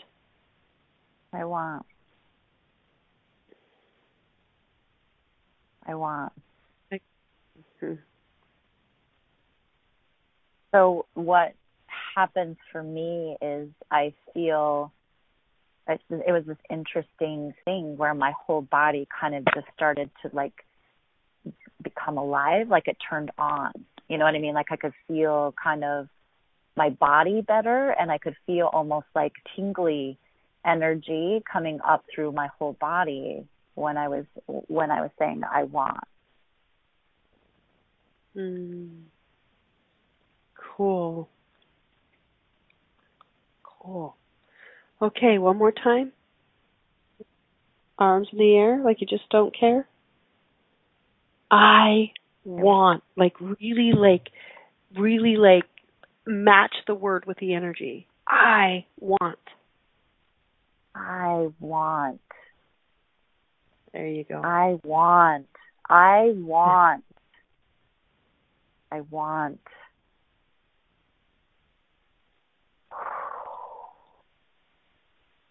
I 1.32 1.46
want. 1.46 1.86
I 5.86 5.96
want. 5.96 6.34
Mm-hmm. 6.92 7.94
So 10.72 11.06
what 11.14 11.54
happens 12.16 12.58
for 12.72 12.84
me 12.84 13.38
is 13.42 13.70
I 13.92 14.14
feel 14.34 14.92
it, 15.90 16.32
was 16.32 16.44
this 16.46 16.58
interesting 16.70 17.54
thing 17.66 17.98
where 17.98 18.14
my 18.14 18.34
whole 18.46 18.62
body 18.62 19.08
kind 19.20 19.36
of 19.36 19.46
just 19.56 19.68
started 19.76 20.10
to 20.22 20.30
like 20.34 20.54
become 21.82 22.18
alive, 22.18 22.70
like 22.70 22.88
it 22.88 22.98
turned 23.10 23.32
on. 23.38 23.72
You 24.08 24.18
know 24.18 24.26
what 24.26 24.36
I 24.36 24.40
mean? 24.40 24.54
Like 24.54 24.72
I 24.72 24.76
could 24.76 24.94
feel 25.08 25.54
kind 25.62 25.84
of 25.84 26.08
my 26.76 26.90
body 26.90 27.42
better 27.42 27.96
and 28.00 28.12
I 28.12 28.18
could 28.18 28.36
feel 28.46 28.68
almost 28.68 29.08
like 29.16 29.34
tingly 29.56 30.18
energy 30.66 31.42
coming 31.52 31.80
up 31.88 32.04
through 32.14 32.32
my 32.32 32.50
whole 32.58 32.74
body 32.74 33.46
when 33.76 33.98
I 33.98 34.08
was 34.08 34.26
when 34.46 34.92
I 34.92 35.02
was 35.02 35.12
saying 35.18 35.42
I 35.50 35.64
want. 35.64 36.04
Mm. 38.36 39.04
Cool. 40.56 41.30
Cool. 43.64 44.16
Okay, 45.02 45.38
one 45.38 45.58
more 45.58 45.72
time. 45.72 46.12
Arms 47.98 48.28
in 48.32 48.38
the 48.38 48.56
air 48.56 48.82
like 48.84 49.02
you 49.02 49.08
just 49.08 49.30
don't 49.30 49.58
care. 49.58 49.88
I 51.52 52.12
want 52.46 53.04
like 53.16 53.34
really 53.40 53.92
like 53.96 54.30
really 54.98 55.36
like 55.36 55.66
match 56.26 56.74
the 56.88 56.96
word 56.96 57.26
with 57.26 57.38
the 57.38 57.54
energy. 57.54 58.08
I 58.28 58.86
want. 59.00 59.40
I 60.96 61.48
want. 61.60 62.22
There 63.94 64.08
you 64.08 64.24
go. 64.24 64.42
I 64.44 64.78
want. 64.84 65.48
I 65.88 66.32
want. 66.36 67.04
I 68.92 69.02
want. 69.02 69.60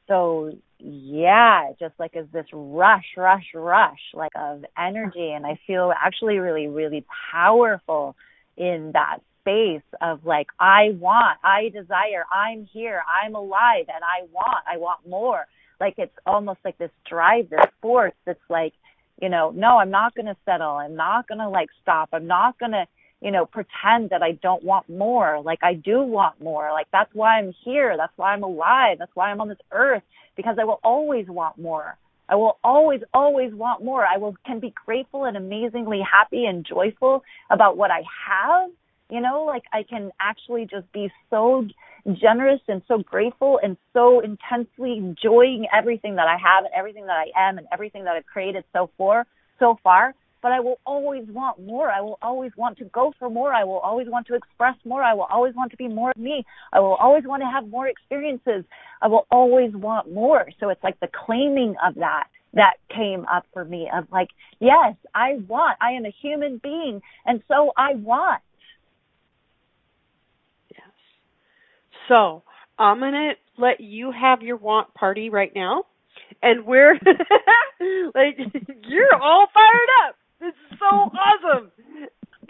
So 0.09 0.53
yeah, 0.79 1.73
just 1.79 1.95
like 1.99 2.13
is 2.15 2.27
this 2.33 2.47
rush, 2.53 3.05
rush, 3.17 3.47
rush, 3.55 4.01
like 4.15 4.33
of 4.37 4.65
energy, 4.77 5.33
and 5.33 5.47
I 5.47 5.59
feel 5.67 5.93
actually 5.95 6.39
really, 6.39 6.67
really 6.67 7.05
powerful 7.33 8.17
in 8.57 8.91
that 8.95 9.19
space 9.41 9.83
of 10.01 10.25
like 10.25 10.49
I 10.59 10.97
want, 10.99 11.39
I 11.43 11.69
desire, 11.69 12.25
I'm 12.33 12.67
here, 12.73 13.03
I'm 13.23 13.35
alive, 13.35 13.87
and 13.89 14.03
I 14.03 14.27
want, 14.33 14.65
I 14.67 14.77
want 14.79 15.09
more. 15.09 15.47
Like 15.81 15.95
it's 15.99 16.15
almost 16.27 16.61
like 16.65 16.79
this 16.79 16.91
drive, 17.09 17.51
this 17.51 17.61
force 17.81 18.15
that's 18.25 18.39
like, 18.49 18.73
you 19.21 19.29
know, 19.29 19.51
no, 19.51 19.79
I'm 19.79 19.91
not 19.91 20.15
going 20.15 20.27
to 20.27 20.37
settle. 20.45 20.73
I'm 20.73 20.97
not 20.97 21.29
going 21.29 21.39
to 21.39 21.49
like 21.49 21.69
stop. 21.83 22.11
I'm 22.13 22.27
not 22.27 22.59
going 22.59 22.73
to 22.73 22.87
you 23.21 23.31
know, 23.31 23.47
pretend 23.47 24.11
that 24.11 24.23
I 24.23 24.33
don't 24.33 24.63
want 24.63 24.89
more. 24.89 25.41
Like 25.41 25.61
I 25.63 25.75
do 25.75 26.03
want 26.03 26.41
more. 26.41 26.71
Like 26.73 26.87
that's 26.93 27.13
why 27.15 27.39
I'm 27.39 27.53
here. 27.65 27.97
That's 27.97 28.13
why 28.17 28.33
I'm 28.33 28.43
alive. 28.43 28.99
That's 28.99 29.15
why 29.15 29.31
I'm 29.31 29.41
on 29.41 29.49
this 29.49 29.59
earth 29.73 30.03
because 30.37 30.57
I 30.61 30.65
will 30.65 30.81
always 30.85 31.27
want 31.29 31.59
more. 31.59 31.97
I 32.29 32.37
will 32.37 32.59
always, 32.63 33.01
always 33.15 33.53
want 33.55 33.83
more. 33.83 34.05
I 34.07 34.19
will 34.19 34.37
can 34.47 34.61
be 34.61 34.73
grateful 34.87 35.25
and 35.25 35.37
amazingly 35.37 36.01
happy 36.01 36.45
and 36.45 36.65
joyful 36.65 37.25
about 37.51 37.77
what 37.77 37.91
I 37.91 38.03
have. 38.27 38.71
You 39.11 39.21
know, 39.21 39.45
like 39.45 39.65
I 39.73 39.83
can 39.83 40.11
actually 40.21 40.67
just 40.67 40.91
be 40.93 41.11
so 41.31 41.67
generous 42.13 42.61
and 42.69 42.83
so 42.87 42.99
grateful 42.99 43.59
and 43.63 43.77
so 43.95 44.21
intensely 44.21 44.99
enjoying 44.99 45.67
everything 45.73 46.17
that 46.17 46.29
I 46.29 46.37
have 46.37 46.65
and 46.65 46.75
everything 46.75 47.07
that 47.07 47.17
I 47.17 47.49
am 47.49 47.59
and 47.59 47.67
everything 47.73 48.05
that 48.05 48.15
I've 48.15 48.27
created 48.27 48.65
so 48.73 48.91
far, 48.99 49.27
so 49.59 49.79
far 49.83 50.15
but 50.43 50.53
I 50.53 50.61
will 50.61 50.79
always 50.87 51.25
want 51.29 51.61
more. 51.61 51.91
I 51.91 52.01
will 52.01 52.19
always 52.23 52.53
want 52.57 52.79
to 52.79 52.85
go 52.85 53.13
for 53.19 53.29
more. 53.29 53.53
I 53.53 53.65
will 53.65 53.79
always 53.79 54.09
want 54.09 54.27
to 54.29 54.35
express 54.35 54.77
more. 54.85 55.03
I 55.03 55.15
will 55.15 55.27
always 55.31 55.55
want 55.55 55.71
to 55.73 55.77
be 55.77 55.89
more 55.89 56.11
of 56.11 56.17
me. 56.17 56.45
I 56.73 56.81
will 56.81 56.95
always 56.95 57.25
want 57.25 57.43
to 57.43 57.49
have 57.49 57.69
more 57.69 57.89
experiences. 57.89 58.65
I 59.03 59.09
will 59.09 59.27
always 59.31 59.73
want 59.75 60.13
more. 60.13 60.49
So 60.61 60.69
it's 60.69 60.83
like 60.83 60.99
the 61.01 61.09
claiming 61.09 61.75
of 61.85 61.97
that 61.97 62.29
that 62.55 62.75
came 62.95 63.27
up 63.27 63.45
for 63.53 63.65
me 63.65 63.91
of 63.95 64.05
like, 64.11 64.29
yes, 64.61 64.95
I 65.15 65.35
want. 65.49 65.79
I 65.81 65.93
am 65.93 66.07
a 66.07 66.15
human 66.23 66.59
being 66.63 67.03
and 67.27 67.43
so 67.49 67.73
I 67.77 67.95
want. 67.95 68.43
Yes. 70.71 70.83
So 72.09 72.43
I'm 72.79 73.01
going 73.01 73.13
to 73.13 73.33
let 73.59 73.81
you 73.81 74.13
have 74.13 74.43
your 74.43 74.57
want 74.57 74.95
party 74.95 75.31
right 75.31 75.53
now 75.55 75.85
and 76.43 76.65
we're 76.67 76.95
like 78.15 78.39
you're 78.89 79.15
all 79.21 79.47
fired 79.53 79.89
up. 80.07 80.17
This 80.41 80.55
is 80.71 80.79
so 80.79 80.87
awesome. 80.87 81.71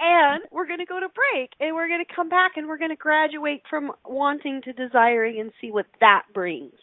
And 0.01 0.45
we're 0.53 0.66
going 0.66 0.78
to 0.78 0.84
go 0.86 1.01
to 1.01 1.09
break 1.09 1.51
and 1.59 1.74
we're 1.74 1.89
going 1.89 2.05
to 2.05 2.14
come 2.14 2.28
back 2.28 2.53
and 2.57 2.68
we're 2.68 2.78
going 2.78 2.91
to 2.91 2.97
graduate 2.97 3.62
from 3.68 3.93
wanting 4.05 4.62
to 4.62 4.72
desiring 4.72 5.41
and 5.41 5.51
see 5.61 5.70
what 5.72 5.86
that 6.01 6.22
brings. 6.32 6.74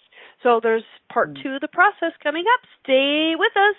So 0.43 0.59
there's 0.61 0.83
part 1.13 1.33
Mm. 1.33 1.43
two 1.43 1.49
of 1.55 1.61
the 1.61 1.69
process 1.69 2.11
coming 2.21 2.43
up. 2.53 2.59
Stay 2.83 3.35
with 3.37 3.53
us. 3.55 3.75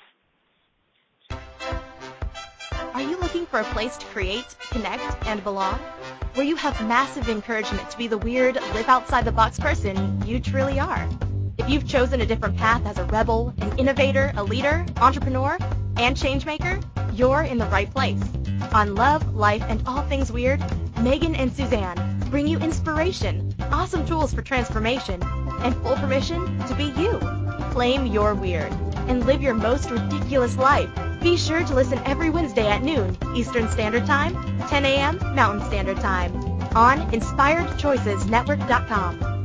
Are 2.95 3.03
you 3.03 3.19
looking 3.19 3.45
for 3.47 3.61
a 3.61 3.65
place 3.65 3.97
to 3.99 4.07
create, 4.07 4.57
connect, 4.71 5.27
and 5.27 5.45
belong? 5.45 5.79
Where 6.35 6.47
you 6.47 6.57
have 6.57 6.81
massive 6.87 7.29
encouragement 7.29 7.91
to 7.91 7.99
be 7.99 8.07
the 8.07 8.19
weird, 8.19 8.55
live 8.55 8.89
outside 8.89 9.25
the 9.27 9.33
box 9.33 9.59
person 9.59 10.23
you 10.27 10.41
truly 10.41 10.81
are. 10.81 11.07
If 11.59 11.69
you've 11.69 11.87
chosen 11.87 12.21
a 12.23 12.27
different 12.27 12.57
path 12.57 12.87
as 12.87 12.99
a 12.99 13.05
rebel, 13.05 13.53
an 13.59 13.79
innovator, 13.79 14.33
a 14.37 14.43
leader, 14.43 14.87
entrepreneur, 14.99 15.59
and 15.97 16.17
changemaker, 16.17 16.83
you're 17.19 17.43
in 17.43 17.59
the 17.59 17.67
right 17.67 17.93
place. 17.93 18.23
On 18.73 18.95
Love, 18.95 19.35
Life, 19.35 19.65
and 19.69 19.83
All 19.87 20.03
Things 20.03 20.31
Weird, 20.31 20.63
Megan 21.01 21.35
and 21.35 21.53
Suzanne 21.53 22.21
bring 22.31 22.47
you 22.47 22.59
inspiration, 22.59 23.53
awesome 23.71 24.07
tools 24.07 24.33
for 24.35 24.43
transformation, 24.43 25.23
and 25.61 25.75
full 25.77 25.97
permission 25.97 26.59
to 26.67 26.75
be 26.75 26.93
you. 27.01 27.19
Claim 27.71 28.07
your 28.07 28.35
weird 28.35 28.71
and 29.09 29.25
live 29.27 29.43
your 29.43 29.55
most 29.55 29.91
ridiculous 29.91 30.57
life. 30.57 30.89
Be 31.21 31.37
sure 31.37 31.65
to 31.65 31.75
listen 31.75 31.99
every 32.05 32.31
Wednesday 32.31 32.69
at 32.69 32.83
noon 32.83 33.17
Eastern 33.35 33.69
Standard 33.69 34.07
Time, 34.07 34.35
10 34.69 34.85
a.m. 34.85 35.19
Mountain 35.35 35.67
Standard 35.67 35.99
Time 35.99 36.33
on 36.75 36.99
InspiredChoicesNetwork.com. 37.13 39.36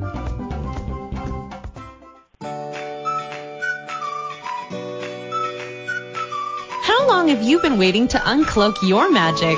How 7.02 7.08
long 7.08 7.30
have 7.30 7.42
you 7.42 7.58
been 7.58 7.80
waiting 7.80 8.08
to 8.10 8.20
uncloak 8.20 8.76
your 8.88 9.10
magic? 9.10 9.58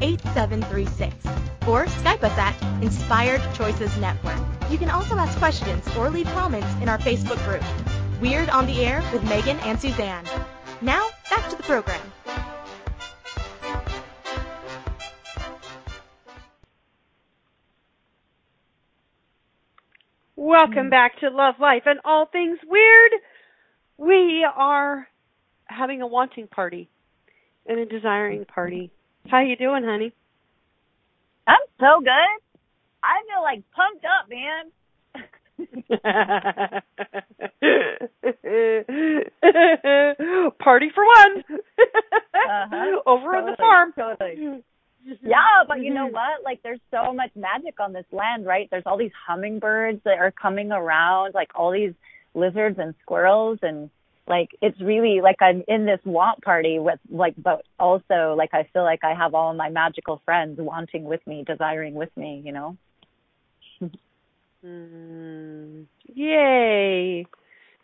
613-800-8736 0.00 1.68
or 1.68 1.86
Skype 1.86 2.22
us 2.22 2.38
at 2.38 2.82
Inspired 2.82 3.42
Choices 3.54 3.96
Network. 3.98 4.38
You 4.70 4.78
can 4.78 4.90
also 4.90 5.16
ask 5.16 5.38
questions 5.38 5.86
or 5.96 6.10
leave 6.10 6.26
comments 6.28 6.68
in 6.80 6.88
our 6.88 6.98
Facebook 6.98 7.42
group. 7.44 7.62
Weird 8.20 8.48
on 8.50 8.66
the 8.66 8.84
Air 8.84 9.02
with 9.12 9.22
Megan 9.24 9.58
and 9.60 9.78
Suzanne. 9.80 10.24
Now, 10.80 11.08
back 11.30 11.48
to 11.50 11.56
the 11.56 11.62
program. 11.62 12.00
Welcome 20.36 20.86
mm. 20.86 20.90
back 20.90 21.18
to 21.20 21.30
Love 21.30 21.56
Life 21.60 21.82
and 21.86 22.00
All 22.04 22.26
Things 22.26 22.58
Weird. 22.66 23.12
We 23.98 24.46
are 24.56 25.06
having 25.66 26.00
a 26.00 26.06
wanting 26.06 26.46
party 26.46 26.88
and 27.66 27.78
a 27.78 27.84
desiring 27.86 28.40
mm-hmm. 28.40 28.54
party. 28.54 28.90
How 29.28 29.40
you 29.40 29.56
doing, 29.56 29.84
honey? 29.84 30.12
I'm 31.46 31.56
so 31.78 32.00
good. 32.00 32.40
I 33.02 33.22
feel 33.28 33.42
like 33.42 33.62
pumped 33.72 34.04
up, 34.04 34.28
man. 34.28 34.72
Party 40.58 40.90
for 40.94 41.04
one. 41.04 41.44
Uh-huh. 42.34 43.00
Over 43.06 43.36
on 43.36 43.46
the 43.46 43.56
farm. 43.58 43.92
totally. 43.96 44.62
Yeah, 45.22 45.62
but 45.66 45.80
you 45.80 45.94
know 45.94 46.06
what? 46.06 46.44
Like 46.44 46.62
there's 46.62 46.80
so 46.90 47.14
much 47.14 47.30
magic 47.34 47.80
on 47.80 47.94
this 47.94 48.04
land, 48.12 48.44
right? 48.44 48.68
There's 48.70 48.82
all 48.84 48.98
these 48.98 49.12
hummingbirds 49.26 50.02
that 50.04 50.18
are 50.18 50.30
coming 50.32 50.70
around, 50.70 51.32
like 51.34 51.48
all 51.54 51.72
these 51.72 51.94
lizards 52.34 52.78
and 52.78 52.94
squirrels 53.00 53.58
and 53.62 53.88
like 54.28 54.50
it's 54.60 54.80
really 54.80 55.20
like 55.22 55.36
I'm 55.40 55.64
in 55.66 55.86
this 55.86 56.00
want 56.04 56.42
party 56.42 56.78
with 56.78 56.98
like 57.10 57.34
but 57.42 57.62
also 57.78 58.34
like 58.36 58.50
I 58.52 58.68
feel 58.72 58.82
like 58.82 59.02
I 59.02 59.14
have 59.14 59.34
all 59.34 59.54
my 59.54 59.70
magical 59.70 60.20
friends 60.24 60.58
wanting 60.60 61.04
with 61.04 61.26
me, 61.26 61.44
desiring 61.46 61.94
with 61.94 62.14
me, 62.16 62.42
you 62.44 62.52
know? 62.52 62.76
Mm, 64.64 65.86
yay. 66.14 67.26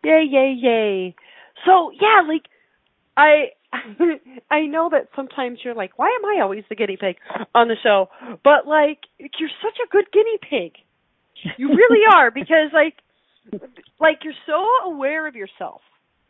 Yay, 0.03 0.24
yay, 0.28 0.55
yay. 0.61 1.14
So, 1.64 1.90
yeah, 1.92 2.22
like 2.28 2.42
I 3.16 3.53
I 4.51 4.62
know 4.66 4.90
that 4.90 5.09
sometimes 5.16 5.61
you're 5.64 5.74
like, 5.74 5.99
why 5.99 6.16
am 6.18 6.24
I 6.26 6.42
always 6.42 6.64
the 6.68 6.74
guinea 6.76 6.97
pig 6.97 7.16
on 7.55 7.68
the 7.68 7.76
show? 7.82 8.09
But 8.42 8.66
like 8.66 8.99
you're 9.18 9.51
such 9.62 9.78
a 9.84 9.90
good 9.90 10.07
guinea 10.12 10.38
pig. 10.38 10.72
You 11.57 11.68
really 11.68 12.03
are 12.14 12.30
because 12.30 12.70
like 12.72 12.95
like 13.99 14.18
you're 14.24 14.34
so 14.47 14.90
aware 14.90 15.26
of 15.26 15.36
yourself 15.36 15.80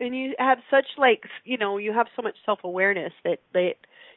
and 0.00 0.16
you 0.16 0.34
have 0.38 0.58
such 0.70 0.86
like 0.98 1.22
you 1.44 1.56
know 1.56 1.78
you 1.78 1.92
have 1.92 2.06
so 2.16 2.22
much 2.22 2.36
self 2.44 2.60
awareness 2.64 3.12
that 3.24 3.38
that 3.52 3.74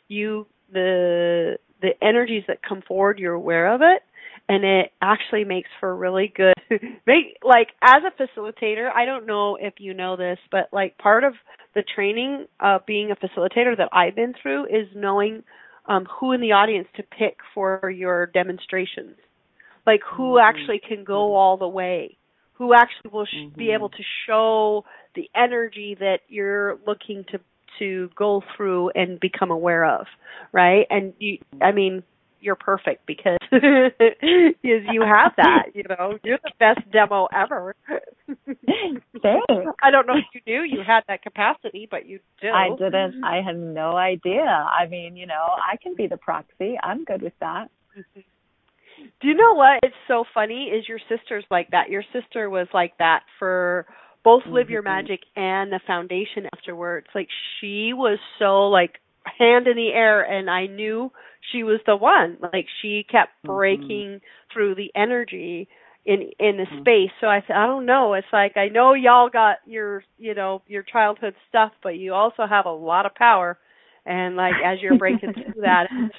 you 0.08 0.48
the 0.72 1.58
the 1.82 1.92
energies 2.02 2.44
that 2.48 2.60
come 2.68 2.82
forward 2.82 3.20
you're 3.20 3.34
aware 3.34 3.74
of 3.74 3.82
it 3.82 4.02
and 4.50 4.64
it 4.64 4.92
actually 5.02 5.44
makes 5.44 5.70
for 5.80 5.96
really 5.96 6.32
good 6.36 6.54
make 7.06 7.38
like 7.44 7.70
as 7.82 8.02
a 8.06 8.22
facilitator 8.22 8.90
i 8.94 9.06
don't 9.06 9.26
know 9.26 9.58
if 9.60 9.76
you 9.78 9.94
know 9.94 10.16
this 10.16 10.40
but 10.52 10.70
like 10.72 10.98
part 10.98 11.24
of 11.24 11.34
the 11.76 11.84
training 11.96 12.46
of 12.60 12.86
being 12.86 13.12
a 13.12 13.16
facilitator 13.16 13.76
that 13.78 13.90
i've 13.92 14.16
been 14.16 14.34
through 14.42 14.66
is 14.66 14.88
knowing 14.96 15.44
um 15.86 16.06
who 16.06 16.32
in 16.32 16.42
the 16.42 16.52
audience 16.52 16.88
to 16.96 17.04
pick 17.04 17.38
for 17.54 17.90
your 17.90 18.26
demonstrations 18.28 19.16
like 19.86 20.02
who 20.16 20.36
mm-hmm. 20.36 20.46
actually 20.48 20.80
can 20.80 21.04
go 21.04 21.26
mm-hmm. 21.26 21.36
all 21.36 21.58
the 21.58 21.68
way 21.68 22.18
who 22.54 22.74
actually 22.74 23.12
will 23.12 23.26
sh- 23.26 23.36
mm-hmm. 23.38 23.58
be 23.58 23.72
able 23.72 23.90
to 23.90 24.04
show 24.26 24.84
the 25.18 25.30
energy 25.36 25.98
that 26.00 26.20
you're 26.30 26.78
looking 26.86 27.26
to 27.32 27.40
to 27.80 28.10
go 28.16 28.42
through 28.56 28.90
and 28.92 29.20
become 29.20 29.52
aware 29.52 29.86
of 29.86 30.06
right? 30.54 30.86
And 30.90 31.14
you 31.20 31.40
i 31.62 31.72
mean 31.72 32.04
you're 32.40 32.56
perfect 32.56 33.06
because 33.08 33.38
you 33.52 35.04
have 35.04 35.34
that 35.38 35.64
you 35.74 35.84
know? 35.90 36.18
You're 36.24 36.38
the 36.44 36.52
best 36.60 36.90
demo 36.92 37.28
ever. 37.36 37.76
Thanks. 38.28 39.02
i 39.82 39.92
don't 39.92 40.08
know 40.08 40.18
if 40.18 40.26
you 40.34 40.42
knew 40.46 40.62
you 40.62 40.84
had 40.86 41.02
that 41.08 41.24
capacity 41.24 41.88
but 41.90 42.06
you 42.06 42.20
do. 42.42 42.50
I 42.50 42.70
didn't. 42.78 43.24
I 43.24 43.42
had 43.42 43.58
no 43.58 43.98
idea. 43.98 44.46
I 44.46 44.88
mean 44.88 45.18
you 45.18 45.26
know 45.26 45.48
i 45.58 45.78
can 45.82 45.96
be 45.96 46.08
the 46.08 46.18
proxy. 46.18 46.78
I'm 46.82 47.04
good 47.04 47.22
with 47.22 47.38
that. 47.42 47.70
Do 49.22 49.28
you 49.28 49.36
know 49.36 49.54
what 49.54 49.80
it's 49.84 49.96
so 50.08 50.24
funny 50.34 50.66
is 50.66 50.88
your 50.88 51.00
sister's 51.10 51.46
like 51.52 51.70
that. 51.72 51.90
Your 51.90 52.04
sister 52.14 52.50
was 52.50 52.68
like 52.74 52.98
that 53.00 53.22
for 53.40 53.86
both 54.24 54.44
live 54.46 54.66
mm-hmm. 54.66 54.74
your 54.74 54.82
magic 54.82 55.22
and 55.36 55.72
the 55.72 55.80
foundation 55.86 56.48
afterwards 56.54 57.08
like 57.16 57.30
she 57.60 57.92
was 57.94 58.20
so 58.40 58.68
like 58.68 59.00
hand 59.38 59.68
in 59.68 59.76
the 59.76 59.90
air 59.90 60.22
and 60.22 60.50
i 60.50 60.66
knew 60.66 61.12
she 61.52 61.64
was 61.64 61.80
the 61.86 61.96
one 61.96 62.38
like 62.54 62.68
she 62.82 63.06
kept 63.10 63.32
mm-hmm. 63.40 63.56
breaking 63.56 64.08
mm-hmm. 64.08 64.54
through 64.54 64.76
the 64.76 64.92
energy 64.96 65.68
in 66.06 66.30
in 66.40 66.58
the 66.58 66.64
mm-hmm. 66.64 66.82
space 66.82 67.12
so 67.20 67.28
i 67.28 67.42
said 67.46 67.56
i 67.56 67.66
don't 67.66 67.86
know 67.86 68.14
it's 68.14 68.28
like 68.32 68.56
i 68.58 68.68
know 68.70 68.94
y'all 68.94 69.30
got 69.30 69.58
your 69.66 70.04
you 70.18 70.34
know 70.34 70.62
your 70.68 70.84
childhood 70.84 71.36
stuff 71.50 71.72
but 71.84 71.98
you 71.98 72.14
also 72.14 72.46
have 72.48 72.66
a 72.66 72.72
lot 72.72 73.06
of 73.06 73.14
power 73.16 73.58
and 74.06 74.36
like 74.36 74.54
as 74.66 74.80
you're 74.82 74.98
breaking 74.98 75.34
through 75.34 75.62
that 75.62 75.88
it's 75.92 76.16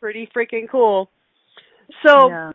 pretty 0.00 0.28
freaking 0.34 0.68
cool 0.70 1.10
so 2.04 2.28
yeah. 2.28 2.52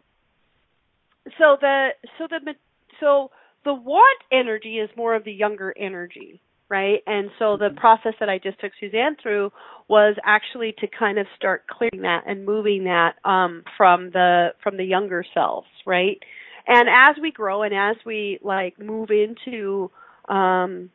so 1.38 1.58
the 1.62 1.90
so 2.18 2.28
the 2.28 2.56
so 3.00 3.30
the 3.66 3.74
want 3.74 4.22
energy 4.32 4.78
is 4.78 4.90
more 4.96 5.16
of 5.16 5.26
the 5.26 5.34
younger 5.34 5.74
energy, 5.78 6.40
right? 6.70 7.00
And 7.06 7.32
so 7.40 7.58
the 7.58 7.66
mm-hmm. 7.66 7.78
process 7.78 8.14
that 8.20 8.30
I 8.30 8.38
just 8.38 8.60
took 8.60 8.72
Suzanne 8.80 9.18
through 9.22 9.52
was 9.88 10.16
actually 10.24 10.74
to 10.80 10.88
kind 10.88 11.18
of 11.18 11.26
start 11.36 11.66
clearing 11.68 12.04
that 12.04 12.24
and 12.28 12.46
moving 12.46 12.86
that 12.86 13.16
um, 13.26 13.64
from 13.76 14.12
the 14.12 14.50
from 14.64 14.78
the 14.78 14.86
younger 14.86 15.26
selves, 15.34 15.68
right? 15.86 16.20
And 16.68 16.88
as 16.90 17.22
we 17.22 17.32
grow 17.32 17.64
and 17.64 17.74
as 17.74 17.98
we 18.06 18.40
like 18.42 18.80
move 18.80 19.10
into 19.10 19.92
um, 20.30 20.90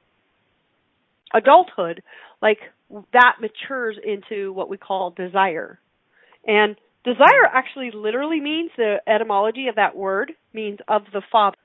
adulthood, 1.35 2.03
like 2.41 2.59
that 3.13 3.37
matures 3.41 3.97
into 4.05 4.53
what 4.53 4.69
we 4.69 4.77
call 4.77 5.11
desire. 5.11 5.79
And 6.47 6.77
desire 7.05 7.47
actually 7.53 7.91
literally 7.93 8.41
means 8.41 8.71
the 8.77 8.97
etymology 9.07 9.69
of 9.69 9.77
that 9.77 9.97
word 9.97 10.33
means 10.53 10.79
of 10.89 11.03
the 11.13 11.23
Father 11.31 11.57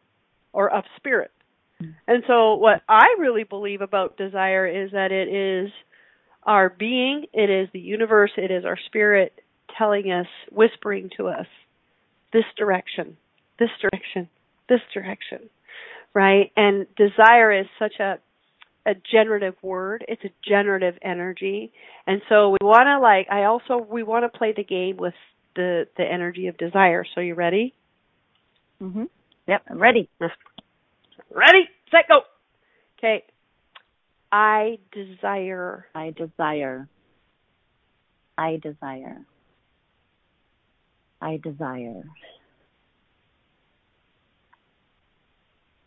or 0.56 0.74
of 0.74 0.86
spirit. 0.96 1.32
Hmm. 1.80 1.90
And 2.08 2.24
so 2.26 2.56
what 2.56 2.82
I 2.88 3.16
really 3.20 3.44
believe 3.44 3.82
about 3.82 4.18
desire 4.18 4.66
is 4.66 4.92
that 4.92 5.12
it 5.12 5.28
is 5.28 5.72
our 6.44 6.70
being, 6.70 7.26
it 7.34 7.50
is 7.50 7.68
the 7.74 7.80
universe, 7.80 8.32
it 8.38 8.52
is 8.52 8.66
our 8.66 8.78
spirit 8.86 9.34
telling 9.78 10.12
us, 10.12 10.28
whispering 10.52 11.10
to 11.18 11.28
us, 11.28 11.48
this 12.32 12.46
direction, 12.58 13.18
this 13.60 13.70
direction, 13.82 14.30
this 14.70 14.80
direction, 14.94 15.50
right? 16.14 16.52
And 16.56 16.88
desire 16.96 17.52
is 17.52 17.68
such 17.78 18.00
a 18.00 18.20
a 18.88 18.94
generative 19.12 19.56
word. 19.64 20.06
It's 20.08 20.24
a 20.24 20.30
generative 20.48 20.94
energy. 21.02 21.72
And 22.06 22.22
so 22.30 22.52
we 22.52 22.58
want 22.62 22.86
to 22.86 23.00
like 23.00 23.28
I 23.32 23.46
also 23.46 23.78
we 23.78 24.04
want 24.04 24.32
to 24.32 24.38
play 24.38 24.54
the 24.56 24.64
game 24.64 24.98
with 24.98 25.16
the 25.56 25.88
the 25.98 26.04
energy 26.04 26.48
of 26.48 26.58
desire. 26.58 27.04
So 27.16 27.22
you 27.22 27.34
ready? 27.34 27.74
Mhm. 28.82 29.10
Yep, 29.48 29.62
I'm 29.70 29.80
ready. 29.80 30.10
Ready, 31.32 31.70
set, 31.92 32.08
go. 32.08 32.22
Okay. 32.98 33.24
I 34.32 34.80
desire. 34.92 35.86
I 35.94 36.12
desire. 36.12 36.88
I 38.38 38.60
desire. 38.62 39.26
I 41.22 41.40
desire. 41.42 42.04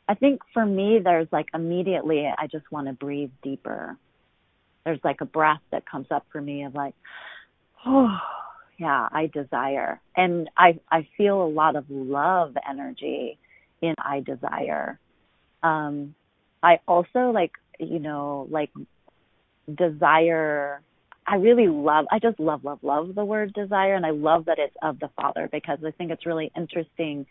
I 0.09 0.15
think 0.15 0.41
for 0.55 0.65
me, 0.65 1.01
there's 1.03 1.29
like 1.31 1.49
immediately, 1.53 2.27
I 2.27 2.47
just 2.47 2.71
want 2.73 2.87
to 2.87 2.95
breathe 2.95 3.31
deeper. 3.43 3.97
There's 4.85 5.01
like 5.05 5.21
a 5.21 5.27
breath 5.27 5.61
that 5.71 5.85
comes 5.85 6.07
up 6.11 6.25
for 6.33 6.41
me 6.41 6.65
of 6.65 6.75
like, 6.75 6.95
oh, 7.85 8.17
yeah, 8.79 9.09
I 9.13 9.27
desire. 9.27 10.01
And 10.17 10.49
I, 10.57 10.79
I 10.91 11.07
feel 11.17 11.43
a 11.43 11.49
lot 11.49 11.77
of 11.77 11.85
love 11.91 12.55
energy 12.69 13.39
in 13.83 13.95
I 13.99 14.21
desire. 14.21 14.99
Um, 15.63 16.15
I 16.63 16.81
also 16.87 17.31
like, 17.31 17.53
you 17.79 17.99
know, 17.99 18.47
like 18.51 18.71
desire. 19.73 20.81
I 21.27 21.37
really 21.37 21.69
love, 21.69 22.07
I 22.11 22.19
just 22.19 22.41
love, 22.41 22.65
love, 22.65 22.79
love 22.83 23.15
the 23.15 23.25
word 23.25 23.53
desire. 23.53 23.95
And 23.95 24.07
I 24.07 24.11
love 24.11 24.47
that 24.47 24.59
it's 24.59 24.75
of 24.83 24.99
the 24.99 25.11
Father 25.17 25.49
because 25.51 25.79
I 25.87 25.91
think 25.91 26.11
it's 26.11 26.27
really 26.27 26.51
interesting 26.57 27.27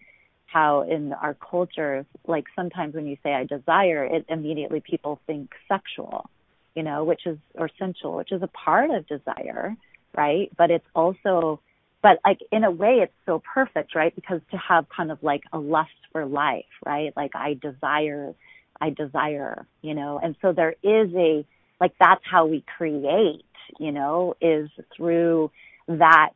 how 0.45 0.81
in 0.81 1.13
our 1.13 1.33
culture, 1.33 2.05
like 2.25 2.45
sometimes 2.55 2.95
when 2.95 3.05
you 3.05 3.17
say 3.23 3.33
I 3.33 3.43
desire, 3.43 4.05
it 4.05 4.25
immediately 4.29 4.79
people 4.79 5.19
think 5.27 5.51
sexual, 5.67 6.29
you 6.75 6.83
know, 6.83 7.03
which 7.03 7.25
is, 7.25 7.37
or 7.55 7.69
sensual, 7.77 8.15
which 8.15 8.31
is 8.31 8.41
a 8.41 8.47
part 8.47 8.89
of 8.91 9.05
desire, 9.07 9.75
right? 10.15 10.49
But 10.57 10.71
it's 10.71 10.85
also 10.95 11.59
but 12.07 12.19
like 12.25 12.39
in 12.53 12.63
a 12.63 12.71
way 12.71 12.99
it's 13.03 13.13
so 13.25 13.41
perfect 13.53 13.93
right? 13.93 14.15
Because 14.15 14.39
to 14.51 14.57
have 14.57 14.85
kind 14.95 15.11
of 15.11 15.21
like 15.21 15.43
a 15.51 15.59
lust 15.59 15.89
for 16.13 16.25
life 16.25 16.63
right? 16.85 17.11
Like 17.17 17.35
i 17.35 17.55
desire 17.55 18.33
i 18.79 18.91
desire 18.91 19.67
you 19.81 19.93
know? 19.93 20.19
And 20.23 20.35
so 20.41 20.53
there 20.53 20.75
is 20.83 21.13
a 21.15 21.45
like 21.81 21.93
that's 21.99 22.23
how 22.23 22.45
we 22.45 22.63
create 22.77 23.43
you 23.77 23.91
know 23.91 24.35
is 24.39 24.69
through 24.95 25.51
that 25.89 26.29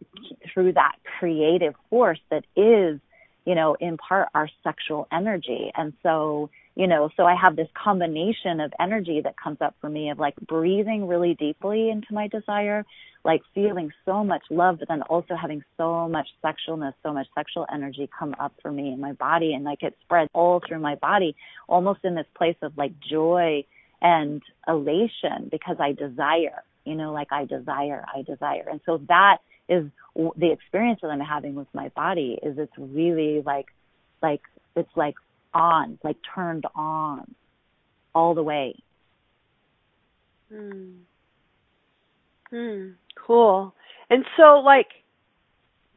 through 0.54 0.74
that 0.74 0.96
creative 1.20 1.76
force 1.90 2.20
that 2.32 2.44
is 2.58 3.00
you 3.46 3.56
know 3.56 3.76
in 3.80 3.96
part 3.98 4.28
our 4.36 4.50
sexual 4.64 5.08
energy. 5.10 5.72
And 5.78 5.94
so 6.04 6.50
you 6.76 6.88
know 6.88 7.10
so 7.18 7.24
i 7.24 7.36
have 7.36 7.56
this 7.56 7.68
combination 7.74 8.60
of 8.60 8.72
energy 8.80 9.22
that 9.24 9.36
comes 9.38 9.58
up 9.62 9.76
for 9.82 9.90
me 9.90 10.10
of 10.10 10.20
like 10.20 10.36
breathing 10.48 11.08
really 11.08 11.34
deeply 11.36 11.90
into 11.90 12.14
my 12.14 12.28
desire 12.28 12.86
like 13.24 13.42
feeling 13.54 13.92
so 14.06 14.24
much 14.24 14.42
love, 14.50 14.80
but 14.80 14.88
then 14.88 15.02
also 15.04 15.36
having 15.36 15.64
so 15.78 16.08
much 16.08 16.28
sexualness, 16.44 16.94
so 17.04 17.14
much 17.14 17.28
sexual 17.36 17.66
energy 17.72 18.10
come 18.18 18.36
up 18.40 18.54
for 18.62 18.72
me 18.72 18.92
in 18.92 19.00
my 19.00 19.14
body 19.14 19.54
and 19.54 19.64
like 19.64 19.84
it 19.84 19.96
spreads 20.04 20.30
all 20.34 20.62
through 20.68 20.80
my 20.80 20.96
body, 20.96 21.36
almost 21.68 22.00
in 22.04 22.16
this 22.16 22.26
place 22.36 22.56
of 22.62 22.78
like 22.78 22.94
joy 23.00 23.64
and 24.02 24.42
elation 24.68 25.50
because 25.52 25.78
I 25.80 25.92
desire, 25.92 26.64
you 26.86 26.96
know, 26.96 27.14
like 27.14 27.32
I 27.32 27.46
desire, 27.46 28.06
I 28.14 28.24
desire. 28.24 28.66
And 28.70 28.82
so 28.86 29.00
that 29.08 29.38
is 29.70 29.86
the 30.16 30.52
experience 30.52 31.00
that 31.04 31.10
I'm 31.10 31.20
having 31.20 31.56
with 31.56 31.68
my 31.74 31.90
body 31.90 32.40
is 32.42 32.58
it's 32.58 32.74
really 32.78 33.44
like, 33.46 33.68
like, 34.24 34.42
it's 34.76 34.90
like 34.96 35.16
on, 35.54 36.00
like 36.04 36.18
turned 36.36 36.66
on 36.76 37.36
all 38.14 38.34
the 38.36 38.44
way. 38.44 38.76
Hmm. 40.52 40.92
Hmm. 42.50 42.88
Cool. 43.16 43.74
And 44.10 44.26
so, 44.38 44.60
like, 44.60 44.88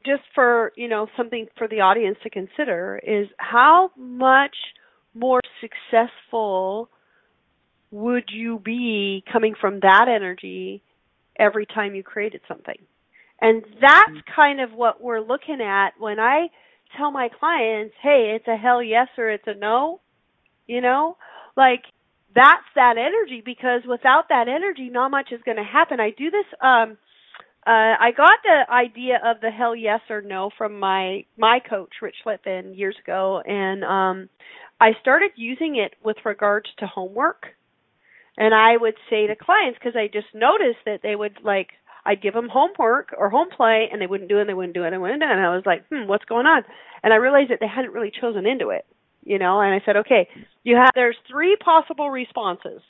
just 0.07 0.23
for 0.35 0.73
you 0.77 0.89
know 0.89 1.09
something 1.17 1.47
for 1.57 1.67
the 1.67 1.81
audience 1.81 2.19
to 2.23 2.31
consider 2.31 3.01
is 3.03 3.29
how 3.39 3.91
much 3.97 4.55
more 5.15 5.41
successful 5.61 6.89
would 7.91 8.25
you 8.33 8.59
be 8.59 9.23
coming 9.33 9.55
from 9.61 9.81
that 9.81 10.07
energy 10.09 10.83
every 11.39 11.67
time 11.67 11.95
you 11.95 12.03
created 12.03 12.41
something? 12.49 12.79
And 13.41 13.63
that's 13.81 14.11
mm-hmm. 14.11 14.35
kind 14.35 14.61
of 14.61 14.73
what 14.73 15.03
we're 15.03 15.21
looking 15.21 15.61
at 15.61 15.91
when 15.99 16.19
I 16.19 16.49
tell 16.97 17.11
my 17.11 17.29
clients, 17.29 17.95
hey, 18.03 18.35
it's 18.37 18.49
a 18.49 18.57
hell 18.57 18.83
yes 18.83 19.09
or 19.19 19.31
it's 19.31 19.47
a 19.47 19.55
no, 19.55 20.01
you 20.67 20.81
know? 20.81 21.17
Like, 21.57 21.83
that's 22.35 22.65
that 22.75 22.97
energy 22.99 23.43
because 23.45 23.83
without 23.89 24.29
that 24.29 24.49
energy, 24.49 24.91
not 24.91 25.11
much 25.11 25.29
is 25.31 25.41
going 25.45 25.57
to 25.57 25.65
happen. 25.65 26.01
I 26.01 26.11
do 26.11 26.31
this 26.31 26.47
um, 26.61 26.97
uh, 27.67 27.97
I 27.99 28.11
got 28.15 28.41
the 28.43 28.71
idea 28.71 29.19
of 29.25 29.41
the 29.41 29.51
hell 29.51 29.75
yes 29.75 30.01
or 30.11 30.21
no 30.21 30.51
from 30.59 30.79
my 30.79 31.25
my 31.39 31.61
coach 31.61 31.93
Rich 32.03 32.17
Litvin 32.27 32.77
years 32.77 32.97
ago, 33.03 33.41
and 33.41 33.83
um, 33.85 34.29
I 34.79 34.91
started 35.01 35.31
using 35.37 35.77
it 35.77 35.95
with 36.05 36.17
regards 36.27 36.69
to 36.79 36.87
homework. 36.87 37.47
And 38.37 38.53
I 38.53 38.77
would 38.77 38.97
say 39.09 39.29
to 39.29 39.37
clients 39.37 39.79
because 39.79 39.97
I 39.97 40.09
just 40.13 40.27
noticed 40.35 40.81
that 40.85 41.01
they 41.03 41.15
would 41.15 41.39
like 41.45 41.69
I'd 42.07 42.23
give 42.23 42.35
them 42.35 42.49
homework 42.53 43.15
or 43.17 43.31
home 43.31 43.49
play, 43.55 43.89
and 43.91 44.01
they 44.01 44.07
wouldn't 44.07 44.29
do 44.29 44.39
it, 44.39 44.43
and 44.43 44.49
they 44.49 44.55
wouldn't 44.55 44.75
do 44.75 44.83
it, 44.83 44.87
and 44.89 44.95
they 44.95 44.99
wouldn't 44.99 45.21
do 45.21 45.27
it, 45.27 45.33
and 45.33 45.41
I 45.41 45.55
was 45.55 45.65
like, 45.65 45.87
hmm, 45.89 46.07
what's 46.07 46.25
going 46.27 46.47
on? 46.47 46.63
And 47.03 47.13
I 47.13 47.17
realized 47.17 47.51
that 47.51 47.59
they 47.61 47.69
hadn't 47.69 47.93
really 47.93 48.13
chosen 48.21 48.47
into 48.47 48.71
it, 48.71 48.85
you 49.25 49.39
know. 49.39 49.61
And 49.61 49.75
I 49.75 49.85
said, 49.85 49.97
okay, 49.99 50.29
you 50.63 50.77
have 50.77 50.91
there's 50.95 51.17
three 51.31 51.57
possible 51.63 52.11
responses 52.11 52.81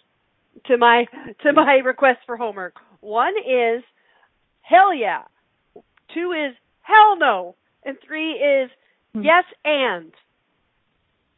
to 0.66 0.76
my 0.78 1.04
to 1.42 1.52
my 1.52 1.80
request 1.84 2.20
for 2.26 2.36
homework. 2.36 2.74
One 3.00 3.34
is 3.38 3.82
hell 4.62 4.94
yeah. 4.94 5.22
Two 6.14 6.32
is 6.32 6.54
hell 6.82 7.16
no. 7.18 7.56
And 7.84 7.96
three 8.06 8.32
is 8.32 8.70
yes 9.14 9.44
and. 9.64 10.12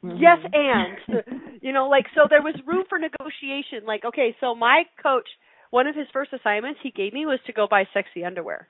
Mm-hmm. 0.05 0.17
Yes 0.19 0.39
and. 0.53 1.61
you 1.63 1.73
know, 1.73 1.89
like 1.89 2.07
so 2.15 2.23
there 2.29 2.43
was 2.43 2.55
room 2.67 2.85
for 2.89 2.99
negotiation. 2.99 3.87
Like, 3.87 4.05
okay, 4.05 4.37
so 4.41 4.55
my 4.55 4.85
coach, 5.03 5.29
one 5.71 5.87
of 5.87 5.97
his 5.97 6.07
first 6.13 6.33
assignments 6.33 6.81
he 6.83 6.91
gave 6.91 7.13
me 7.13 7.27
was 7.27 7.41
to 7.47 7.53
go 7.53 7.67
buy 7.69 7.85
sexy 7.93 8.25
underwear. 8.25 8.69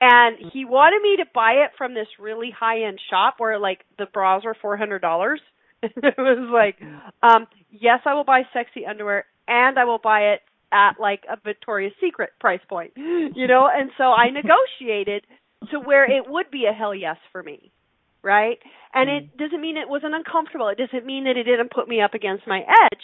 And 0.00 0.36
he 0.52 0.64
wanted 0.64 1.02
me 1.02 1.16
to 1.16 1.30
buy 1.34 1.64
it 1.64 1.72
from 1.76 1.94
this 1.94 2.06
really 2.18 2.50
high 2.50 2.84
end 2.84 2.98
shop 3.10 3.34
where 3.38 3.58
like 3.58 3.84
the 3.98 4.06
bras 4.06 4.44
were 4.44 4.56
four 4.60 4.76
hundred 4.76 5.00
dollars. 5.02 5.40
it 5.82 6.14
was 6.18 6.50
like, 6.52 6.76
um, 7.22 7.46
yes, 7.70 8.00
I 8.04 8.14
will 8.14 8.24
buy 8.24 8.42
sexy 8.52 8.86
underwear 8.86 9.24
and 9.48 9.78
I 9.78 9.84
will 9.84 9.98
buy 9.98 10.32
it 10.34 10.40
at 10.72 11.00
like 11.00 11.24
a 11.28 11.36
Victoria's 11.42 11.92
Secret 12.00 12.30
price 12.38 12.60
point, 12.68 12.92
you 12.96 13.46
know, 13.46 13.68
and 13.72 13.90
so 13.98 14.04
I 14.04 14.30
negotiated 14.30 15.26
to 15.70 15.80
where 15.80 16.04
it 16.04 16.24
would 16.28 16.50
be 16.50 16.66
a 16.66 16.72
hell 16.72 16.94
yes 16.94 17.16
for 17.32 17.42
me, 17.42 17.72
right? 18.22 18.58
And 18.94 19.10
it 19.10 19.24
mm-hmm. 19.24 19.44
doesn't 19.44 19.60
mean 19.60 19.76
it 19.76 19.88
wasn't 19.88 20.14
uncomfortable. 20.14 20.68
It 20.68 20.78
doesn't 20.78 21.04
mean 21.04 21.24
that 21.24 21.36
it 21.36 21.44
didn't 21.44 21.72
put 21.72 21.88
me 21.88 22.00
up 22.00 22.14
against 22.14 22.46
my 22.46 22.60
edge, 22.60 23.02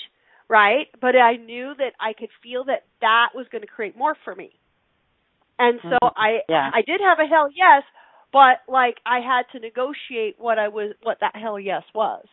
right? 0.48 0.86
But 1.00 1.16
I 1.16 1.36
knew 1.36 1.74
that 1.78 1.92
I 2.00 2.12
could 2.12 2.30
feel 2.42 2.64
that 2.64 2.84
that 3.00 3.30
was 3.34 3.46
going 3.50 3.62
to 3.62 3.68
create 3.68 3.96
more 3.96 4.16
for 4.24 4.34
me. 4.34 4.52
And 5.58 5.80
so 5.82 5.96
mm-hmm. 6.02 6.18
I 6.18 6.38
yeah. 6.48 6.70
I 6.72 6.82
did 6.82 7.00
have 7.00 7.18
a 7.18 7.28
hell 7.28 7.48
yes, 7.48 7.82
but 8.32 8.60
like 8.68 8.96
I 9.06 9.20
had 9.20 9.44
to 9.52 9.60
negotiate 9.60 10.36
what 10.38 10.58
I 10.58 10.68
was 10.68 10.94
what 11.02 11.18
that 11.20 11.34
hell 11.34 11.58
yes 11.58 11.82
was. 11.94 12.24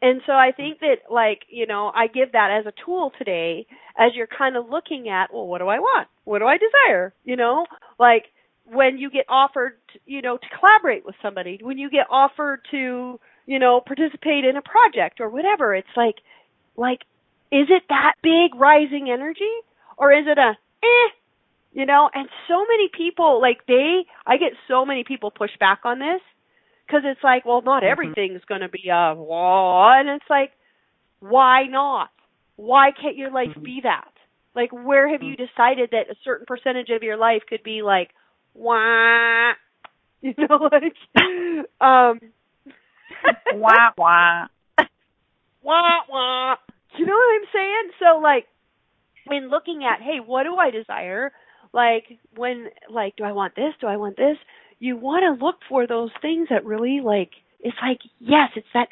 And 0.00 0.20
so 0.26 0.32
I 0.32 0.52
think 0.56 0.78
that 0.80 1.10
like, 1.10 1.40
you 1.48 1.66
know, 1.66 1.90
I 1.92 2.06
give 2.06 2.32
that 2.32 2.56
as 2.56 2.66
a 2.66 2.84
tool 2.84 3.10
today 3.18 3.66
as 3.98 4.12
you're 4.14 4.28
kind 4.28 4.56
of 4.56 4.68
looking 4.70 5.08
at, 5.08 5.32
well, 5.32 5.46
what 5.46 5.58
do 5.58 5.66
I 5.66 5.80
want? 5.80 6.06
What 6.24 6.38
do 6.38 6.46
I 6.46 6.56
desire? 6.56 7.12
You 7.24 7.34
know, 7.34 7.66
like 7.98 8.26
when 8.64 8.98
you 8.98 9.10
get 9.10 9.24
offered, 9.28 9.78
you 10.06 10.22
know, 10.22 10.36
to 10.36 10.46
collaborate 10.56 11.04
with 11.04 11.16
somebody, 11.20 11.58
when 11.60 11.78
you 11.78 11.90
get 11.90 12.06
offered 12.10 12.60
to, 12.70 13.18
you 13.46 13.58
know, 13.58 13.80
participate 13.84 14.44
in 14.44 14.56
a 14.56 14.62
project 14.62 15.20
or 15.20 15.28
whatever, 15.28 15.74
it's 15.74 15.88
like 15.96 16.16
like 16.76 17.00
is 17.50 17.68
it 17.70 17.82
that 17.88 18.14
big 18.22 18.54
rising 18.58 19.08
energy 19.10 19.54
or 19.96 20.12
is 20.12 20.26
it 20.26 20.38
a 20.38 20.52
eh 20.82 21.08
you 21.72 21.86
know 21.86 22.08
and 22.14 22.28
so 22.46 22.64
many 22.68 22.88
people 22.96 23.40
like 23.40 23.66
they 23.66 24.04
i 24.26 24.36
get 24.36 24.52
so 24.68 24.84
many 24.84 25.04
people 25.04 25.30
push 25.30 25.50
back 25.58 25.80
on 25.84 25.98
this 25.98 26.20
because 26.88 27.02
it's 27.04 27.22
like, 27.22 27.44
well, 27.44 27.62
not 27.62 27.82
mm-hmm. 27.82 27.92
everything's 27.92 28.44
going 28.48 28.62
to 28.62 28.68
be 28.68 28.88
a 28.88 29.14
wall, 29.14 29.92
and 29.92 30.08
it's 30.08 30.24
like, 30.30 30.52
why 31.20 31.64
not? 31.68 32.10
Why 32.56 32.90
can't 32.90 33.16
your 33.16 33.30
life 33.30 33.50
mm-hmm. 33.50 33.62
be 33.62 33.80
that? 33.82 34.10
Like, 34.54 34.72
where 34.72 35.08
have 35.10 35.22
you 35.22 35.34
mm-hmm. 35.34 35.44
decided 35.44 35.90
that 35.92 36.10
a 36.10 36.16
certain 36.24 36.46
percentage 36.46 36.88
of 36.90 37.02
your 37.02 37.16
life 37.16 37.42
could 37.48 37.62
be 37.62 37.82
like, 37.82 38.10
wah, 38.54 39.52
you 40.22 40.34
know, 40.38 40.70
like, 40.72 40.94
um, 41.80 42.20
wah 43.54 43.90
wah, 43.96 44.46
wah 45.62 46.00
wah. 46.08 46.54
You 46.98 47.06
know 47.06 47.14
what 47.14 47.34
I'm 47.34 47.48
saying? 47.52 47.90
So, 48.00 48.18
like, 48.18 48.46
when 49.26 49.50
looking 49.50 49.84
at, 49.84 50.02
hey, 50.02 50.18
what 50.24 50.44
do 50.44 50.56
I 50.56 50.70
desire? 50.70 51.32
Like, 51.72 52.04
when, 52.34 52.68
like, 52.90 53.16
do 53.16 53.24
I 53.24 53.32
want 53.32 53.54
this? 53.54 53.74
Do 53.80 53.86
I 53.86 53.96
want 53.96 54.16
this? 54.16 54.36
you 54.78 54.96
want 54.96 55.22
to 55.22 55.44
look 55.44 55.56
for 55.68 55.86
those 55.86 56.10
things 56.22 56.48
that 56.50 56.64
really 56.64 57.00
like 57.02 57.30
it's 57.60 57.76
like 57.82 57.98
yes 58.20 58.50
it's 58.56 58.66
that 58.74 58.88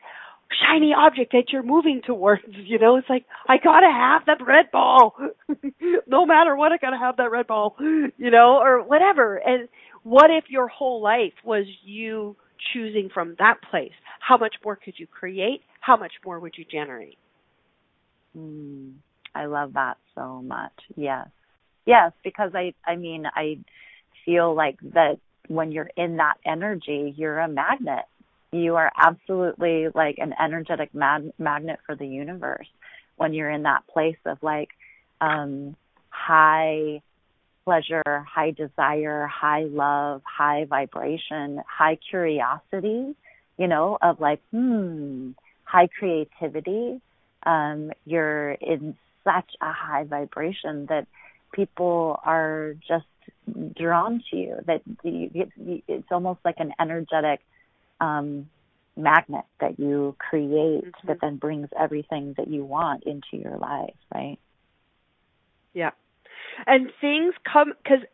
shiny 0.62 0.92
object 0.96 1.32
that 1.32 1.44
you're 1.52 1.62
moving 1.62 2.00
towards 2.04 2.42
you 2.64 2.78
know 2.78 2.96
it's 2.96 3.08
like 3.08 3.24
i 3.48 3.56
gotta 3.62 3.90
have 3.90 4.22
that 4.26 4.44
red 4.44 4.70
ball 4.72 5.16
no 6.06 6.26
matter 6.26 6.56
what 6.56 6.72
i 6.72 6.76
gotta 6.78 6.98
have 6.98 7.16
that 7.16 7.30
red 7.30 7.46
ball 7.46 7.76
you 7.80 8.30
know 8.30 8.58
or 8.60 8.82
whatever 8.82 9.36
and 9.36 9.68
what 10.02 10.30
if 10.30 10.44
your 10.48 10.68
whole 10.68 11.02
life 11.02 11.32
was 11.44 11.66
you 11.84 12.36
choosing 12.72 13.08
from 13.12 13.34
that 13.38 13.56
place 13.70 13.92
how 14.20 14.36
much 14.36 14.54
more 14.64 14.76
could 14.76 14.94
you 14.96 15.06
create 15.06 15.60
how 15.80 15.96
much 15.96 16.12
more 16.24 16.40
would 16.40 16.54
you 16.56 16.64
generate 16.70 17.18
mm, 18.36 18.92
i 19.34 19.46
love 19.46 19.72
that 19.74 19.96
so 20.14 20.42
much 20.42 20.72
yes 20.96 21.28
yes 21.86 22.12
because 22.24 22.52
i 22.54 22.72
i 22.86 22.96
mean 22.96 23.24
i 23.34 23.58
feel 24.24 24.54
like 24.54 24.78
that 24.94 25.18
when 25.48 25.72
you're 25.72 25.90
in 25.96 26.16
that 26.16 26.34
energy, 26.44 27.14
you're 27.16 27.38
a 27.38 27.48
magnet. 27.48 28.04
You 28.52 28.76
are 28.76 28.90
absolutely 28.96 29.88
like 29.94 30.16
an 30.18 30.34
energetic 30.42 30.94
mag- 30.94 31.32
magnet 31.38 31.78
for 31.86 31.94
the 31.94 32.06
universe 32.06 32.66
when 33.16 33.32
you're 33.32 33.50
in 33.50 33.62
that 33.62 33.86
place 33.86 34.16
of 34.26 34.38
like 34.42 34.68
um 35.20 35.76
high 36.10 37.00
pleasure, 37.64 38.24
high 38.28 38.52
desire, 38.52 39.26
high 39.26 39.64
love, 39.64 40.22
high 40.24 40.64
vibration, 40.64 41.60
high 41.68 41.98
curiosity, 42.10 43.14
you 43.58 43.66
know, 43.66 43.98
of 44.02 44.20
like, 44.20 44.40
hmm, 44.52 45.30
high 45.64 45.88
creativity. 45.98 47.00
Um, 47.46 47.92
you're 48.04 48.52
in 48.52 48.96
such 49.24 49.50
a 49.60 49.72
high 49.72 50.04
vibration 50.04 50.86
that 50.88 51.06
people 51.52 52.20
are 52.24 52.74
just 52.86 53.06
drawn 53.76 54.22
to 54.30 54.36
you 54.36 54.56
that 54.66 54.82
you, 55.02 55.30
it's 55.88 56.08
almost 56.10 56.40
like 56.44 56.56
an 56.58 56.72
energetic 56.80 57.40
um, 58.00 58.48
magnet 58.96 59.44
that 59.60 59.78
you 59.78 60.14
create 60.18 60.84
mm-hmm. 60.84 61.06
that 61.08 61.18
then 61.20 61.36
brings 61.36 61.68
everything 61.78 62.34
that 62.36 62.48
you 62.48 62.64
want 62.64 63.04
into 63.04 63.42
your 63.42 63.56
life 63.56 63.94
right? 64.14 64.38
Yeah. 65.74 65.90
And 66.66 66.90
things 67.00 67.34
come 67.50 67.72
because 67.82 68.04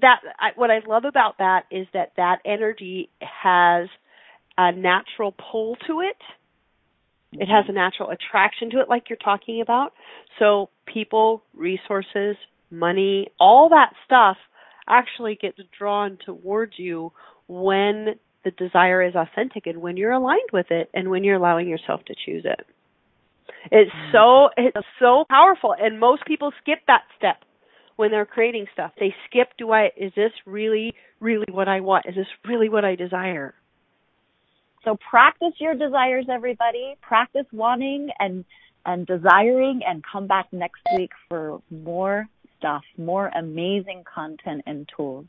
that 0.00 0.20
I, 0.38 0.50
what 0.56 0.70
i 0.70 0.80
love 0.86 1.04
about 1.04 1.38
that 1.38 1.64
is 1.70 1.86
that 1.92 2.12
that 2.16 2.38
energy 2.44 3.10
has 3.20 3.88
a 4.56 4.72
natural 4.72 5.32
pull 5.32 5.76
to 5.86 6.00
it 6.00 6.16
it 7.32 7.46
has 7.46 7.64
a 7.68 7.72
natural 7.72 8.10
attraction 8.10 8.70
to 8.70 8.80
it 8.80 8.88
like 8.88 9.08
you're 9.08 9.16
talking 9.16 9.60
about 9.60 9.92
so 10.38 10.68
people 10.86 11.42
resources 11.54 12.36
money 12.70 13.28
all 13.38 13.68
that 13.70 13.92
stuff 14.04 14.36
actually 14.88 15.38
gets 15.40 15.58
drawn 15.76 16.18
towards 16.24 16.78
you 16.78 17.12
when 17.48 18.14
the 18.44 18.50
desire 18.52 19.02
is 19.02 19.14
authentic 19.14 19.66
and 19.66 19.80
when 19.80 19.96
you're 19.96 20.12
aligned 20.12 20.50
with 20.52 20.70
it 20.70 20.90
and 20.94 21.08
when 21.10 21.24
you're 21.24 21.36
allowing 21.36 21.68
yourself 21.68 22.04
to 22.06 22.14
choose 22.26 22.44
it. 22.44 22.66
It's 23.70 23.90
mm. 23.90 24.12
so 24.12 24.48
it's 24.56 24.86
so 24.98 25.24
powerful 25.28 25.74
and 25.78 26.00
most 26.00 26.24
people 26.26 26.52
skip 26.60 26.80
that 26.88 27.02
step 27.16 27.44
when 27.96 28.10
they're 28.10 28.26
creating 28.26 28.66
stuff. 28.72 28.92
They 28.98 29.14
skip 29.28 29.48
do 29.58 29.70
I 29.70 29.90
is 29.96 30.12
this 30.16 30.32
really 30.46 30.94
really 31.20 31.46
what 31.50 31.68
I 31.68 31.80
want? 31.80 32.06
Is 32.06 32.16
this 32.16 32.26
really 32.46 32.68
what 32.68 32.84
I 32.84 32.96
desire? 32.96 33.54
So 34.84 34.96
practice 35.10 35.52
your 35.58 35.74
desires 35.74 36.26
everybody. 36.30 36.96
Practice 37.00 37.46
wanting 37.52 38.10
and 38.18 38.44
and 38.84 39.06
desiring 39.06 39.80
and 39.86 40.02
come 40.10 40.26
back 40.26 40.46
next 40.52 40.80
week 40.96 41.10
for 41.28 41.62
more 41.70 42.26
stuff, 42.58 42.82
more 42.98 43.28
amazing 43.28 44.02
content 44.12 44.62
and 44.66 44.88
tools. 44.96 45.26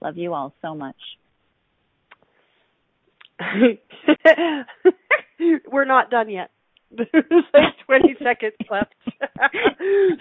Love 0.00 0.16
you 0.16 0.32
all 0.32 0.54
so 0.62 0.74
much. 0.74 0.96
We're 5.70 5.84
not 5.84 6.10
done 6.10 6.30
yet. 6.30 6.50
There's 6.90 7.44
like 7.52 7.74
20 7.86 8.16
seconds 8.22 8.54
left. 8.70 8.94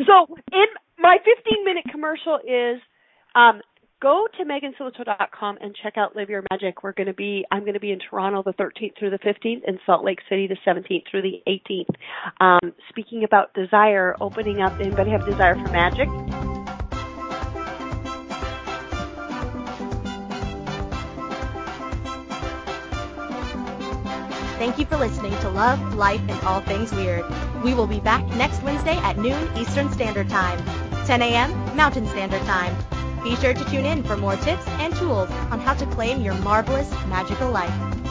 so, 0.08 0.36
in 0.52 0.66
my 0.98 1.18
15 1.18 1.66
minute 1.66 1.86
commercial 1.92 2.40
is 2.40 2.82
um, 3.36 3.62
go 4.04 4.28
to 4.38 4.44
megansillito.com 4.44 5.58
and 5.62 5.74
check 5.82 5.94
out 5.98 6.14
Live 6.14 6.30
Your 6.30 6.44
Magic. 6.52 6.84
We're 6.84 6.92
going 6.92 7.08
to 7.08 7.14
be, 7.14 7.46
I'm 7.50 7.62
going 7.62 7.74
to 7.74 7.80
be 7.80 7.92
in 7.92 8.00
Toronto 8.00 8.44
the 8.44 8.52
13th 8.52 9.00
through 9.00 9.12
the 9.12 9.20
15th 9.20 9.62
and 9.66 9.80
Salt 9.86 10.04
Lake 10.04 10.20
City 10.28 10.46
the 10.46 10.58
17th 10.68 11.04
through 11.10 11.22
the 11.22 11.42
18th. 11.48 11.96
Um, 12.42 12.74
speaking 12.90 13.24
about 13.24 13.54
desire, 13.54 14.18
opening 14.20 14.62
up, 14.62 14.78
anybody 14.82 15.12
have 15.12 15.26
desire 15.26 15.56
for 15.56 15.72
magic? 15.72 16.10
Thank 24.60 24.80
you 24.80 24.86
for 24.86 24.98
listening 24.98 25.32
to 25.40 25.50
Love, 25.50 25.96
Life, 25.96 26.22
and 26.22 26.42
All 26.46 26.62
Things 26.62 26.92
Weird. 26.92 27.24
We 27.64 27.74
will 27.74 27.88
be 27.88 28.02
back 28.02 28.26
next 28.36 28.62
Wednesday 28.64 28.98
at 28.98 29.18
noon 29.18 29.50
Eastern 29.58 29.92
Standard 29.94 30.28
Time, 30.30 30.62
10 31.06 31.22
a.m. 31.22 31.76
Mountain 31.78 32.06
Standard 32.08 32.42
Time. 32.42 33.03
Be 33.24 33.38
sure 33.38 33.54
to 33.54 33.66
tune 33.66 33.86
in 33.86 34.04
for 34.04 34.18
more 34.18 34.36
tips 34.36 34.68
and 34.68 34.94
tools 34.96 35.30
on 35.50 35.62
how 35.62 35.74
to 35.76 35.86
claim 35.88 36.22
your 36.22 36.34
marvelous 36.36 36.92
magical 37.08 37.50
life. 37.50 38.03